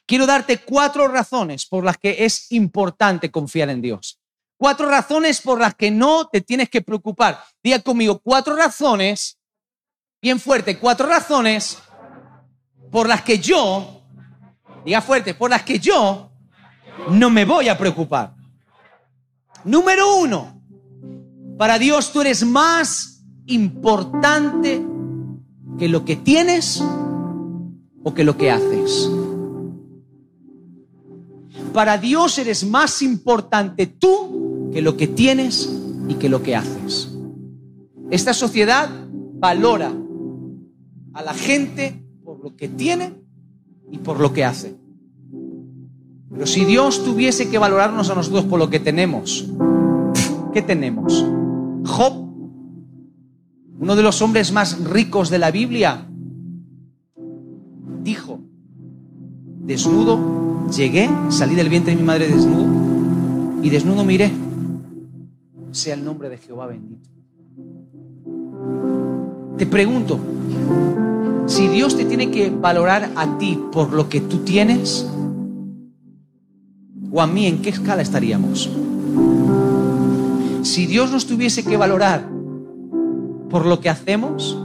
Quiero 0.04 0.26
darte 0.26 0.58
cuatro 0.58 1.06
razones 1.06 1.64
por 1.64 1.84
las 1.84 1.96
que 1.96 2.24
es 2.24 2.50
importante 2.50 3.30
confiar 3.30 3.70
en 3.70 3.82
Dios. 3.82 4.17
Cuatro 4.58 4.88
razones 4.88 5.40
por 5.40 5.60
las 5.60 5.76
que 5.76 5.88
no 5.88 6.26
te 6.26 6.40
tienes 6.40 6.68
que 6.68 6.82
preocupar. 6.82 7.38
Diga 7.62 7.78
conmigo, 7.78 8.18
cuatro 8.18 8.56
razones, 8.56 9.38
bien 10.20 10.40
fuerte, 10.40 10.78
cuatro 10.80 11.06
razones 11.06 11.78
por 12.90 13.08
las 13.08 13.22
que 13.22 13.38
yo, 13.38 14.02
diga 14.84 15.00
fuerte, 15.00 15.34
por 15.34 15.50
las 15.50 15.62
que 15.62 15.78
yo 15.78 16.32
no 17.10 17.30
me 17.30 17.44
voy 17.44 17.68
a 17.68 17.78
preocupar. 17.78 18.34
Número 19.62 20.16
uno, 20.16 20.60
para 21.56 21.78
Dios 21.78 22.12
tú 22.12 22.20
eres 22.20 22.44
más 22.44 23.22
importante 23.46 24.84
que 25.78 25.88
lo 25.88 26.04
que 26.04 26.16
tienes 26.16 26.82
o 28.02 28.12
que 28.12 28.24
lo 28.24 28.36
que 28.36 28.50
haces. 28.50 29.08
Para 31.72 31.96
Dios 31.96 32.38
eres 32.38 32.64
más 32.64 33.02
importante 33.02 33.86
tú 33.86 34.47
que 34.72 34.82
lo 34.82 34.96
que 34.96 35.06
tienes 35.06 35.72
y 36.08 36.14
que 36.14 36.28
lo 36.28 36.42
que 36.42 36.56
haces. 36.56 37.14
Esta 38.10 38.32
sociedad 38.32 38.88
valora 39.34 39.92
a 41.12 41.22
la 41.22 41.34
gente 41.34 42.02
por 42.24 42.42
lo 42.42 42.56
que 42.56 42.68
tiene 42.68 43.14
y 43.90 43.98
por 43.98 44.20
lo 44.20 44.32
que 44.32 44.44
hace. 44.44 44.76
Pero 46.30 46.46
si 46.46 46.64
Dios 46.64 47.04
tuviese 47.04 47.48
que 47.48 47.58
valorarnos 47.58 48.10
a 48.10 48.14
nosotros 48.14 48.44
por 48.44 48.58
lo 48.58 48.70
que 48.70 48.80
tenemos, 48.80 49.48
¿qué 50.52 50.62
tenemos? 50.62 51.24
Job, 51.84 52.28
uno 53.80 53.96
de 53.96 54.02
los 54.02 54.22
hombres 54.22 54.52
más 54.52 54.82
ricos 54.84 55.30
de 55.30 55.38
la 55.38 55.50
Biblia, 55.50 56.06
dijo, 58.02 58.40
desnudo 59.64 60.66
llegué, 60.70 61.08
salí 61.30 61.54
del 61.54 61.68
vientre 61.68 61.94
de 61.94 62.00
mi 62.00 62.06
madre 62.06 62.28
desnudo 62.28 62.66
y 63.62 63.70
desnudo 63.70 64.04
miré. 64.04 64.30
Sea 65.78 65.94
el 65.94 66.04
nombre 66.04 66.28
de 66.28 66.38
Jehová 66.38 66.66
bendito. 66.66 67.08
Te 69.56 69.64
pregunto, 69.64 70.18
si 71.46 71.68
Dios 71.68 71.96
te 71.96 72.04
tiene 72.04 72.32
que 72.32 72.50
valorar 72.50 73.12
a 73.14 73.38
ti 73.38 73.56
por 73.70 73.92
lo 73.92 74.08
que 74.08 74.20
tú 74.20 74.38
tienes, 74.38 75.06
o 77.12 77.22
a 77.22 77.28
mí, 77.28 77.46
¿en 77.46 77.62
qué 77.62 77.70
escala 77.70 78.02
estaríamos? 78.02 78.68
Si 80.62 80.86
Dios 80.86 81.12
nos 81.12 81.28
tuviese 81.28 81.62
que 81.62 81.76
valorar 81.76 82.28
por 83.48 83.64
lo 83.64 83.78
que 83.78 83.88
hacemos, 83.88 84.60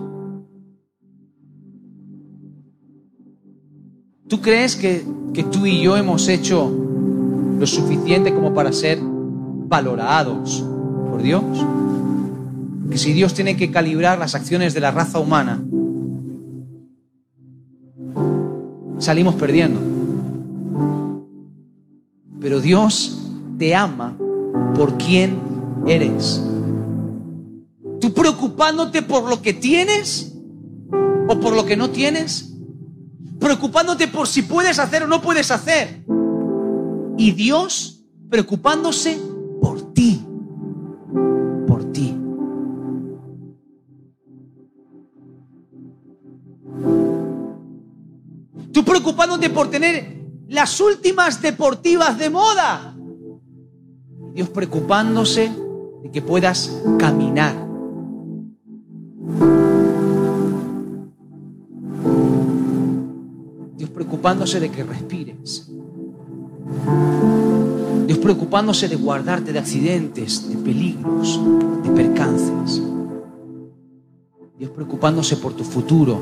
¿tú 4.28 4.42
crees 4.42 4.76
que, 4.76 5.06
que 5.32 5.44
tú 5.44 5.68
y 5.68 5.80
yo 5.80 5.96
hemos 5.96 6.28
hecho 6.28 6.72
lo 7.60 7.68
suficiente 7.68 8.34
como 8.34 8.56
para 8.56 8.74
ser 8.74 8.98
valorados 9.00 10.66
por 11.14 11.22
Dios? 11.22 11.44
Que 12.90 12.98
si 12.98 13.14
Dios 13.14 13.36
tiene 13.36 13.56
que 13.56 13.70
calibrar 13.70 14.18
las 14.18 14.34
acciones 14.34 14.74
de 14.74 14.80
la 14.80 14.90
raza 14.90 15.20
humana, 15.20 15.62
salimos 18.98 19.36
perdiendo. 19.36 19.80
Pero 22.42 22.60
Dios 22.62 23.30
te 23.60 23.76
ama 23.76 24.18
por 24.76 24.98
quien 24.98 25.38
eres. 25.86 26.44
¿Tú 28.02 28.12
preocupándote 28.12 29.04
por 29.04 29.30
lo 29.30 29.40
que 29.40 29.54
tienes 29.54 30.34
o 31.28 31.40
por 31.40 31.56
lo 31.56 31.64
que 31.64 31.78
no 31.78 31.92
tienes? 31.92 32.56
Preocupándote 33.40 34.08
por 34.08 34.28
si 34.28 34.42
puedes 34.42 34.80
hacer 34.80 35.04
o 35.04 35.08
no 35.08 35.22
puedes 35.22 35.52
hacer. 35.52 36.04
Y 37.20 37.32
Dios 37.34 38.04
preocupándose 38.32 39.20
por 39.62 39.93
ti. 39.93 39.93
Tú 48.74 48.84
preocupándote 48.84 49.52
por 49.52 49.70
tener 49.70 50.18
las 50.50 50.82
últimas 50.82 51.40
deportivas 51.42 52.18
de 52.18 52.30
moda. 52.32 52.96
Dios 54.34 54.50
preocupándose 54.50 55.52
de 56.02 56.10
que 56.10 56.24
puedas 56.24 56.82
caminar. 56.98 57.56
Dios 63.78 63.92
preocupándose 63.92 64.60
de 64.60 64.72
que 64.72 64.84
respires. 64.84 65.70
Dios 68.08 68.18
preocupándose 68.18 68.88
de 68.88 68.96
guardarte 68.96 69.54
de 69.54 69.60
accidentes, 69.60 70.50
de 70.50 70.56
peligros, 70.58 71.40
de 71.84 71.90
percances. 71.92 72.82
Dios 74.58 74.72
preocupándose 74.72 75.38
por 75.38 75.54
tu 75.54 75.64
futuro, 75.64 76.20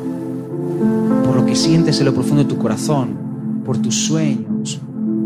lo 1.41 1.47
que 1.47 1.55
sientes 1.55 1.99
en 1.99 2.05
lo 2.05 2.13
profundo 2.13 2.43
de 2.43 2.49
tu 2.49 2.57
corazón, 2.57 3.17
por 3.65 3.77
tus 3.77 4.05
sueños, 4.05 4.79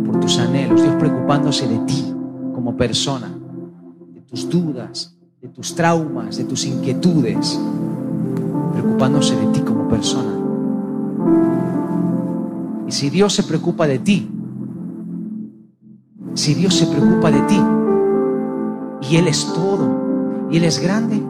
por 0.06 0.20
tus 0.20 0.40
anhelos, 0.40 0.82
Dios 0.82 0.96
preocupándose 0.96 1.68
de 1.68 1.78
ti 1.80 2.06
como 2.54 2.78
persona, 2.78 3.30
de 4.14 4.22
tus 4.22 4.50
dudas, 4.50 5.18
de 5.42 5.50
tus 5.50 5.76
traumas, 5.76 6.38
de 6.38 6.46
tus 6.46 6.66
inquietudes, 6.66 7.60
preocupándose 8.72 9.36
de 9.36 9.48
ti 9.48 9.60
como 9.60 9.90
persona. 9.90 10.32
Y 12.88 12.92
si 12.92 13.10
Dios 13.10 13.34
se 13.34 13.44
preocupa 13.44 13.86
de 13.86 14.00
ti, 14.00 14.30
si 16.34 16.54
Dios 16.54 16.76
se 16.76 16.88
preocupa 16.88 17.30
de 17.30 17.42
ti, 17.42 17.62
y 19.10 19.18
Él 19.18 19.28
es 19.28 19.46
todo, 19.54 20.48
y 20.50 20.58
Él 20.58 20.64
es 20.64 20.80
grande, 20.80 21.22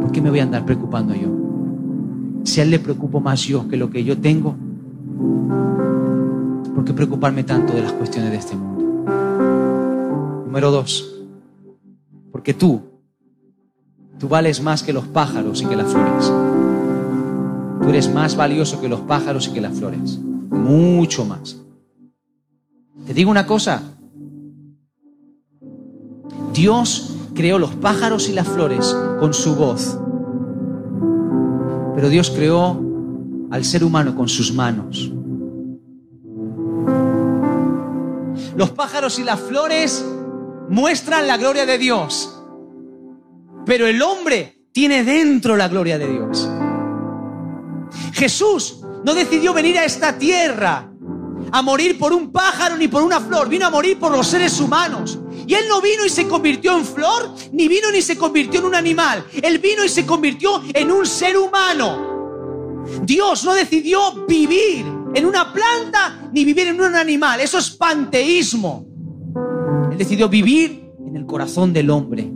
¿por 0.00 0.10
qué 0.10 0.22
me 0.22 0.30
voy 0.30 0.40
a 0.40 0.44
andar 0.44 0.64
preocupando 0.64 1.14
yo? 1.14 1.43
Si 2.44 2.60
a 2.60 2.62
Él 2.62 2.70
le 2.70 2.78
preocupo 2.78 3.20
más 3.20 3.42
yo 3.42 3.68
que 3.68 3.76
lo 3.76 3.90
que 3.90 4.04
yo 4.04 4.18
tengo, 4.18 4.56
¿Por 6.74 6.84
qué 6.84 6.92
preocuparme 6.92 7.44
tanto 7.44 7.72
de 7.72 7.82
las 7.82 7.92
cuestiones 7.92 8.30
de 8.32 8.36
este 8.36 8.56
mundo? 8.56 8.82
Número 10.44 10.70
dos, 10.70 11.22
porque 12.32 12.52
tú, 12.52 12.82
tú 14.18 14.28
vales 14.28 14.60
más 14.60 14.82
que 14.82 14.92
los 14.92 15.06
pájaros 15.06 15.62
y 15.62 15.66
que 15.66 15.76
las 15.76 15.90
flores. 15.90 16.32
Tú 17.80 17.88
eres 17.88 18.12
más 18.12 18.36
valioso 18.36 18.80
que 18.80 18.88
los 18.88 19.00
pájaros 19.00 19.48
y 19.48 19.52
que 19.52 19.60
las 19.60 19.78
flores. 19.78 20.18
Mucho 20.18 21.24
más. 21.24 21.56
Te 23.06 23.14
digo 23.14 23.30
una 23.30 23.46
cosa. 23.46 23.82
Dios 26.52 27.16
creó 27.34 27.58
los 27.58 27.74
pájaros 27.76 28.28
y 28.28 28.32
las 28.32 28.48
flores 28.48 28.96
con 29.20 29.32
su 29.32 29.54
voz. 29.54 29.98
Pero 31.94 32.08
Dios 32.08 32.30
creó 32.30 32.80
al 33.50 33.64
ser 33.64 33.84
humano 33.84 34.14
con 34.16 34.28
sus 34.28 34.52
manos. 34.52 35.10
Los 38.56 38.70
pájaros 38.70 39.18
y 39.18 39.24
las 39.24 39.40
flores 39.40 40.04
muestran 40.68 41.26
la 41.26 41.36
gloria 41.36 41.66
de 41.66 41.78
Dios. 41.78 42.42
Pero 43.64 43.86
el 43.86 44.00
hombre 44.02 44.66
tiene 44.72 45.04
dentro 45.04 45.56
la 45.56 45.68
gloria 45.68 45.98
de 45.98 46.08
Dios. 46.08 46.48
Jesús 48.12 48.80
no 49.04 49.14
decidió 49.14 49.52
venir 49.52 49.78
a 49.78 49.84
esta 49.84 50.18
tierra 50.18 50.90
a 51.52 51.62
morir 51.62 51.98
por 51.98 52.12
un 52.12 52.32
pájaro 52.32 52.76
ni 52.76 52.88
por 52.88 53.02
una 53.02 53.20
flor, 53.20 53.48
vino 53.48 53.66
a 53.66 53.70
morir 53.70 53.98
por 53.98 54.10
los 54.10 54.26
seres 54.26 54.58
humanos. 54.60 55.18
Y 55.46 55.54
Él 55.54 55.64
no 55.68 55.80
vino 55.80 56.04
y 56.04 56.08
se 56.08 56.26
convirtió 56.26 56.76
en 56.76 56.84
flor, 56.84 57.34
ni 57.52 57.68
vino 57.68 57.90
ni 57.90 58.00
se 58.02 58.16
convirtió 58.16 58.60
en 58.60 58.66
un 58.66 58.74
animal. 58.74 59.24
Él 59.42 59.58
vino 59.58 59.84
y 59.84 59.88
se 59.88 60.06
convirtió 60.06 60.62
en 60.72 60.90
un 60.90 61.06
ser 61.06 61.36
humano. 61.36 62.84
Dios 63.02 63.44
no 63.44 63.54
decidió 63.54 64.26
vivir 64.26 64.84
en 65.14 65.26
una 65.26 65.52
planta 65.52 66.28
ni 66.32 66.44
vivir 66.44 66.68
en 66.68 66.80
un 66.80 66.94
animal. 66.94 67.40
Eso 67.40 67.58
es 67.58 67.70
panteísmo. 67.70 68.86
Él 69.90 69.98
decidió 69.98 70.28
vivir 70.28 70.90
en 71.06 71.16
el 71.16 71.26
corazón 71.26 71.72
del 71.72 71.90
hombre. 71.90 72.30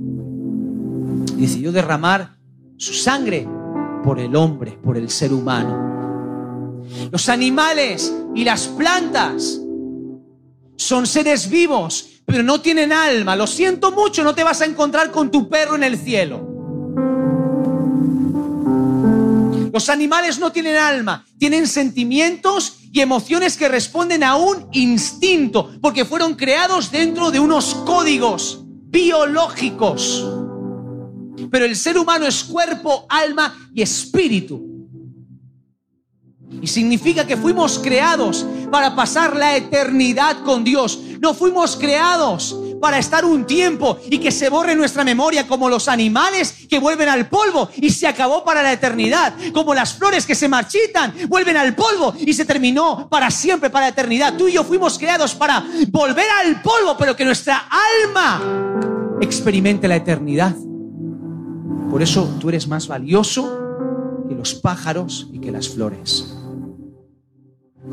Decidió 1.36 1.72
derramar 1.72 2.36
su 2.76 2.94
sangre 2.94 3.46
por 4.04 4.20
el 4.20 4.34
hombre, 4.36 4.78
por 4.82 4.96
el 4.96 5.10
ser 5.10 5.32
humano. 5.32 5.88
Los 7.10 7.28
animales 7.28 8.14
y 8.34 8.44
las 8.44 8.68
plantas 8.68 9.60
son 10.76 11.06
seres 11.06 11.50
vivos, 11.50 12.17
pero 12.28 12.42
no 12.42 12.60
tienen 12.60 12.92
alma. 12.92 13.34
Lo 13.34 13.46
siento 13.46 13.90
mucho, 13.90 14.22
no 14.22 14.34
te 14.34 14.44
vas 14.44 14.60
a 14.60 14.66
encontrar 14.66 15.10
con 15.10 15.30
tu 15.30 15.48
perro 15.48 15.76
en 15.76 15.82
el 15.82 15.96
cielo. 15.96 16.46
Los 19.72 19.88
animales 19.88 20.38
no 20.38 20.52
tienen 20.52 20.76
alma, 20.76 21.24
tienen 21.38 21.66
sentimientos 21.66 22.80
y 22.92 23.00
emociones 23.00 23.56
que 23.56 23.68
responden 23.68 24.22
a 24.22 24.36
un 24.36 24.68
instinto, 24.72 25.72
porque 25.80 26.04
fueron 26.04 26.34
creados 26.34 26.90
dentro 26.90 27.30
de 27.30 27.40
unos 27.40 27.74
códigos 27.86 28.62
biológicos. 28.62 30.26
Pero 31.50 31.64
el 31.64 31.76
ser 31.76 31.96
humano 31.96 32.26
es 32.26 32.44
cuerpo, 32.44 33.06
alma 33.08 33.70
y 33.72 33.80
espíritu. 33.80 34.67
Y 36.60 36.66
significa 36.66 37.26
que 37.26 37.36
fuimos 37.36 37.78
creados 37.78 38.46
para 38.70 38.94
pasar 38.94 39.36
la 39.36 39.56
eternidad 39.56 40.42
con 40.44 40.64
Dios. 40.64 41.00
No 41.20 41.34
fuimos 41.34 41.76
creados 41.76 42.56
para 42.80 42.98
estar 42.98 43.24
un 43.24 43.44
tiempo 43.44 43.98
y 44.08 44.18
que 44.18 44.30
se 44.30 44.48
borre 44.48 44.74
nuestra 44.74 45.04
memoria 45.04 45.46
como 45.46 45.68
los 45.68 45.88
animales 45.88 46.66
que 46.68 46.78
vuelven 46.78 47.08
al 47.08 47.28
polvo 47.28 47.68
y 47.76 47.90
se 47.90 48.06
acabó 48.06 48.44
para 48.44 48.62
la 48.62 48.72
eternidad, 48.72 49.34
como 49.52 49.74
las 49.74 49.94
flores 49.94 50.26
que 50.26 50.34
se 50.34 50.48
marchitan, 50.48 51.14
vuelven 51.28 51.56
al 51.56 51.74
polvo 51.74 52.14
y 52.18 52.32
se 52.32 52.44
terminó 52.44 53.08
para 53.08 53.30
siempre, 53.30 53.70
para 53.70 53.86
la 53.86 53.90
eternidad. 53.90 54.36
Tú 54.36 54.48
y 54.48 54.52
yo 54.52 54.64
fuimos 54.64 54.98
creados 54.98 55.34
para 55.34 55.64
volver 55.88 56.26
al 56.44 56.62
polvo, 56.62 56.96
pero 56.98 57.16
que 57.16 57.24
nuestra 57.24 57.68
alma 58.04 58.40
experimente 59.20 59.88
la 59.88 59.96
eternidad. 59.96 60.54
Por 61.90 62.02
eso 62.02 62.36
tú 62.38 62.50
eres 62.50 62.68
más 62.68 62.86
valioso 62.86 63.58
que 64.28 64.34
los 64.34 64.54
pájaros 64.54 65.28
y 65.32 65.40
que 65.40 65.50
las 65.50 65.68
flores. 65.68 66.37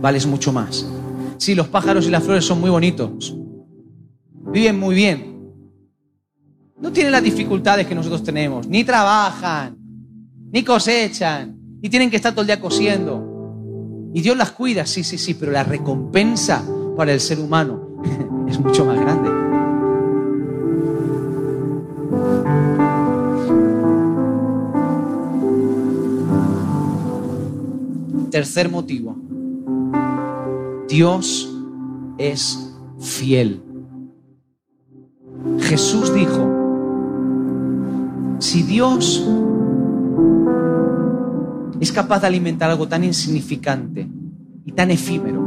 Vales 0.01 0.25
mucho 0.25 0.51
más. 0.51 0.85
Sí, 1.37 1.55
los 1.55 1.67
pájaros 1.67 2.07
y 2.07 2.11
las 2.11 2.23
flores 2.23 2.45
son 2.45 2.61
muy 2.61 2.69
bonitos, 2.69 3.35
viven 4.51 4.79
muy 4.79 4.95
bien. 4.95 5.35
No 6.79 6.91
tienen 6.91 7.11
las 7.11 7.23
dificultades 7.23 7.87
que 7.87 7.95
nosotros 7.95 8.23
tenemos. 8.23 8.67
Ni 8.67 8.83
trabajan, 8.83 9.77
ni 10.51 10.63
cosechan, 10.63 11.57
ni 11.81 11.89
tienen 11.89 12.09
que 12.09 12.17
estar 12.17 12.31
todo 12.33 12.41
el 12.41 12.47
día 12.47 12.59
cosiendo. 12.59 14.11
Y 14.13 14.21
Dios 14.21 14.37
las 14.37 14.51
cuida, 14.51 14.85
sí, 14.85 15.03
sí, 15.03 15.17
sí, 15.17 15.33
pero 15.33 15.51
la 15.51 15.63
recompensa 15.63 16.63
para 16.95 17.11
el 17.11 17.19
ser 17.19 17.39
humano 17.39 18.01
es 18.47 18.59
mucho 18.59 18.85
más 18.85 18.99
grande. 18.99 19.29
Tercer 28.31 28.69
motivo. 28.69 29.24
Dios 30.87 31.51
es 32.17 32.73
fiel. 32.99 33.61
Jesús 35.59 36.13
dijo, 36.13 36.47
si 38.39 38.63
Dios 38.63 39.27
es 41.79 41.91
capaz 41.91 42.21
de 42.21 42.27
alimentar 42.27 42.69
algo 42.69 42.87
tan 42.87 43.03
insignificante 43.03 44.07
y 44.63 44.71
tan 44.71 44.91
efímero, 44.91 45.41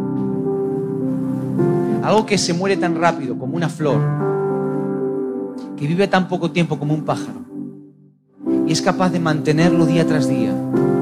algo 2.03 2.26
que 2.26 2.36
se 2.39 2.53
muere 2.53 2.76
tan 2.76 2.97
rápido 2.97 3.39
como 3.39 3.57
una 3.57 3.68
flor, 3.68 4.01
que 5.76 5.86
vive 5.86 6.09
tan 6.09 6.26
poco 6.26 6.51
tiempo 6.51 6.78
como 6.78 6.95
un 6.95 7.05
pájaro, 7.05 7.45
y 8.66 8.72
es 8.72 8.82
capaz 8.82 9.11
de 9.11 9.20
mantenerlo 9.20 9.86
día 9.86 10.07
tras 10.07 10.28
día 10.28 10.53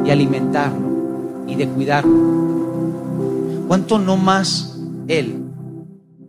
y 0.05 0.11
alimentarlo 0.11 1.45
y 1.47 1.55
de 1.55 1.68
cuidarlo, 1.68 2.45
¿cuánto 3.66 3.98
no 3.98 4.16
más 4.16 4.78
Él 5.08 5.44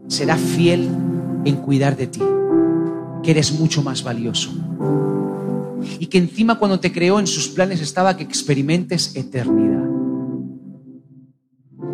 será 0.07 0.37
fiel 0.37 0.89
en 1.45 1.55
cuidar 1.57 1.95
de 1.95 2.07
ti? 2.07 2.21
que 3.27 3.31
eres 3.31 3.59
mucho 3.59 3.83
más 3.83 4.03
valioso. 4.05 4.51
Y 5.99 6.05
que 6.05 6.17
encima 6.17 6.57
cuando 6.57 6.79
te 6.79 6.93
creó 6.93 7.19
en 7.19 7.27
sus 7.27 7.49
planes 7.49 7.81
estaba 7.81 8.15
que 8.15 8.23
experimentes 8.23 9.17
eternidad. 9.17 9.83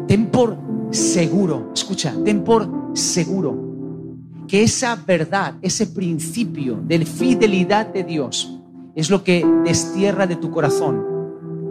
Ten 0.08 0.28
por 0.28 0.56
seguro, 0.92 1.72
escucha, 1.74 2.14
ten 2.24 2.44
por 2.44 2.70
seguro 2.94 3.74
que 4.48 4.62
esa 4.62 4.96
verdad, 4.96 5.56
ese 5.64 5.88
principio 5.88 6.80
de 6.86 7.04
fidelidad 7.04 7.88
de 7.88 8.04
Dios 8.04 8.60
es 8.94 9.10
lo 9.10 9.24
que 9.24 9.44
destierra 9.66 10.28
de 10.28 10.36
tu 10.36 10.52
corazón 10.52 11.04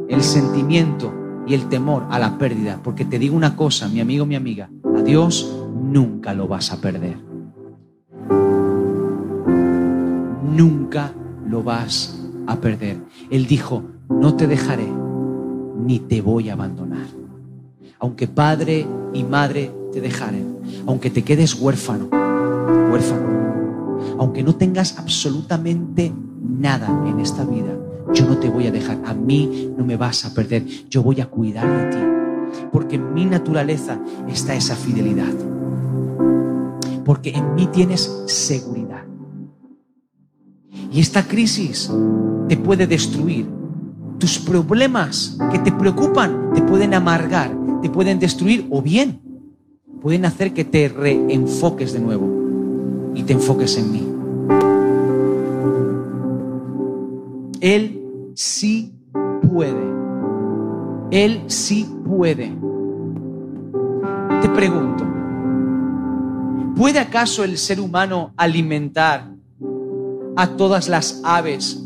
el 0.08 0.24
sentimiento 0.24 1.14
y 1.46 1.54
el 1.54 1.68
temor 1.68 2.04
a 2.10 2.18
la 2.18 2.38
pérdida. 2.38 2.80
Porque 2.82 3.04
te 3.04 3.18
digo 3.18 3.36
una 3.36 3.56
cosa, 3.56 3.88
mi 3.88 4.00
amigo, 4.00 4.26
mi 4.26 4.36
amiga, 4.36 4.70
a 4.96 5.02
Dios 5.02 5.54
nunca 5.74 6.34
lo 6.34 6.48
vas 6.48 6.72
a 6.72 6.80
perder. 6.80 7.32
nunca 10.52 11.12
lo 11.48 11.62
vas 11.62 12.18
a 12.46 12.56
perder. 12.56 12.98
Él 13.30 13.46
dijo, 13.46 13.82
no 14.08 14.34
te 14.34 14.46
dejaré 14.46 14.86
ni 15.84 15.98
te 15.98 16.20
voy 16.20 16.50
a 16.50 16.52
abandonar. 16.52 17.06
Aunque 17.98 18.28
padre 18.28 18.86
y 19.12 19.24
madre 19.24 19.72
te 19.92 20.00
dejaren, 20.00 20.58
aunque 20.86 21.10
te 21.10 21.22
quedes 21.22 21.54
huérfano, 21.60 22.08
huérfano, 22.90 23.28
aunque 24.18 24.42
no 24.42 24.54
tengas 24.56 24.98
absolutamente 24.98 26.12
nada 26.40 26.88
en 27.06 27.20
esta 27.20 27.44
vida, 27.44 27.76
yo 28.14 28.26
no 28.26 28.38
te 28.38 28.48
voy 28.48 28.66
a 28.66 28.72
dejar, 28.72 28.98
a 29.04 29.14
mí 29.14 29.72
no 29.76 29.84
me 29.84 29.96
vas 29.96 30.24
a 30.24 30.34
perder, 30.34 30.64
yo 30.88 31.02
voy 31.02 31.20
a 31.20 31.26
cuidar 31.26 31.66
de 31.66 31.96
ti, 31.96 32.58
porque 32.72 32.96
en 32.96 33.14
mi 33.14 33.24
naturaleza 33.24 33.98
está 34.28 34.54
esa 34.54 34.76
fidelidad, 34.76 35.32
porque 37.04 37.30
en 37.30 37.54
mí 37.54 37.66
tienes 37.66 38.02
seguridad. 38.26 39.04
Y 40.92 41.00
esta 41.00 41.22
crisis 41.22 41.90
te 42.48 42.56
puede 42.56 42.86
destruir. 42.86 43.46
Tus 44.18 44.38
problemas 44.38 45.36
que 45.50 45.58
te 45.58 45.72
preocupan 45.72 46.52
te 46.54 46.62
pueden 46.62 46.94
amargar, 46.94 47.50
te 47.80 47.90
pueden 47.90 48.18
destruir 48.18 48.66
o 48.70 48.80
bien 48.80 49.20
pueden 50.02 50.24
hacer 50.24 50.52
que 50.52 50.64
te 50.64 50.88
reenfoques 50.88 51.92
de 51.92 52.00
nuevo 52.00 52.28
y 53.14 53.22
te 53.22 53.34
enfoques 53.34 53.78
en 53.78 53.92
mí. 53.92 54.02
Él 57.62 58.32
sí 58.34 58.92
puede. 59.48 59.80
Él 61.12 61.44
sí 61.46 61.88
puede. 62.04 62.52
Te 64.40 64.48
pregunto, 64.48 65.06
¿puede 66.74 66.98
acaso 66.98 67.44
el 67.44 67.56
ser 67.56 67.78
humano 67.78 68.32
alimentar 68.36 69.30
a 70.34 70.48
todas 70.56 70.88
las 70.88 71.20
aves 71.22 71.80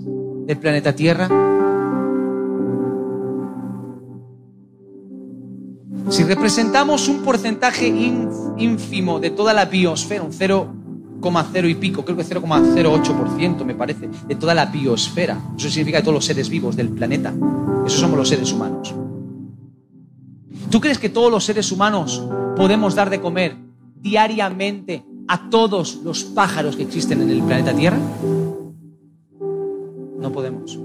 del 0.47 0.57
planeta 0.57 0.95
Tierra? 0.95 1.29
Si 6.09 6.25
representamos 6.25 7.07
un 7.07 7.23
porcentaje 7.23 7.87
ínfimo 8.57 9.21
de 9.21 9.29
toda 9.29 9.53
la 9.53 9.67
biosfera, 9.67 10.23
un 10.23 10.33
0,0 11.21 11.71
y 11.71 11.75
pico, 11.75 12.05
creo 12.05 12.17
que 12.17 12.25
0,08% 12.25 13.65
me 13.65 13.75
parece, 13.75 14.09
de 14.27 14.35
toda 14.35 14.55
la 14.55 14.67
biosfera, 14.67 15.39
eso 15.57 15.69
significa 15.69 15.99
de 15.99 16.03
todos 16.03 16.15
los 16.15 16.25
seres 16.25 16.49
vivos 16.49 16.77
del 16.77 16.89
planeta, 16.91 17.33
esos 17.87 18.01
somos 18.01 18.19
los 18.19 18.29
seres 18.29 18.53
humanos. 18.53 18.95
¿Tú 20.71 20.81
crees 20.81 20.99
que 20.99 21.09
todos 21.09 21.31
los 21.31 21.45
seres 21.45 21.71
humanos 21.71 22.23
podemos 22.57 22.95
dar 22.95 23.11
de 23.11 23.21
comer 23.21 23.57
diariamente 24.01 25.05
a 25.29 25.49
todos 25.49 26.01
los 26.05 26.25
pájaros 26.25 26.77
que 26.77 26.83
existen 26.83 27.23
en 27.23 27.31
el 27.31 27.43
planeta 27.43 27.75
Tierra? 27.75 27.99
No 30.19 30.33
podemos. 30.33 30.79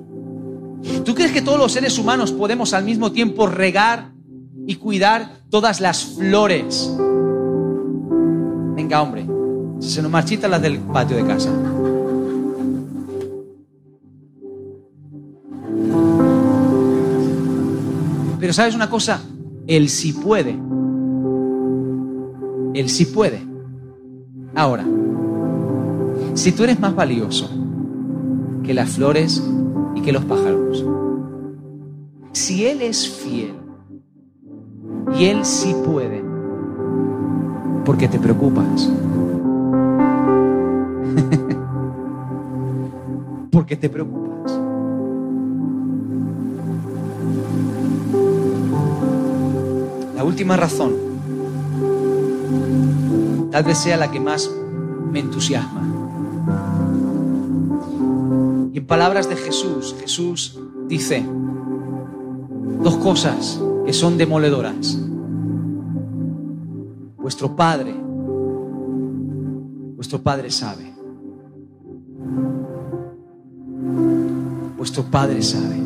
¿Tú 1.05 1.15
crees 1.15 1.31
que 1.31 1.41
todos 1.41 1.59
los 1.59 1.71
seres 1.71 1.97
humanos 1.97 2.31
podemos 2.31 2.73
al 2.73 2.83
mismo 2.83 3.11
tiempo 3.11 3.47
regar 3.47 4.11
y 4.67 4.75
cuidar 4.75 5.41
todas 5.49 5.79
las 5.79 6.03
flores? 6.03 6.91
Venga, 8.75 9.01
hombre, 9.01 9.25
se 9.89 10.01
nos 10.01 10.11
marchitan 10.11 10.51
las 10.51 10.61
del 10.61 10.79
patio 10.79 11.17
de 11.17 11.25
casa. 11.25 11.49
Pero 18.39 18.53
sabes 18.53 18.75
una 18.75 18.89
cosa, 18.89 19.21
él 19.67 19.89
sí 19.89 20.13
puede. 20.13 20.57
Él 22.73 22.89
sí 22.89 23.05
puede. 23.05 23.41
Ahora, 24.55 24.85
si 26.33 26.51
tú 26.51 26.63
eres 26.63 26.79
más 26.79 26.95
valioso 26.95 27.49
que 28.63 28.73
las 28.73 28.89
flores 28.89 29.43
y 29.95 30.01
que 30.01 30.11
los 30.11 30.25
pájaros, 30.25 30.85
si 32.33 32.65
Él 32.65 32.81
es 32.81 33.09
fiel 33.09 33.53
y 35.17 35.25
Él 35.25 35.45
sí 35.45 35.75
puede, 35.85 36.23
¿por 37.85 37.97
qué 37.97 38.07
te 38.07 38.19
preocupas? 38.19 38.89
¿Por 43.51 43.65
qué 43.65 43.75
te 43.75 43.89
preocupas? 43.89 44.59
La 50.15 50.23
última 50.23 50.55
razón 50.57 50.93
tal 53.51 53.63
vez 53.65 53.77
sea 53.77 53.97
la 53.97 54.09
que 54.09 54.19
más 54.19 54.49
me 55.11 55.19
entusiasma. 55.19 55.81
Y 58.73 58.77
en 58.77 58.87
palabras 58.87 59.27
de 59.27 59.35
Jesús, 59.35 59.95
Jesús 59.99 60.59
dice 60.87 61.25
dos 62.81 62.95
cosas 62.97 63.61
que 63.85 63.93
son 63.93 64.17
demoledoras. 64.17 64.97
vuestro 67.17 67.55
Padre, 67.55 67.93
vuestro 69.95 70.21
Padre 70.21 70.49
sabe. 70.49 70.90
Vuestro 74.91 75.09
Padre 75.09 75.41
sabe. 75.41 75.77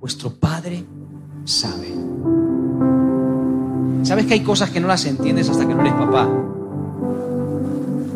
Vuestro 0.00 0.30
Padre 0.30 0.82
sabe. 1.44 1.92
¿Sabes 4.04 4.24
que 4.24 4.32
hay 4.32 4.40
cosas 4.40 4.70
que 4.70 4.80
no 4.80 4.88
las 4.88 5.04
entiendes 5.04 5.50
hasta 5.50 5.68
que 5.68 5.74
no 5.74 5.82
eres 5.82 5.92
papá? 5.92 6.22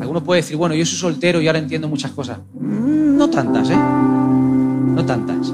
Alguno 0.00 0.24
puede 0.24 0.40
decir, 0.40 0.56
bueno, 0.56 0.74
yo 0.74 0.86
soy 0.86 0.96
soltero 0.96 1.42
y 1.42 1.48
ahora 1.48 1.58
entiendo 1.58 1.86
muchas 1.86 2.12
cosas. 2.12 2.38
Mm, 2.54 3.18
no 3.18 3.28
tantas, 3.28 3.68
¿eh? 3.68 3.76
No 3.76 5.04
tantas. 5.04 5.48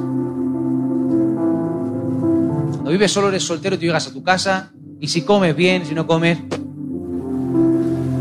Cuando 2.70 2.90
vives 2.92 3.10
solo, 3.10 3.30
eres 3.30 3.42
soltero, 3.42 3.76
tú 3.76 3.82
llegas 3.86 4.06
a 4.06 4.12
tu 4.12 4.22
casa 4.22 4.70
y 5.00 5.08
si 5.08 5.22
comes 5.22 5.56
bien, 5.56 5.84
si 5.84 5.92
no 5.92 6.06
comes, 6.06 6.38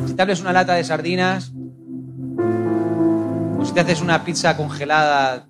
si 0.07 0.13
te 0.15 0.21
abres 0.23 0.41
una 0.41 0.53
lata 0.53 0.73
de 0.73 0.83
sardinas, 0.83 1.52
si 3.73 3.75
te 3.75 3.81
haces 3.81 4.01
una 4.01 4.23
pizza 4.23 4.55
congelada 4.55 5.47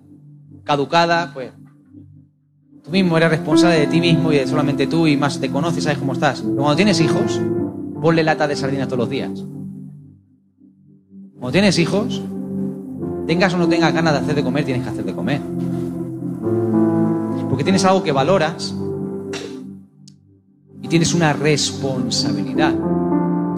caducada, 0.64 1.30
pues 1.34 1.52
tú 2.82 2.90
mismo 2.90 3.18
eres 3.18 3.28
responsable 3.28 3.80
de 3.80 3.86
ti 3.86 4.00
mismo 4.00 4.32
y 4.32 4.36
de 4.36 4.46
solamente 4.46 4.86
tú 4.86 5.06
y 5.06 5.14
más 5.14 5.38
te 5.38 5.50
conoces, 5.50 5.84
sabes 5.84 5.98
cómo 5.98 6.14
estás. 6.14 6.40
Pero 6.40 6.56
cuando 6.56 6.74
tienes 6.74 7.02
hijos, 7.02 7.38
ponle 8.00 8.22
lata 8.22 8.48
de 8.48 8.56
sardinas 8.56 8.88
todos 8.88 9.00
los 9.00 9.10
días. 9.10 9.30
Cuando 11.34 11.52
tienes 11.52 11.78
hijos, 11.78 12.22
tengas 13.26 13.52
o 13.52 13.58
no 13.58 13.68
tengas 13.68 13.92
ganas 13.92 14.14
de 14.14 14.20
hacer 14.20 14.34
de 14.36 14.42
comer, 14.42 14.64
tienes 14.64 14.84
que 14.84 14.88
hacer 14.88 15.04
de 15.04 15.14
comer. 15.14 15.42
Porque 17.50 17.62
tienes 17.62 17.84
algo 17.84 18.02
que 18.02 18.12
valoras 18.12 18.74
y 20.80 20.88
tienes 20.88 21.12
una 21.12 21.34
responsabilidad. 21.34 22.72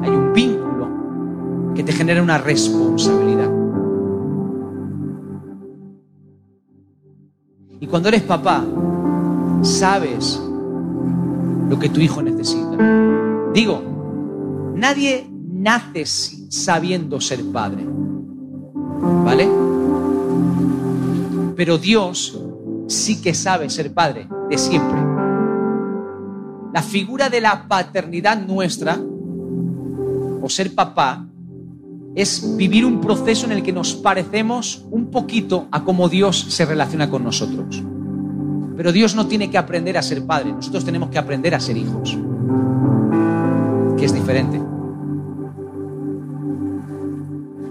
Hay 0.03 0.11
un 0.11 0.33
vínculo 0.35 1.73
que 1.77 1.85
te 1.85 1.93
genera 1.93 2.21
una 2.21 2.39
responsabilidad. 2.39 3.66
Y 7.87 7.89
cuando 7.89 8.09
eres 8.09 8.23
papá, 8.23 8.65
sabes 9.63 10.43
lo 11.69 11.79
que 11.79 11.89
tu 11.89 12.01
hijo 12.01 12.21
necesita. 12.21 12.77
Digo, 13.55 13.81
nadie 14.75 15.25
nace 15.53 16.05
sabiendo 16.05 17.21
ser 17.21 17.45
padre. 17.53 17.87
¿Vale? 19.25 19.49
Pero 21.55 21.79
Dios 21.79 22.37
sí 22.89 23.23
que 23.23 23.33
sabe 23.35 23.71
ser 23.71 23.95
padre 23.95 24.27
de 24.51 24.59
siempre. 24.59 24.99
La 26.73 26.83
figura 26.83 27.31
de 27.31 27.41
la 27.41 27.69
paternidad 27.69 28.45
nuestra, 28.45 28.99
o 30.43 30.49
ser 30.49 30.75
papá, 30.75 31.25
es 32.17 32.57
vivir 32.57 32.87
un 32.87 33.03
proceso 33.03 33.45
en 33.45 33.53
el 33.53 33.63
que 33.63 33.75
nos 33.75 33.95
parecemos 33.95 34.87
un 34.91 35.11
poquito 35.11 35.69
a 35.71 35.85
cómo 35.85 36.09
Dios 36.09 36.47
se 36.49 36.65
relaciona 36.65 37.11
con 37.11 37.23
nosotros. 37.23 37.83
Pero 38.75 38.91
Dios 38.91 39.15
no 39.15 39.27
tiene 39.27 39.51
que 39.51 39.59
aprender 39.59 39.99
a 39.99 40.03
ser 40.03 40.25
padre, 40.25 40.51
nosotros 40.51 40.83
tenemos 40.83 41.11
que 41.11 41.19
aprender 41.19 41.55
a 41.55 41.61
ser 41.61 41.77
hijos, 41.77 42.17
que 43.99 44.05
es 44.07 44.15
diferente. 44.15 44.59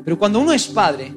Pero 0.04 0.20
cuando 0.20 0.40
uno 0.40 0.54
es 0.54 0.68
padre, 0.68 1.12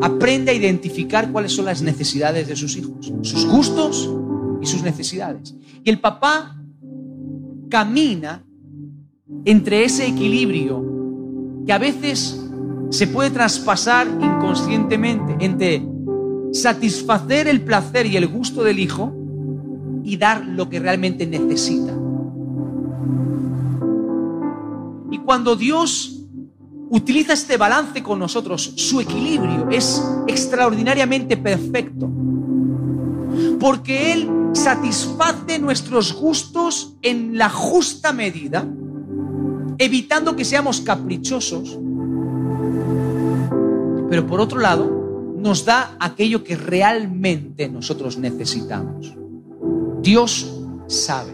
aprende 0.00 0.52
a 0.52 0.54
identificar 0.54 1.32
cuáles 1.32 1.50
son 1.50 1.64
las 1.64 1.82
necesidades 1.82 2.46
de 2.46 2.54
sus 2.54 2.76
hijos, 2.76 3.12
sus 3.22 3.46
gustos 3.46 4.08
y 4.62 4.66
sus 4.66 4.84
necesidades. 4.84 5.56
Y 5.82 5.90
el 5.90 5.98
papá 5.98 6.56
camina 7.68 8.44
entre 9.44 9.84
ese 9.84 10.06
equilibrio 10.06 10.94
que 11.66 11.72
a 11.72 11.78
veces 11.78 12.43
se 12.90 13.06
puede 13.06 13.30
traspasar 13.30 14.06
inconscientemente 14.06 15.36
entre 15.44 15.82
satisfacer 16.52 17.48
el 17.48 17.62
placer 17.62 18.06
y 18.06 18.16
el 18.16 18.28
gusto 18.28 18.62
del 18.62 18.78
hijo 18.78 19.12
y 20.04 20.16
dar 20.16 20.46
lo 20.46 20.68
que 20.68 20.78
realmente 20.78 21.26
necesita. 21.26 21.92
Y 25.10 25.18
cuando 25.18 25.56
Dios 25.56 26.22
utiliza 26.90 27.32
este 27.32 27.56
balance 27.56 28.02
con 28.02 28.18
nosotros, 28.18 28.72
su 28.76 29.00
equilibrio 29.00 29.68
es 29.70 30.02
extraordinariamente 30.26 31.36
perfecto. 31.36 32.08
Porque 33.58 34.12
Él 34.12 34.30
satisface 34.52 35.58
nuestros 35.58 36.12
gustos 36.12 36.94
en 37.02 37.36
la 37.36 37.48
justa 37.48 38.12
medida, 38.12 38.66
evitando 39.78 40.36
que 40.36 40.44
seamos 40.44 40.80
caprichosos. 40.80 41.78
Pero 44.08 44.26
por 44.26 44.40
otro 44.40 44.60
lado, 44.60 45.34
nos 45.36 45.64
da 45.64 45.96
aquello 46.00 46.42
que 46.42 46.56
realmente 46.56 47.68
nosotros 47.68 48.16
necesitamos. 48.16 49.14
Dios 50.00 50.60
sabe. 50.86 51.32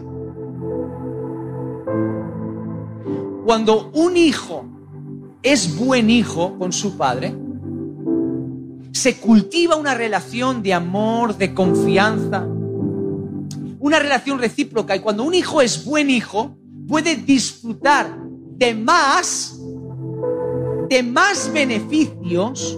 Cuando 3.45 3.89
un 3.93 4.17
hijo 4.17 4.65
es 5.41 5.77
buen 5.77 6.09
hijo 6.09 6.57
con 6.57 6.71
su 6.71 6.97
padre, 6.97 7.35
se 8.91 9.17
cultiva 9.17 9.75
una 9.75 9.95
relación 9.95 10.61
de 10.61 10.73
amor, 10.73 11.37
de 11.37 11.53
confianza, 11.53 12.45
una 13.79 13.99
relación 13.99 14.39
recíproca. 14.39 14.95
Y 14.95 14.99
cuando 14.99 15.23
un 15.23 15.33
hijo 15.33 15.61
es 15.61 15.85
buen 15.85 16.09
hijo, 16.09 16.55
puede 16.87 17.15
disfrutar 17.15 18.15
de 18.57 18.75
más, 18.75 19.59
de 20.91 21.03
más 21.03 21.53
beneficios 21.53 22.77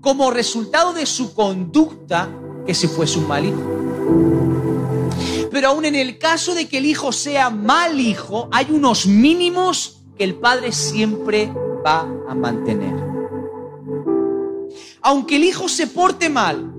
como 0.00 0.30
resultado 0.30 0.94
de 0.94 1.04
su 1.04 1.34
conducta 1.34 2.30
que 2.64 2.72
si 2.72 2.88
fuese 2.88 3.18
un 3.18 3.28
mal 3.28 3.44
hijo. 3.44 3.60
Pero 5.50 5.68
aún 5.68 5.84
en 5.84 5.94
el 5.94 6.16
caso 6.16 6.54
de 6.54 6.66
que 6.66 6.78
el 6.78 6.86
hijo 6.86 7.12
sea 7.12 7.50
mal 7.50 8.00
hijo, 8.00 8.48
hay 8.52 8.68
unos 8.70 9.04
mínimos 9.04 10.00
que 10.16 10.24
el 10.24 10.36
padre 10.36 10.72
siempre 10.72 11.52
va 11.86 12.08
a 12.26 12.34
mantener. 12.34 12.94
Aunque 15.02 15.36
el 15.36 15.44
hijo 15.44 15.68
se 15.68 15.88
porte 15.88 16.30
mal 16.30 16.72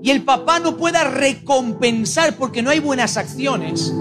y 0.00 0.12
el 0.12 0.22
papá 0.22 0.60
no 0.60 0.76
pueda 0.76 1.02
recompensar 1.02 2.36
porque 2.36 2.62
no 2.62 2.70
hay 2.70 2.78
buenas 2.78 3.16
acciones, 3.16 3.92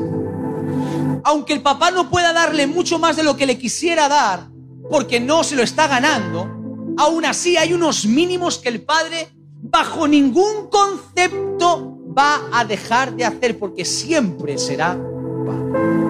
aunque 1.24 1.54
el 1.54 1.64
papá 1.64 1.90
no 1.90 2.12
pueda 2.12 2.34
darle 2.34 2.68
mucho 2.68 3.00
más 3.00 3.16
de 3.16 3.24
lo 3.24 3.36
que 3.36 3.48
le 3.48 3.58
quisiera 3.58 4.08
dar 4.08 4.53
porque 4.90 5.20
no 5.20 5.44
se 5.44 5.56
lo 5.56 5.64
está 5.64 5.88
ganando, 5.88 6.48
aún 6.98 7.26
así 7.26 7.58
hay 7.58 7.74
unos 7.74 8.06
mínimos 8.06 8.58
que 8.58 8.70
el 8.70 8.82
padre 8.82 9.30
bajo 9.62 10.08
ningún 10.08 10.68
concepto 10.70 11.98
va 12.18 12.42
a 12.52 12.66
dejar 12.66 13.16
de 13.16 13.26
hacer 13.26 13.58
porque 13.58 13.86
siempre 13.86 14.58
será 14.58 14.98
padre. 15.46 16.04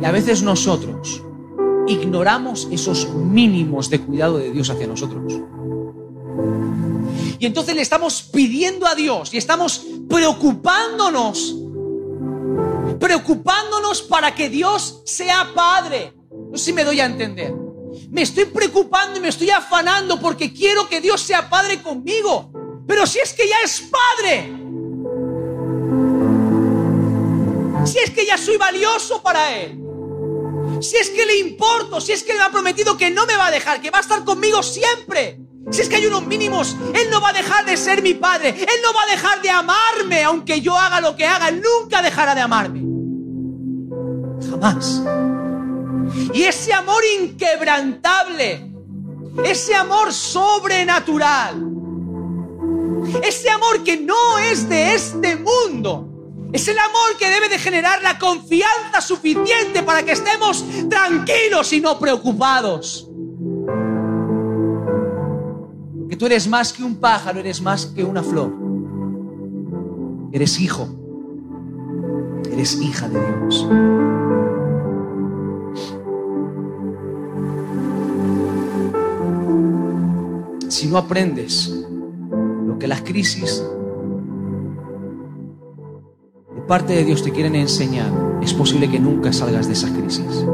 Y 0.00 0.04
a 0.04 0.12
veces 0.12 0.42
nosotros 0.42 1.22
ignoramos 1.86 2.68
esos 2.70 3.08
mínimos 3.14 3.90
de 3.90 4.00
cuidado 4.00 4.38
de 4.38 4.50
Dios 4.50 4.70
hacia 4.70 4.86
nosotros. 4.86 5.40
Y 7.38 7.46
entonces 7.46 7.74
le 7.74 7.82
estamos 7.82 8.22
pidiendo 8.22 8.86
a 8.86 8.94
Dios 8.94 9.32
y 9.34 9.38
estamos 9.38 9.86
preocupándonos, 10.08 11.56
preocupándonos 12.98 14.02
para 14.02 14.34
que 14.34 14.48
Dios 14.48 15.02
sea 15.04 15.50
Padre. 15.54 16.12
No 16.50 16.56
sé 16.56 16.66
si 16.66 16.72
me 16.72 16.84
doy 16.84 17.00
a 17.00 17.06
entender. 17.06 17.54
Me 18.10 18.22
estoy 18.22 18.44
preocupando 18.46 19.18
y 19.18 19.22
me 19.22 19.28
estoy 19.28 19.50
afanando 19.50 20.20
porque 20.20 20.52
quiero 20.52 20.88
que 20.88 21.00
Dios 21.00 21.20
sea 21.20 21.48
Padre 21.48 21.82
conmigo. 21.82 22.52
Pero 22.86 23.06
si 23.06 23.18
es 23.18 23.32
que 23.32 23.48
ya 23.48 23.56
es 23.64 23.82
Padre. 23.82 24.52
Si 27.86 27.98
es 27.98 28.10
que 28.10 28.26
ya 28.26 28.38
soy 28.38 28.56
valioso 28.56 29.22
para 29.22 29.56
Él. 29.56 29.80
Si 30.80 30.96
es 30.96 31.10
que 31.10 31.24
le 31.24 31.38
importo, 31.38 32.00
si 32.00 32.12
es 32.12 32.22
que 32.22 32.34
le 32.34 32.40
ha 32.40 32.50
prometido 32.50 32.96
que 32.96 33.10
no 33.10 33.26
me 33.26 33.36
va 33.36 33.46
a 33.46 33.50
dejar, 33.50 33.80
que 33.80 33.90
va 33.90 33.98
a 33.98 34.02
estar 34.02 34.24
conmigo 34.24 34.62
siempre. 34.62 35.38
Si 35.70 35.80
es 35.80 35.88
que 35.88 35.96
hay 35.96 36.06
unos 36.06 36.26
mínimos, 36.26 36.76
Él 36.94 37.08
no 37.10 37.20
va 37.20 37.30
a 37.30 37.32
dejar 37.32 37.64
de 37.64 37.76
ser 37.76 38.02
mi 38.02 38.14
Padre. 38.14 38.50
Él 38.50 38.80
no 38.82 38.92
va 38.92 39.02
a 39.02 39.10
dejar 39.10 39.42
de 39.42 39.50
amarme, 39.50 40.22
aunque 40.22 40.60
yo 40.60 40.76
haga 40.76 41.00
lo 41.00 41.16
que 41.16 41.26
haga. 41.26 41.48
Él 41.48 41.62
nunca 41.62 42.02
dejará 42.02 42.34
de 42.34 42.42
amarme. 42.42 42.80
Jamás. 44.50 45.02
Y 46.32 46.42
ese 46.42 46.72
amor 46.72 47.02
inquebrantable, 47.20 48.70
ese 49.44 49.74
amor 49.74 50.12
sobrenatural, 50.12 51.64
ese 53.22 53.50
amor 53.50 53.82
que 53.82 53.96
no 53.96 54.38
es 54.38 54.68
de 54.68 54.94
este 54.94 55.36
mundo, 55.36 56.10
es 56.52 56.68
el 56.68 56.78
amor 56.78 57.16
que 57.18 57.28
debe 57.28 57.48
de 57.48 57.58
generar 57.58 58.02
la 58.02 58.18
confianza 58.18 59.00
suficiente 59.00 59.82
para 59.82 60.04
que 60.04 60.12
estemos 60.12 60.64
tranquilos 60.88 61.72
y 61.72 61.80
no 61.80 61.98
preocupados. 61.98 63.08
Tú 66.16 66.26
eres 66.26 66.48
más 66.48 66.72
que 66.72 66.84
un 66.84 66.96
pájaro, 66.96 67.40
eres 67.40 67.60
más 67.60 67.86
que 67.86 68.04
una 68.04 68.22
flor. 68.22 68.52
Eres 70.32 70.60
hijo. 70.60 70.88
Eres 72.50 72.80
hija 72.80 73.08
de 73.08 73.18
Dios. 73.20 73.68
Si 80.68 80.88
no 80.88 80.98
aprendes 80.98 81.86
lo 82.66 82.78
que 82.78 82.88
las 82.88 83.02
crisis 83.02 83.64
de 86.54 86.60
parte 86.62 86.94
de 86.94 87.04
Dios 87.04 87.22
te 87.22 87.30
quieren 87.30 87.54
enseñar, 87.54 88.10
es 88.42 88.52
posible 88.54 88.90
que 88.90 88.98
nunca 88.98 89.32
salgas 89.32 89.66
de 89.66 89.72
esas 89.72 89.90
crisis. 89.90 90.44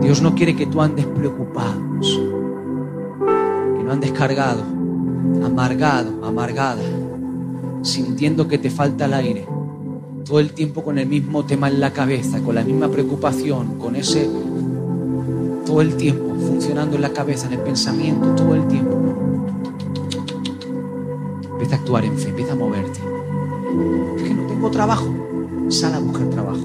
Dios 0.00 0.20
no 0.20 0.34
quiere 0.34 0.56
que 0.56 0.66
tú 0.66 0.82
andes 0.82 1.06
preocupados, 1.06 2.20
que 3.92 3.98
no 3.98 4.06
andes 4.06 4.12
cargado, 4.12 4.62
amargado, 5.44 6.24
amargada, 6.24 6.82
sintiendo 7.82 8.48
que 8.48 8.56
te 8.56 8.70
falta 8.70 9.04
el 9.04 9.14
aire, 9.14 9.46
todo 10.24 10.40
el 10.40 10.52
tiempo 10.52 10.82
con 10.82 10.98
el 10.98 11.06
mismo 11.06 11.44
tema 11.44 11.68
en 11.68 11.78
la 11.78 11.92
cabeza, 11.92 12.40
con 12.40 12.54
la 12.54 12.64
misma 12.64 12.88
preocupación, 12.88 13.78
con 13.78 13.96
ese, 13.96 14.30
todo 15.66 15.82
el 15.82 15.96
tiempo 15.96 16.34
funcionando 16.36 16.96
en 16.96 17.02
la 17.02 17.12
cabeza, 17.12 17.48
en 17.48 17.54
el 17.54 17.60
pensamiento, 17.60 18.34
todo 18.34 18.54
el 18.54 18.66
tiempo. 18.66 18.96
Empieza 21.52 21.76
a 21.76 21.78
actuar 21.78 22.04
en 22.04 22.16
fe, 22.16 22.30
empieza 22.30 22.52
a 22.52 22.56
moverte. 22.56 23.00
Es 24.16 24.22
que 24.22 24.34
no 24.34 24.46
tengo 24.46 24.70
trabajo, 24.70 25.12
sal 25.68 25.94
a 25.94 25.98
buscar 25.98 26.30
trabajo. 26.30 26.62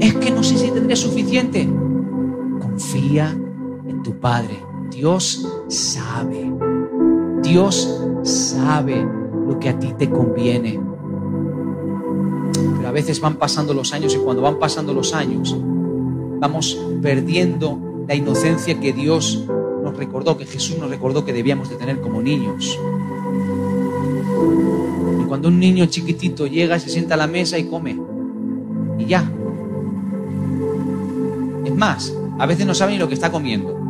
Es 0.00 0.14
que 0.14 0.30
no 0.30 0.42
sé 0.42 0.56
si 0.56 0.70
tendré 0.70 0.96
suficiente. 0.96 1.68
Confía 2.60 3.36
en 3.86 4.02
tu 4.02 4.14
Padre. 4.14 4.71
Dios 4.92 5.48
sabe. 5.68 6.52
Dios 7.42 8.00
sabe 8.22 9.04
lo 9.48 9.58
que 9.58 9.70
a 9.70 9.78
ti 9.78 9.94
te 9.98 10.10
conviene. 10.10 10.78
Pero 12.76 12.88
a 12.88 12.92
veces 12.92 13.20
van 13.20 13.36
pasando 13.36 13.72
los 13.74 13.92
años 13.92 14.14
y 14.14 14.18
cuando 14.18 14.42
van 14.42 14.58
pasando 14.58 14.92
los 14.92 15.14
años 15.14 15.56
vamos 16.40 16.78
perdiendo 17.00 17.78
la 18.06 18.14
inocencia 18.14 18.78
que 18.78 18.92
Dios 18.92 19.44
nos 19.82 19.96
recordó, 19.96 20.36
que 20.36 20.44
Jesús 20.44 20.78
nos 20.78 20.90
recordó 20.90 21.24
que 21.24 21.32
debíamos 21.32 21.70
de 21.70 21.76
tener 21.76 22.00
como 22.00 22.20
niños. 22.20 22.78
Y 25.20 25.24
cuando 25.24 25.48
un 25.48 25.58
niño 25.58 25.86
chiquitito 25.86 26.46
llega, 26.46 26.78
se 26.78 26.90
sienta 26.90 27.14
a 27.14 27.16
la 27.16 27.26
mesa 27.26 27.58
y 27.58 27.64
come. 27.64 27.98
Y 28.98 29.06
ya. 29.06 29.30
Es 31.64 31.74
más, 31.74 32.12
a 32.38 32.46
veces 32.46 32.66
no 32.66 32.74
sabe 32.74 32.92
ni 32.92 32.98
lo 32.98 33.08
que 33.08 33.14
está 33.14 33.32
comiendo. 33.32 33.81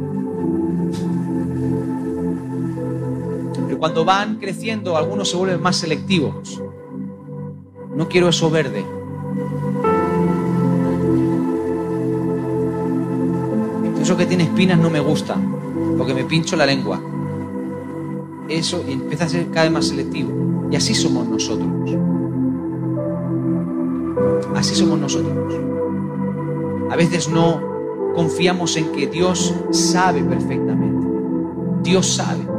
Cuando 3.82 4.04
van 4.04 4.36
creciendo, 4.36 4.96
algunos 4.96 5.28
se 5.28 5.36
vuelven 5.36 5.60
más 5.60 5.74
selectivos. 5.74 6.62
No 7.96 8.08
quiero 8.08 8.28
eso 8.28 8.48
verde. 8.48 8.84
Eso 14.00 14.16
que 14.16 14.26
tiene 14.26 14.44
espinas 14.44 14.78
no 14.78 14.88
me 14.88 15.00
gusta, 15.00 15.36
porque 15.98 16.14
me 16.14 16.22
pincho 16.22 16.54
la 16.54 16.64
lengua. 16.64 17.00
Eso 18.48 18.84
empieza 18.86 19.24
a 19.24 19.28
ser 19.28 19.50
cada 19.50 19.64
vez 19.64 19.72
más 19.72 19.88
selectivo. 19.88 20.30
Y 20.70 20.76
así 20.76 20.94
somos 20.94 21.26
nosotros. 21.26 21.68
Así 24.54 24.76
somos 24.76 25.00
nosotros. 25.00 25.54
A 26.88 26.94
veces 26.94 27.28
no 27.28 27.60
confiamos 28.14 28.76
en 28.76 28.92
que 28.92 29.08
Dios 29.08 29.52
sabe 29.72 30.22
perfectamente. 30.22 31.04
Dios 31.82 32.06
sabe. 32.14 32.51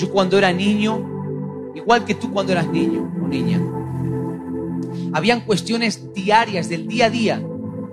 Yo 0.00 0.10
cuando 0.10 0.38
era 0.38 0.50
niño, 0.50 0.98
igual 1.74 2.06
que 2.06 2.14
tú 2.14 2.32
cuando 2.32 2.52
eras 2.52 2.66
niño 2.66 3.06
o 3.22 3.28
niña, 3.28 3.60
habían 5.12 5.42
cuestiones 5.42 6.14
diarias 6.14 6.70
del 6.70 6.88
día 6.88 7.06
a 7.06 7.10
día 7.10 7.46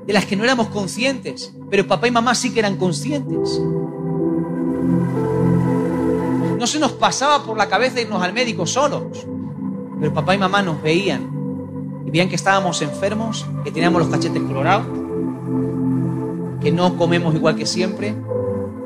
de 0.06 0.14
las 0.14 0.26
que 0.26 0.38
no 0.38 0.46
éramos 0.46 0.70
conscientes, 0.70 1.54
pero 1.70 1.86
papá 1.86 2.08
y 2.08 2.12
mamá 2.12 2.34
sí 2.34 2.54
que 2.54 2.60
eran 2.60 2.78
conscientes. 2.78 3.62
No 6.58 6.66
se 6.66 6.80
nos 6.80 6.94
pasaba 6.94 7.44
por 7.44 7.58
la 7.58 7.68
cabeza 7.68 8.00
irnos 8.00 8.24
al 8.24 8.32
médico 8.32 8.66
solos, 8.66 9.28
pero 10.00 10.14
papá 10.14 10.34
y 10.34 10.38
mamá 10.38 10.62
nos 10.62 10.82
veían 10.82 11.30
y 12.06 12.10
veían 12.10 12.30
que 12.30 12.38
estábamos 12.38 12.82
enfermos, 12.82 13.46
que 13.66 13.72
teníamos 13.72 14.02
los 14.02 14.10
cachetes 14.10 14.44
colorados, 14.44 14.88
que 16.62 16.72
no 16.72 16.96
comemos 16.96 17.36
igual 17.36 17.58
que 17.58 17.66
siempre, 17.66 18.16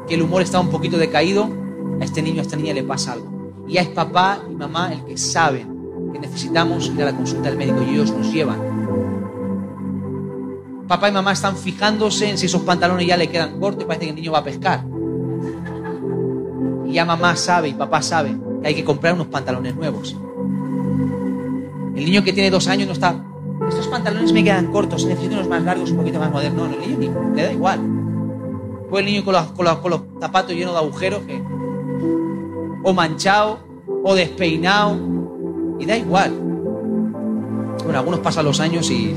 que 0.07 0.15
el 0.15 0.23
humor 0.23 0.41
está 0.41 0.59
un 0.59 0.71
poquito 0.71 0.97
decaído, 0.97 1.60
a 2.01 2.03
este 2.03 2.21
niño, 2.21 2.39
a 2.39 2.41
esta 2.41 2.57
niña 2.57 2.73
le 2.73 2.83
pasa 2.83 3.13
algo. 3.13 3.63
Y 3.67 3.73
ya 3.73 3.81
es 3.81 3.89
papá 3.89 4.39
y 4.49 4.55
mamá 4.55 4.91
el 4.91 5.05
que 5.05 5.17
saben 5.17 6.09
que 6.11 6.19
necesitamos 6.19 6.87
ir 6.87 7.01
a 7.03 7.05
la 7.05 7.15
consulta 7.15 7.49
del 7.49 7.57
médico 7.57 7.83
y 7.83 7.91
ellos 7.91 8.11
nos 8.11 8.33
llevan. 8.33 8.59
Papá 10.87 11.09
y 11.09 11.11
mamá 11.11 11.31
están 11.31 11.55
fijándose 11.55 12.29
en 12.29 12.37
si 12.37 12.47
esos 12.47 12.63
pantalones 12.63 13.07
ya 13.07 13.15
le 13.15 13.29
quedan 13.29 13.59
cortos 13.59 13.83
y 13.83 13.87
parece 13.87 14.05
que 14.05 14.09
el 14.09 14.15
niño 14.15 14.31
va 14.31 14.39
a 14.39 14.43
pescar. 14.43 14.83
Y 16.87 16.93
ya 16.93 17.05
mamá 17.05 17.35
sabe 17.35 17.69
y 17.69 17.73
papá 17.73 18.01
sabe 18.01 18.35
que 18.61 18.67
hay 18.67 18.75
que 18.75 18.83
comprar 18.83 19.13
unos 19.13 19.27
pantalones 19.27 19.75
nuevos. 19.75 20.17
El 21.95 22.05
niño 22.05 22.23
que 22.23 22.33
tiene 22.33 22.49
dos 22.49 22.67
años 22.67 22.87
no 22.87 22.93
está, 22.93 23.23
estos 23.69 23.87
pantalones 23.87 24.33
me 24.33 24.43
quedan 24.43 24.71
cortos, 24.71 25.05
necesito 25.05 25.35
unos 25.35 25.47
más 25.47 25.63
largos, 25.63 25.91
un 25.91 25.97
poquito 25.97 26.19
más 26.19 26.31
modernos. 26.31 26.67
No, 26.67 26.73
el 26.73 26.81
niño 26.81 26.97
ni, 26.97 27.35
le 27.35 27.43
da 27.43 27.53
igual. 27.53 27.79
Pues 28.89 29.05
el 29.05 29.11
niño 29.11 29.23
con 29.23 29.33
los, 29.33 29.45
con, 29.51 29.65
los, 29.65 29.77
con 29.77 29.91
los 29.91 30.01
zapatos 30.19 30.53
llenos 30.53 30.73
de 30.73 30.79
agujeros, 30.79 31.21
que, 31.23 31.41
o 32.83 32.93
manchado, 32.93 33.59
o 34.03 34.15
despeinado, 34.15 34.97
y 35.79 35.85
da 35.85 35.97
igual. 35.97 36.31
Bueno, 37.83 37.99
algunos 37.99 38.19
pasan 38.19 38.45
los 38.45 38.59
años 38.59 38.89
y... 38.91 39.15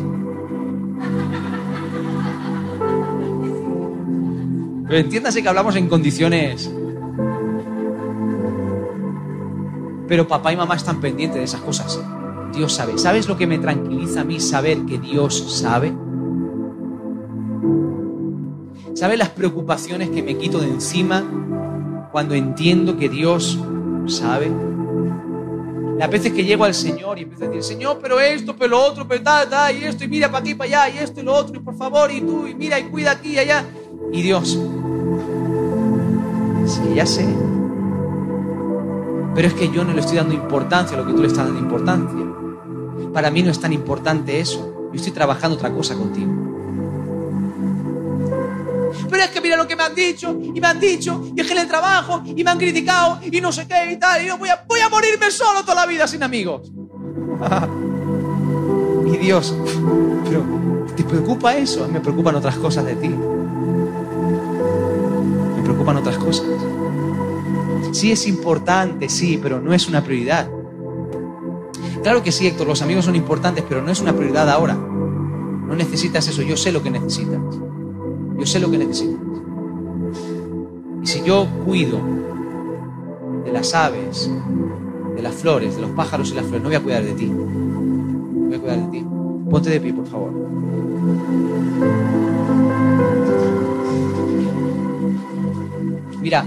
Pero 4.87 4.99
entiéndase 4.99 5.43
que 5.43 5.49
hablamos 5.49 5.77
en 5.77 5.89
condiciones... 5.89 6.71
Pero 10.07 10.29
papá 10.29 10.53
y 10.53 10.57
mamá 10.57 10.77
están 10.77 11.01
pendientes 11.01 11.39
de 11.39 11.45
esas 11.45 11.63
cosas. 11.63 11.99
Dios 12.55 12.75
sabe. 12.75 12.99
¿Sabes 12.99 13.27
lo 13.27 13.37
que 13.37 13.47
me 13.47 13.59
tranquiliza 13.59 14.21
a 14.21 14.25
mí 14.25 14.39
saber 14.39 14.85
que 14.85 14.99
Dios 14.99 15.61
sabe? 15.61 15.95
¿Sabes 18.95 19.19
las 19.19 19.31
preocupaciones 19.31 20.11
que 20.11 20.23
me 20.23 20.37
quito 20.37 20.59
de 20.59 20.69
encima 20.69 21.25
cuando 22.15 22.37
entiendo 22.37 22.97
que 22.97 23.09
Dios 23.09 23.59
sabe? 24.07 24.49
Las 25.99 26.09
veces 26.09 26.33
que 26.33 26.45
llego 26.45 26.63
al 26.63 26.73
Señor 26.73 27.19
y 27.19 27.23
empiezo 27.23 27.47
a 27.47 27.49
decir, 27.49 27.65
Señor, 27.65 27.99
pero 28.01 28.21
esto, 28.21 28.55
pero 28.55 28.71
lo 28.71 28.85
otro, 28.85 29.09
pero 29.09 29.21
tal, 29.25 29.51
tal, 29.51 29.77
y 29.77 29.83
esto, 29.83 30.05
y 30.05 30.07
mira 30.07 30.29
para 30.29 30.39
aquí, 30.39 30.55
para 30.55 30.85
allá, 30.85 30.95
y 30.95 31.03
esto, 31.03 31.19
y 31.19 31.25
lo 31.25 31.35
otro, 31.35 31.57
y 31.57 31.59
por 31.59 31.77
favor, 31.77 32.13
y 32.13 32.21
tú, 32.21 32.47
y 32.47 32.55
mira, 32.55 32.79
y 32.79 32.85
cuida 32.85 33.11
aquí 33.11 33.31
y 33.31 33.39
allá. 33.39 33.65
Y 34.13 34.23
Dios, 34.23 34.57
sí, 36.67 36.83
ya 36.95 37.05
sé. 37.05 37.27
Pero 39.35 39.49
es 39.49 39.55
que 39.55 39.69
yo 39.73 39.83
no 39.83 39.93
le 39.93 39.99
estoy 39.99 40.19
dando 40.19 40.35
importancia 40.35 40.97
a 40.97 41.01
lo 41.01 41.09
que 41.09 41.15
tú 41.15 41.21
le 41.21 41.27
estás 41.27 41.47
dando 41.47 41.59
importancia. 41.59 42.33
Para 43.13 43.33
mí 43.33 43.43
no 43.43 43.51
es 43.51 43.59
tan 43.59 43.73
importante 43.73 44.39
eso. 44.39 44.89
Yo 44.93 44.97
estoy 44.99 45.11
trabajando 45.11 45.57
otra 45.57 45.73
cosa 45.73 45.97
contigo. 45.97 46.54
Pero 49.09 49.23
es 49.23 49.31
que 49.31 49.41
mira 49.41 49.57
lo 49.57 49.67
que 49.67 49.77
me 49.77 49.83
han 49.83 49.95
dicho, 49.95 50.37
y 50.43 50.61
me 50.61 50.67
han 50.67 50.81
dicho, 50.81 51.33
y 51.37 51.41
es 51.41 51.47
que 51.47 51.53
en 51.53 51.61
el 51.61 51.69
trabajo, 51.69 52.23
y 52.25 52.45
me 52.45 52.51
han 52.51 52.59
criticado, 52.59 53.21
y 53.23 53.41
no 53.41 53.53
sé 53.53 53.67
qué, 53.67 53.93
y 53.93 53.99
tal, 53.99 54.23
y 54.23 54.27
yo 54.27 54.39
voy 54.39 54.49
a, 54.49 54.65
voy 54.67 54.81
a 54.81 54.89
morirme 54.89 55.31
solo 55.31 55.63
toda 55.63 55.75
la 55.75 55.87
vida 55.87 56.07
sin 56.07 56.23
amigos. 56.23 56.73
y 59.07 59.17
Dios, 59.19 59.55
pero 60.25 60.45
¿te 60.97 61.05
preocupa 61.05 61.57
eso? 61.57 61.89
Me 61.89 62.01
preocupan 62.01 62.35
otras 62.35 62.57
cosas 62.57 62.85
de 62.85 62.97
ti. 62.97 63.11
Me 65.57 65.63
preocupan 65.63 65.97
otras 65.97 66.19
cosas. 66.19 66.47
Sí 67.93 68.11
es 68.11 68.27
importante, 68.27 69.09
sí, 69.09 69.39
pero 69.41 69.61
no 69.61 69.73
es 69.73 69.89
una 69.89 70.03
prioridad. 70.03 70.49
Claro 72.03 72.23
que 72.23 72.33
sí, 72.33 72.47
Héctor, 72.47 72.67
los 72.67 72.83
amigos 72.83 73.05
son 73.05 73.17
importantes, 73.17 73.65
pero 73.69 73.81
no 73.81 73.91
es 73.91 74.01
una 74.01 74.13
prioridad 74.13 74.51
ahora. 74.51 74.75
No 74.75 75.75
necesitas 75.75 76.29
eso, 76.29 76.43
yo 76.43 76.57
sé 76.57 76.71
lo 76.71 76.83
que 76.83 76.91
necesitas. 76.91 77.41
Yo 78.39 78.47
sé 78.47 78.61
lo 78.61 78.71
que 78.71 78.79
necesitas. 78.79 79.21
Y 81.03 81.07
si 81.07 81.23
yo 81.23 81.47
cuido 81.65 81.99
de 83.45 83.53
las 83.53 83.75
aves, 83.75 84.31
de 85.15 85.23
las 85.23 85.35
flores, 85.35 85.77
de 85.77 85.83
los 85.83 85.91
pájaros 85.91 86.31
y 86.31 86.35
las 86.35 86.45
flores, 86.45 86.63
no 86.63 86.69
voy 86.69 86.77
a 86.77 86.83
cuidar 86.83 87.05
de 87.05 87.13
ti. 87.13 87.27
No 87.27 88.47
voy 88.47 88.55
a 88.55 88.61
cuidar 88.61 88.79
de 88.79 88.99
ti. 88.99 89.07
Ponte 89.51 89.71
de 89.71 89.81
pie, 89.81 89.93
por 89.93 90.07
favor. 90.07 90.33
Mira, 96.21 96.45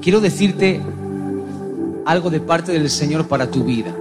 quiero 0.00 0.20
decirte 0.20 0.80
algo 2.10 2.28
de 2.28 2.40
parte 2.40 2.72
del 2.72 2.90
Señor 2.90 3.28
para 3.28 3.50
tu 3.50 3.62
vida. 3.62 3.94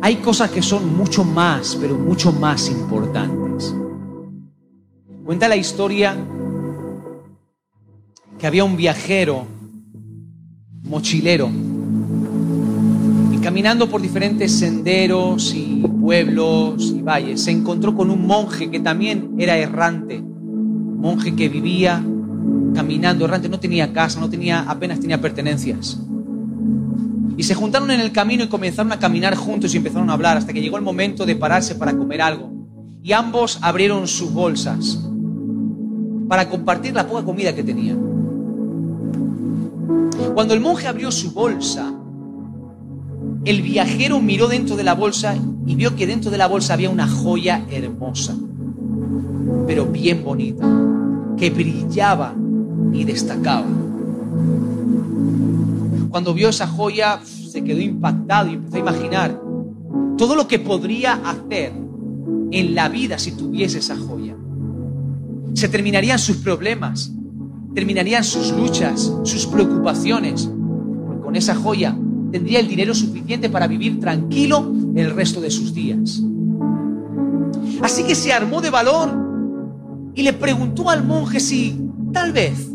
hay 0.00 0.16
cosas 0.16 0.50
que 0.50 0.62
son 0.62 0.96
mucho 0.96 1.24
más, 1.24 1.76
pero 1.78 1.98
mucho 1.98 2.32
más 2.32 2.70
importantes. 2.70 3.74
Cuenta 5.24 5.48
la 5.48 5.56
historia 5.56 6.16
que 8.38 8.46
había 8.46 8.64
un 8.64 8.76
viajero 8.76 9.44
mochilero 10.84 11.50
y 13.32 13.36
caminando 13.38 13.90
por 13.90 14.00
diferentes 14.00 14.58
senderos 14.58 15.52
y 15.54 15.84
pueblos 16.00 16.94
y 16.96 17.02
valles 17.02 17.42
se 17.42 17.50
encontró 17.50 17.94
con 17.94 18.10
un 18.10 18.26
monje 18.26 18.70
que 18.70 18.80
también 18.80 19.34
era 19.38 19.58
errante, 19.58 20.22
monje 20.22 21.34
que 21.34 21.48
vivía 21.48 22.02
caminando 22.74 23.24
errante, 23.24 23.48
no 23.48 23.60
tenía 23.60 23.92
casa, 23.92 24.20
no 24.20 24.28
tenía 24.28 24.60
apenas 24.68 25.00
tenía 25.00 25.20
pertenencias. 25.20 25.98
Y 27.36 27.42
se 27.44 27.54
juntaron 27.54 27.90
en 27.90 28.00
el 28.00 28.10
camino 28.10 28.44
y 28.44 28.48
comenzaron 28.48 28.90
a 28.92 28.98
caminar 28.98 29.36
juntos 29.36 29.72
y 29.72 29.76
empezaron 29.76 30.10
a 30.10 30.14
hablar 30.14 30.36
hasta 30.36 30.52
que 30.52 30.60
llegó 30.60 30.76
el 30.76 30.82
momento 30.82 31.24
de 31.24 31.36
pararse 31.36 31.76
para 31.76 31.96
comer 31.96 32.20
algo. 32.20 32.50
Y 33.02 33.12
ambos 33.12 33.58
abrieron 33.62 34.08
sus 34.08 34.32
bolsas 34.32 34.98
para 36.28 36.48
compartir 36.48 36.94
la 36.94 37.06
poca 37.06 37.24
comida 37.24 37.54
que 37.54 37.62
tenían. 37.62 37.98
Cuando 40.34 40.54
el 40.54 40.60
monje 40.60 40.88
abrió 40.88 41.10
su 41.10 41.32
bolsa, 41.32 41.92
el 43.44 43.62
viajero 43.62 44.20
miró 44.20 44.48
dentro 44.48 44.76
de 44.76 44.84
la 44.84 44.94
bolsa 44.94 45.36
y 45.64 45.74
vio 45.74 45.94
que 45.96 46.06
dentro 46.06 46.30
de 46.30 46.38
la 46.38 46.48
bolsa 46.48 46.74
había 46.74 46.90
una 46.90 47.06
joya 47.06 47.64
hermosa, 47.70 48.34
pero 49.66 49.86
bien 49.86 50.24
bonita, 50.24 50.66
que 51.36 51.50
brillaba 51.50 52.34
y 52.92 53.04
destacaba. 53.04 53.66
Cuando 56.10 56.34
vio 56.34 56.48
esa 56.48 56.66
joya, 56.66 57.20
se 57.24 57.62
quedó 57.62 57.80
impactado 57.80 58.50
y 58.50 58.54
empezó 58.54 58.76
a 58.76 58.80
imaginar 58.80 59.40
todo 60.16 60.34
lo 60.34 60.48
que 60.48 60.58
podría 60.58 61.14
hacer 61.14 61.72
en 62.50 62.74
la 62.74 62.88
vida 62.88 63.18
si 63.18 63.32
tuviese 63.32 63.78
esa 63.78 63.96
joya. 63.96 64.34
Se 65.54 65.68
terminarían 65.68 66.18
sus 66.18 66.36
problemas, 66.36 67.12
terminarían 67.74 68.24
sus 68.24 68.52
luchas, 68.52 69.12
sus 69.24 69.46
preocupaciones. 69.46 70.50
Porque 71.06 71.22
con 71.22 71.36
esa 71.36 71.54
joya 71.54 71.96
tendría 72.32 72.60
el 72.60 72.68
dinero 72.68 72.94
suficiente 72.94 73.48
para 73.48 73.66
vivir 73.66 74.00
tranquilo 74.00 74.72
el 74.94 75.14
resto 75.14 75.40
de 75.40 75.50
sus 75.50 75.74
días. 75.74 76.22
Así 77.82 78.04
que 78.04 78.14
se 78.14 78.32
armó 78.32 78.60
de 78.60 78.70
valor 78.70 79.27
y 80.18 80.22
le 80.24 80.32
preguntó 80.32 80.90
al 80.90 81.04
monje 81.04 81.38
si 81.38 81.80
tal 82.12 82.32
vez 82.32 82.68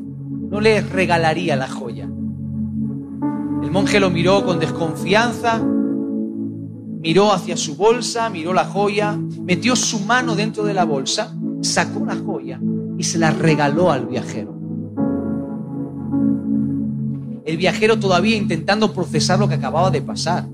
no 0.50 0.62
le 0.62 0.80
regalaría 0.80 1.58
la 1.58 1.68
joya. 1.68 2.06
El 2.06 3.70
monje 3.70 4.00
lo 4.00 4.10
miró 4.10 4.46
con 4.46 4.60
desconfianza, 4.60 5.62
miró 5.62 7.34
hacia 7.34 7.58
su 7.58 7.76
bolsa, 7.76 8.30
miró 8.30 8.54
la 8.54 8.64
joya, 8.64 9.20
metió 9.42 9.76
su 9.76 10.00
mano 10.00 10.38
dentro 10.38 10.64
de 10.64 10.74
la 10.74 10.86
bolsa, 10.86 11.36
sacó 11.60 12.06
la 12.06 12.16
joya 12.16 12.62
y 12.98 13.04
se 13.04 13.18
la 13.18 13.32
regaló 13.32 13.92
al 13.92 14.06
viajero. 14.06 14.58
El 17.44 17.58
viajero 17.58 18.00
todavía 18.00 18.38
intentando 18.38 18.94
procesar 18.94 19.38
lo 19.38 19.50
que 19.50 19.56
acababa 19.56 19.92
de 19.92 20.02
pasar, 20.02 20.48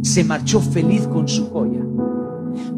se 0.00 0.24
marchó 0.24 0.62
feliz 0.62 1.06
con 1.08 1.28
su 1.28 1.50
joya, 1.50 1.81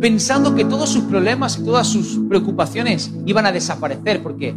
pensando 0.01 0.55
que 0.55 0.65
todos 0.65 0.91
sus 0.91 1.05
problemas 1.05 1.59
y 1.59 1.65
todas 1.65 1.87
sus 1.87 2.21
preocupaciones 2.29 3.13
iban 3.27 3.47
a 3.47 3.53
desaparecer 3.53 4.23
porque 4.23 4.55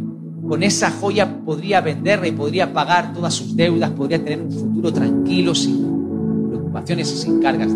con 0.48 0.62
esa 0.62 0.90
joya 0.90 1.44
podría 1.44 1.80
venderla 1.80 2.26
y 2.26 2.32
podría 2.32 2.72
pagar 2.72 3.12
todas 3.12 3.34
sus 3.34 3.54
deudas, 3.54 3.90
podría 3.90 4.22
tener 4.22 4.40
un 4.40 4.50
futuro 4.50 4.92
tranquilo, 4.92 5.54
sin 5.54 6.48
preocupaciones 6.48 7.12
y 7.12 7.16
sin 7.18 7.40
cargas. 7.40 7.70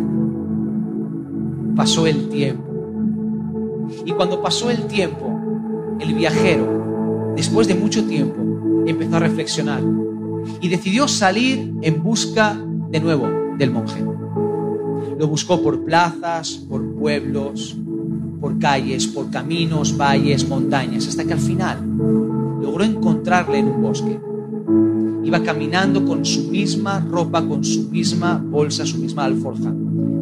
Pasó 1.76 2.06
el 2.06 2.28
tiempo. 2.28 2.64
Y 4.06 4.12
cuando 4.12 4.40
pasó 4.40 4.70
el 4.70 4.86
tiempo, 4.86 5.38
el 6.00 6.14
viajero, 6.14 7.34
después 7.36 7.68
de 7.68 7.74
mucho 7.74 8.04
tiempo, 8.04 8.36
empezó 8.86 9.16
a 9.16 9.20
reflexionar 9.20 9.82
y 10.60 10.68
decidió 10.68 11.06
salir 11.08 11.74
en 11.82 12.02
busca 12.02 12.58
de 12.90 13.00
nuevo 13.00 13.28
del 13.58 13.70
monje. 13.70 14.02
Lo 15.22 15.28
buscó 15.28 15.62
por 15.62 15.84
plazas, 15.84 16.50
por 16.68 16.84
pueblos, 16.96 17.76
por 18.40 18.58
calles, 18.58 19.06
por 19.06 19.30
caminos, 19.30 19.96
valles, 19.96 20.48
montañas, 20.48 21.06
hasta 21.06 21.24
que 21.24 21.34
al 21.34 21.38
final 21.38 21.78
logró 22.60 22.82
encontrarle 22.82 23.60
en 23.60 23.68
un 23.68 23.82
bosque. 23.82 24.18
Iba 25.22 25.40
caminando 25.44 26.04
con 26.04 26.24
su 26.24 26.50
misma 26.50 26.98
ropa, 26.98 27.46
con 27.46 27.62
su 27.62 27.88
misma 27.88 28.44
bolsa, 28.44 28.84
su 28.84 28.98
misma 28.98 29.26
alforja, 29.26 29.72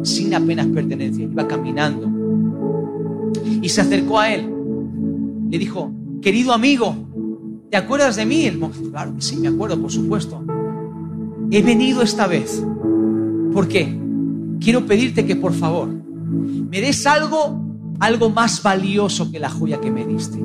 sin 0.03 0.35
apenas 0.35 0.67
pertenencia. 0.67 1.25
Iba 1.25 1.47
caminando. 1.47 2.07
Y 3.59 3.69
se 3.69 3.81
acercó 3.81 4.19
a 4.19 4.31
él. 4.31 4.53
Le 5.49 5.57
dijo, 5.57 5.91
querido 6.21 6.53
amigo, 6.53 6.95
¿te 7.71 7.77
acuerdas 7.77 8.17
de 8.17 8.27
mí? 8.27 8.45
El 8.45 8.59
monje, 8.59 8.83
claro 8.91 9.15
sí, 9.17 9.37
me 9.37 9.47
acuerdo, 9.47 9.81
por 9.81 9.91
supuesto. 9.91 10.45
He 11.49 11.63
venido 11.63 12.03
esta 12.03 12.27
vez. 12.27 12.63
¿Por 13.51 13.67
qué? 13.67 13.99
Quiero 14.61 14.85
pedirte 14.85 15.25
que 15.25 15.35
por 15.35 15.53
favor 15.53 15.87
me 15.87 16.79
des 16.79 17.07
algo, 17.07 17.59
algo 17.99 18.29
más 18.29 18.61
valioso 18.61 19.31
que 19.31 19.39
la 19.39 19.49
joya 19.49 19.81
que 19.81 19.89
me 19.89 20.05
diste. 20.05 20.39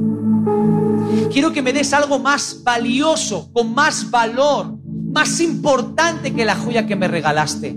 Quiero 1.30 1.52
que 1.52 1.60
me 1.60 1.74
des 1.74 1.92
algo 1.92 2.18
más 2.18 2.62
valioso, 2.64 3.50
con 3.52 3.74
más 3.74 4.10
valor, 4.10 4.74
más 5.12 5.38
importante 5.40 6.32
que 6.32 6.46
la 6.46 6.56
joya 6.56 6.86
que 6.86 6.96
me 6.96 7.08
regalaste. 7.08 7.76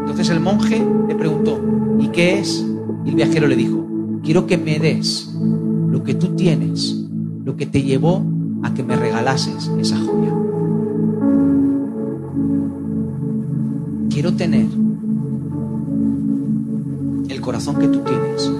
Entonces 0.00 0.30
el 0.30 0.38
monje 0.38 0.86
le 1.08 1.16
preguntó, 1.16 1.60
¿y 1.98 2.08
qué 2.08 2.38
es? 2.38 2.64
Y 3.04 3.08
el 3.08 3.16
viajero 3.16 3.48
le 3.48 3.56
dijo, 3.56 3.84
quiero 4.22 4.46
que 4.46 4.56
me 4.56 4.78
des 4.78 5.34
lo 5.90 6.04
que 6.04 6.14
tú 6.14 6.28
tienes, 6.36 6.94
lo 7.44 7.56
que 7.56 7.66
te 7.66 7.82
llevó 7.82 8.24
a 8.62 8.72
que 8.72 8.84
me 8.84 8.94
regalases 8.94 9.68
esa 9.80 9.98
joya. 9.98 10.32
Quiero 14.10 14.32
tener 14.34 14.66
corazón 17.48 17.76
que 17.76 17.88
tú 17.88 18.00
tienes 18.00 18.52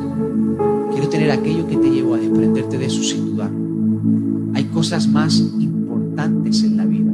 Quiero 0.92 1.10
tener 1.10 1.30
aquello 1.30 1.66
que 1.66 1.76
te 1.76 1.90
llevó 1.90 2.14
a 2.14 2.16
desprenderte 2.16 2.78
de 2.78 2.86
eso 2.86 3.02
sin 3.02 3.26
dudar. 3.26 3.50
Hay 4.54 4.64
cosas 4.64 5.06
más 5.06 5.38
importantes 5.38 6.64
en 6.64 6.78
la 6.78 6.86
vida 6.86 7.12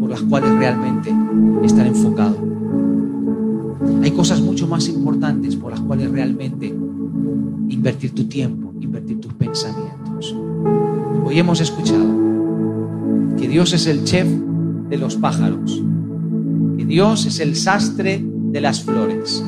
por 0.00 0.10
las 0.10 0.22
cuales 0.22 0.50
realmente 0.58 1.14
estar 1.62 1.86
enfocado. 1.86 2.36
Hay 4.02 4.10
cosas 4.10 4.40
mucho 4.40 4.66
más 4.66 4.88
importantes 4.88 5.54
por 5.54 5.70
las 5.70 5.80
cuales 5.80 6.10
realmente 6.10 6.74
invertir 7.68 8.12
tu 8.12 8.24
tiempo, 8.24 8.74
invertir 8.80 9.20
tus 9.20 9.34
pensamientos. 9.34 10.34
Hoy 11.24 11.38
hemos 11.38 11.60
escuchado 11.60 12.06
que 13.38 13.46
Dios 13.46 13.72
es 13.72 13.86
el 13.86 14.02
chef 14.02 14.26
de 14.90 14.98
los 14.98 15.14
pájaros, 15.14 15.80
que 16.76 16.84
Dios 16.84 17.24
es 17.24 17.38
el 17.38 17.54
sastre 17.54 18.20
de 18.20 18.60
las 18.60 18.82
flores. 18.82 19.44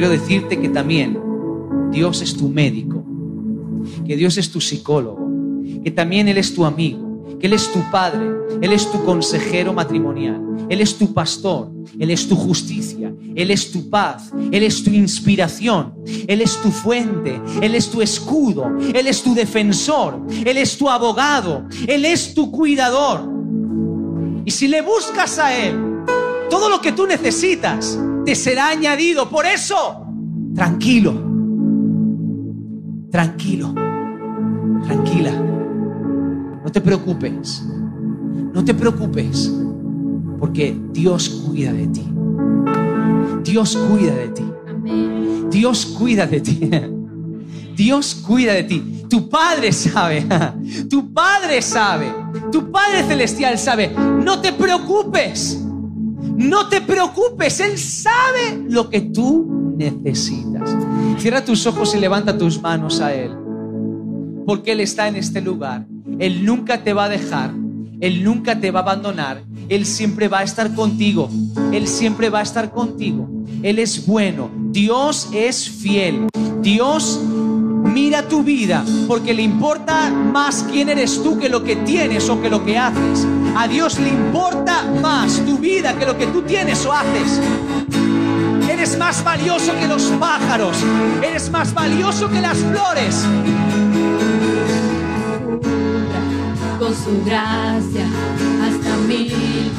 Quiero 0.00 0.14
decirte 0.14 0.58
que 0.58 0.70
también 0.70 1.20
Dios 1.90 2.22
es 2.22 2.34
tu 2.34 2.48
médico, 2.48 3.04
que 4.06 4.16
Dios 4.16 4.38
es 4.38 4.50
tu 4.50 4.58
psicólogo, 4.58 5.28
que 5.84 5.90
también 5.90 6.26
Él 6.26 6.38
es 6.38 6.54
tu 6.54 6.64
amigo, 6.64 7.36
que 7.38 7.46
Él 7.46 7.52
es 7.52 7.70
tu 7.70 7.80
padre, 7.90 8.30
Él 8.62 8.72
es 8.72 8.90
tu 8.90 9.04
consejero 9.04 9.74
matrimonial, 9.74 10.40
Él 10.70 10.80
es 10.80 10.96
tu 10.96 11.12
pastor, 11.12 11.70
Él 11.98 12.10
es 12.10 12.26
tu 12.26 12.34
justicia, 12.34 13.12
Él 13.34 13.50
es 13.50 13.70
tu 13.70 13.90
paz, 13.90 14.32
Él 14.50 14.62
es 14.62 14.82
tu 14.82 14.88
inspiración, 14.88 15.92
Él 16.26 16.40
es 16.40 16.56
tu 16.62 16.70
fuente, 16.70 17.38
Él 17.60 17.74
es 17.74 17.90
tu 17.90 18.00
escudo, 18.00 18.74
Él 18.94 19.06
es 19.06 19.22
tu 19.22 19.34
defensor, 19.34 20.18
Él 20.46 20.56
es 20.56 20.78
tu 20.78 20.88
abogado, 20.88 21.68
Él 21.86 22.06
es 22.06 22.32
tu 22.32 22.50
cuidador. 22.50 23.30
Y 24.46 24.50
si 24.50 24.66
le 24.66 24.80
buscas 24.80 25.38
a 25.38 25.54
Él, 25.54 25.78
todo 26.48 26.70
lo 26.70 26.80
que 26.80 26.92
tú 26.92 27.06
necesitas 27.06 27.98
te 28.24 28.34
será 28.34 28.68
añadido. 28.68 29.28
Por 29.28 29.46
eso, 29.46 30.06
tranquilo 30.54 31.30
tranquilo, 33.10 33.74
tranquila. 34.84 35.32
No 36.64 36.70
te 36.70 36.80
preocupes, 36.80 37.66
no 38.52 38.64
te 38.64 38.74
preocupes, 38.74 39.52
porque 40.38 40.76
Dios 40.92 41.28
cuida 41.28 41.72
de 41.72 41.86
ti. 41.88 42.06
Dios 43.44 43.76
cuida 43.76 44.14
de 44.14 44.28
ti. 44.28 44.44
Dios 45.50 45.86
cuida 45.86 46.26
de 46.26 46.40
ti. 46.40 46.70
Dios 47.76 48.14
cuida 48.14 48.52
de 48.52 48.62
ti. 48.64 49.04
Tu 49.08 49.28
Padre 49.28 49.72
sabe. 49.72 50.26
Tu 50.88 51.12
Padre 51.12 51.62
sabe. 51.62 52.06
Tu 52.52 52.70
Padre 52.70 53.02
Celestial 53.04 53.58
sabe. 53.58 53.90
No 54.22 54.40
te 54.40 54.52
preocupes. 54.52 55.64
No 56.40 56.68
te 56.68 56.80
preocupes. 56.80 57.60
Él 57.60 57.78
sabe 57.78 58.64
lo 58.68 58.88
que 58.88 59.02
tú 59.02 59.74
necesitas. 59.76 60.70
Cierra 61.18 61.44
tus 61.44 61.66
ojos 61.66 61.94
y 61.94 62.00
levanta 62.00 62.36
tus 62.36 62.60
manos 62.60 63.00
a 63.00 63.14
Él. 63.14 63.30
Porque 64.46 64.72
Él 64.72 64.80
está 64.80 65.06
en 65.06 65.16
este 65.16 65.42
lugar. 65.42 65.86
Él 66.18 66.44
nunca 66.44 66.82
te 66.82 66.94
va 66.94 67.04
a 67.04 67.08
dejar. 67.10 67.52
Él 68.00 68.24
nunca 68.24 68.58
te 68.58 68.70
va 68.70 68.80
a 68.80 68.82
abandonar. 68.82 69.42
Él 69.68 69.84
siempre 69.84 70.28
va 70.28 70.38
a 70.38 70.42
estar 70.42 70.74
contigo. 70.74 71.28
Él 71.72 71.86
siempre 71.86 72.30
va 72.30 72.38
a 72.38 72.42
estar 72.42 72.70
contigo. 72.70 73.28
Él 73.62 73.78
es 73.78 74.06
bueno, 74.06 74.50
Dios 74.70 75.28
es 75.34 75.68
fiel, 75.68 76.28
Dios 76.62 77.20
mira 77.84 78.26
tu 78.26 78.42
vida 78.42 78.84
porque 79.06 79.34
le 79.34 79.42
importa 79.42 80.08
más 80.10 80.64
quién 80.70 80.88
eres 80.88 81.22
tú 81.22 81.38
que 81.38 81.48
lo 81.48 81.62
que 81.62 81.76
tienes 81.76 82.28
o 82.30 82.40
que 82.40 82.48
lo 82.48 82.64
que 82.64 82.78
haces. 82.78 83.26
A 83.56 83.68
Dios 83.68 83.98
le 83.98 84.08
importa 84.08 84.84
más 85.02 85.44
tu 85.44 85.58
vida 85.58 85.94
que 85.94 86.06
lo 86.06 86.16
que 86.16 86.26
tú 86.28 86.42
tienes 86.42 86.84
o 86.86 86.92
haces. 86.92 87.40
Eres 88.68 88.96
más 88.96 89.22
valioso 89.22 89.72
que 89.78 89.86
los 89.86 90.04
pájaros, 90.18 90.76
eres 91.22 91.50
más 91.50 91.74
valioso 91.74 92.28
que 92.30 92.40
las 92.40 92.58
flores. 92.58 93.24
Con 96.78 96.94
su 96.94 97.22
gracia 97.24 98.06
hasta 98.62 98.96
mil 99.06 99.70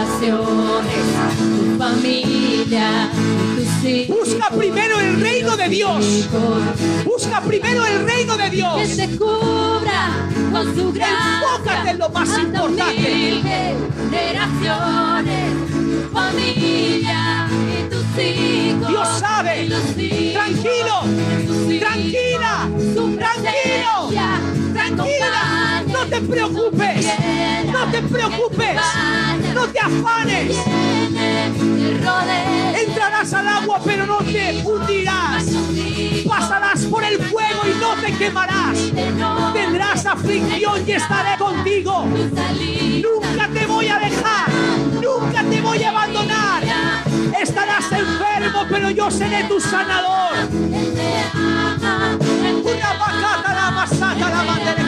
generaciones, 0.00 1.04
tu 1.38 1.78
familia 1.78 3.10
tus 3.56 4.08
Busca 4.08 4.48
primero 4.56 5.00
el 5.00 5.20
reino 5.20 5.56
de 5.56 5.68
Dios. 5.68 6.04
hijos. 6.04 6.62
Busca 7.04 7.40
primero 7.40 7.84
el 7.86 8.04
reino 8.06 8.36
de 8.36 8.44
Que 8.44 8.50
Dios. 8.56 8.96
te 8.96 9.16
cubra 9.16 10.28
con 10.52 10.74
su 10.74 10.92
gracia. 10.92 11.42
Enfócate 11.42 11.90
en 11.90 11.98
lo 11.98 12.08
más 12.10 12.38
importante. 12.38 13.74
generaciones, 14.10 15.52
tu 15.70 16.08
familia 16.12 17.48
y 17.50 17.90
tus 17.90 18.24
hijos. 18.24 18.88
Dios 18.88 19.08
sabe. 19.18 19.68
hijos 19.68 20.32
Tranquilo. 20.32 21.29
Te 26.10 26.20
preocupes. 26.20 27.06
No 27.72 27.86
te 27.90 28.02
preocupes. 28.02 28.80
No 29.54 29.66
te 29.68 29.78
afanes. 29.78 30.56
Entrarás 32.74 33.32
al 33.32 33.48
agua 33.48 33.80
pero 33.84 34.06
no 34.06 34.18
te 34.18 34.60
hundirás. 34.64 35.44
Pasarás 36.28 36.84
por 36.86 37.04
el 37.04 37.18
fuego 37.18 37.60
y 37.64 37.80
no 37.80 37.94
te 38.02 38.12
quemarás. 38.18 38.76
Tendrás 39.52 40.04
aflicción 40.06 40.82
y 40.86 40.92
estaré 40.92 41.38
contigo. 41.38 42.04
Nunca 42.04 43.48
te 43.48 43.66
voy 43.66 43.88
a 43.88 43.98
dejar. 43.98 44.50
Nunca 45.00 45.44
te 45.44 45.60
voy 45.60 45.82
a 45.82 45.90
abandonar. 45.90 46.62
Estarás 47.40 47.84
enfermo 47.92 48.66
pero 48.68 48.90
yo 48.90 49.10
seré 49.10 49.44
tu 49.44 49.60
sanador. 49.60 50.36
Una 52.62 53.54
la 53.54 53.70
masata 53.70 54.30
la 54.30 54.42
mandereje. 54.42 54.79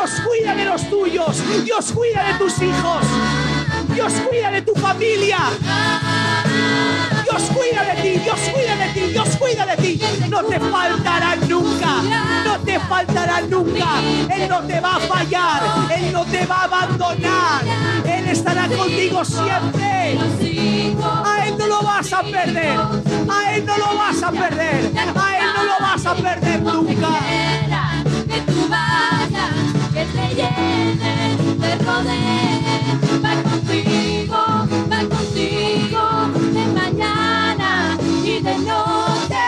Dios 0.00 0.22
cuida 0.26 0.54
de 0.54 0.64
los 0.64 0.88
tuyos. 0.88 1.36
Dios 1.62 1.92
cuida 1.92 2.24
de 2.24 2.34
tus 2.38 2.62
hijos. 2.62 3.04
Dios 3.94 4.12
cuida 4.26 4.50
de 4.50 4.62
tu 4.62 4.74
familia. 4.74 5.36
Dios 7.22 7.42
cuida 7.54 7.84
de 7.84 8.00
ti, 8.00 8.18
Dios 8.20 8.40
cuida 8.50 8.76
de 8.76 8.88
ti, 8.94 9.00
Dios 9.12 9.28
cuida 9.36 9.66
de 9.66 9.76
ti. 9.76 10.00
No 10.30 10.42
te 10.44 10.58
faltará 10.58 11.36
nunca, 11.46 11.96
no 12.46 12.58
te 12.60 12.80
faltará 12.80 13.42
nunca. 13.42 14.00
Él 14.34 14.48
no 14.48 14.62
te 14.62 14.80
va 14.80 14.96
a 14.96 15.00
fallar, 15.00 15.62
Él 15.94 16.12
no 16.14 16.24
te 16.24 16.46
va 16.46 16.56
a 16.56 16.64
abandonar. 16.64 17.62
Él 18.06 18.28
estará 18.28 18.68
contigo 18.68 19.22
siempre. 19.22 20.18
A 21.24 21.46
Él 21.46 21.58
no 21.58 21.66
lo 21.66 21.82
vas 21.82 22.10
a 22.10 22.22
perder, 22.22 22.78
a 23.28 23.54
Él 23.54 23.66
no 23.66 23.76
lo 23.76 23.98
vas 23.98 24.22
a 24.22 24.30
perder, 24.30 24.92
a 24.96 25.38
Él 25.38 25.46
no 25.56 25.64
lo 25.64 25.78
vas 25.78 26.06
a 26.06 26.14
perder 26.14 26.62
nunca. 26.62 27.59
Te 30.12 30.34
llene, 30.34 31.36
te 31.60 31.70
rodee, 31.84 32.98
va 33.22 33.32
contigo, 33.42 34.42
va 34.90 35.00
contigo, 35.16 36.02
de 36.54 36.64
mañana 36.80 37.98
y 38.24 38.40
de 38.40 38.58
noche, 38.58 39.44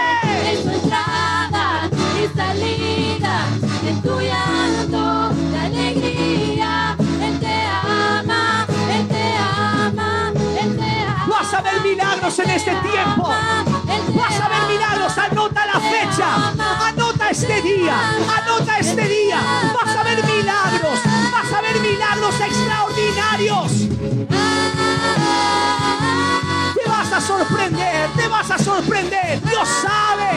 en 0.51 0.63
tu 0.63 0.71
entrada 0.71 1.89
y 2.21 2.37
salida, 2.37 3.47
en 3.89 4.03
tu 4.03 4.21
llanto, 4.21 5.35
de 5.51 5.59
alegría, 5.59 6.97
Él 7.21 7.39
te 7.41 7.57
ama, 7.83 8.67
Él 8.91 9.09
te 9.09 9.25
ama, 9.37 10.33
Él 10.61 10.77
te 10.77 10.91
ama. 11.03 11.27
Vas 11.29 11.55
a 11.55 11.61
ver 11.63 11.81
milagros 11.83 12.39
en 12.39 12.51
este 12.51 12.71
tiempo. 12.71 13.29
Vas 14.15 14.41
a 14.41 14.49
ver 14.49 14.63
milagros, 14.69 15.19
anota 15.19 15.67
la 15.67 15.81
fecha, 15.81 16.53
anota 16.89 17.31
este 17.31 17.63
día, 17.63 17.97
sorprender. 28.77 29.39
Dios 29.43 29.69
sabe, 29.69 30.31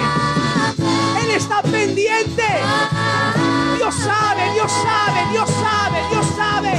Él 1.21 1.31
está 1.31 1.61
pendiente. 1.61 2.43
Dios 3.77 3.95
sabe, 3.95 4.51
Dios 4.53 4.71
sabe, 4.71 5.19
Dios 5.31 5.49
sabe, 5.49 5.97
Dios 6.11 6.25
sabe. 6.35 6.71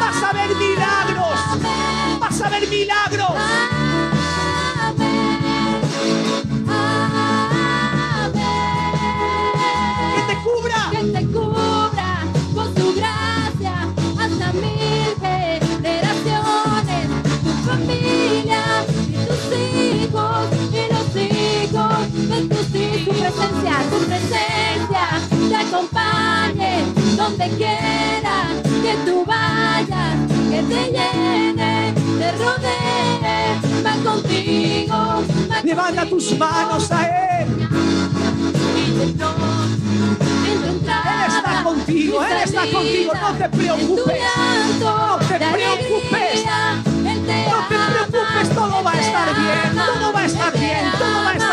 Vas 0.00 0.22
a 0.22 0.32
ver 0.32 0.56
milagros, 0.56 2.18
vas 2.18 2.40
a 2.40 2.48
ver 2.48 2.66
milagros. 2.68 3.73
quiera, 23.74 23.90
tu 23.90 23.98
presencia 24.06 25.04
te 25.48 25.56
acompañe, 25.56 26.84
donde 27.16 27.48
quiera 27.50 28.46
que 28.82 28.94
tú 29.04 29.24
vayas, 29.24 30.16
que 30.50 30.62
te 30.62 30.92
llene, 30.92 31.94
te 32.18 32.32
rodee, 32.32 33.58
va 33.84 33.92
contigo. 34.10 34.96
Va 35.50 35.62
Levanta 35.62 36.02
contigo. 36.02 36.16
tus 36.16 36.38
manos 36.38 36.90
a 36.90 37.06
Él. 37.06 37.48
Él 41.04 41.26
está 41.28 41.62
contigo, 41.62 42.24
Él 42.24 42.36
está 42.44 42.62
contigo, 42.70 43.12
no 43.20 43.32
te 43.34 43.48
preocupes, 43.48 44.20
no 44.80 45.18
te 45.18 45.38
preocupes, 45.38 46.44
no 46.44 47.68
te 47.68 47.76
preocupes, 47.76 48.54
todo 48.54 48.82
va 48.82 48.92
a 48.92 49.00
estar 49.00 49.34
bien, 49.34 49.74
todo 49.74 50.12
va 50.12 50.20
a 50.20 50.26
estar 50.26 50.52
bien, 50.58 50.92
todo 50.98 51.14
va 51.24 51.30
a 51.30 51.32
estar 51.32 51.38
bien. 51.38 51.43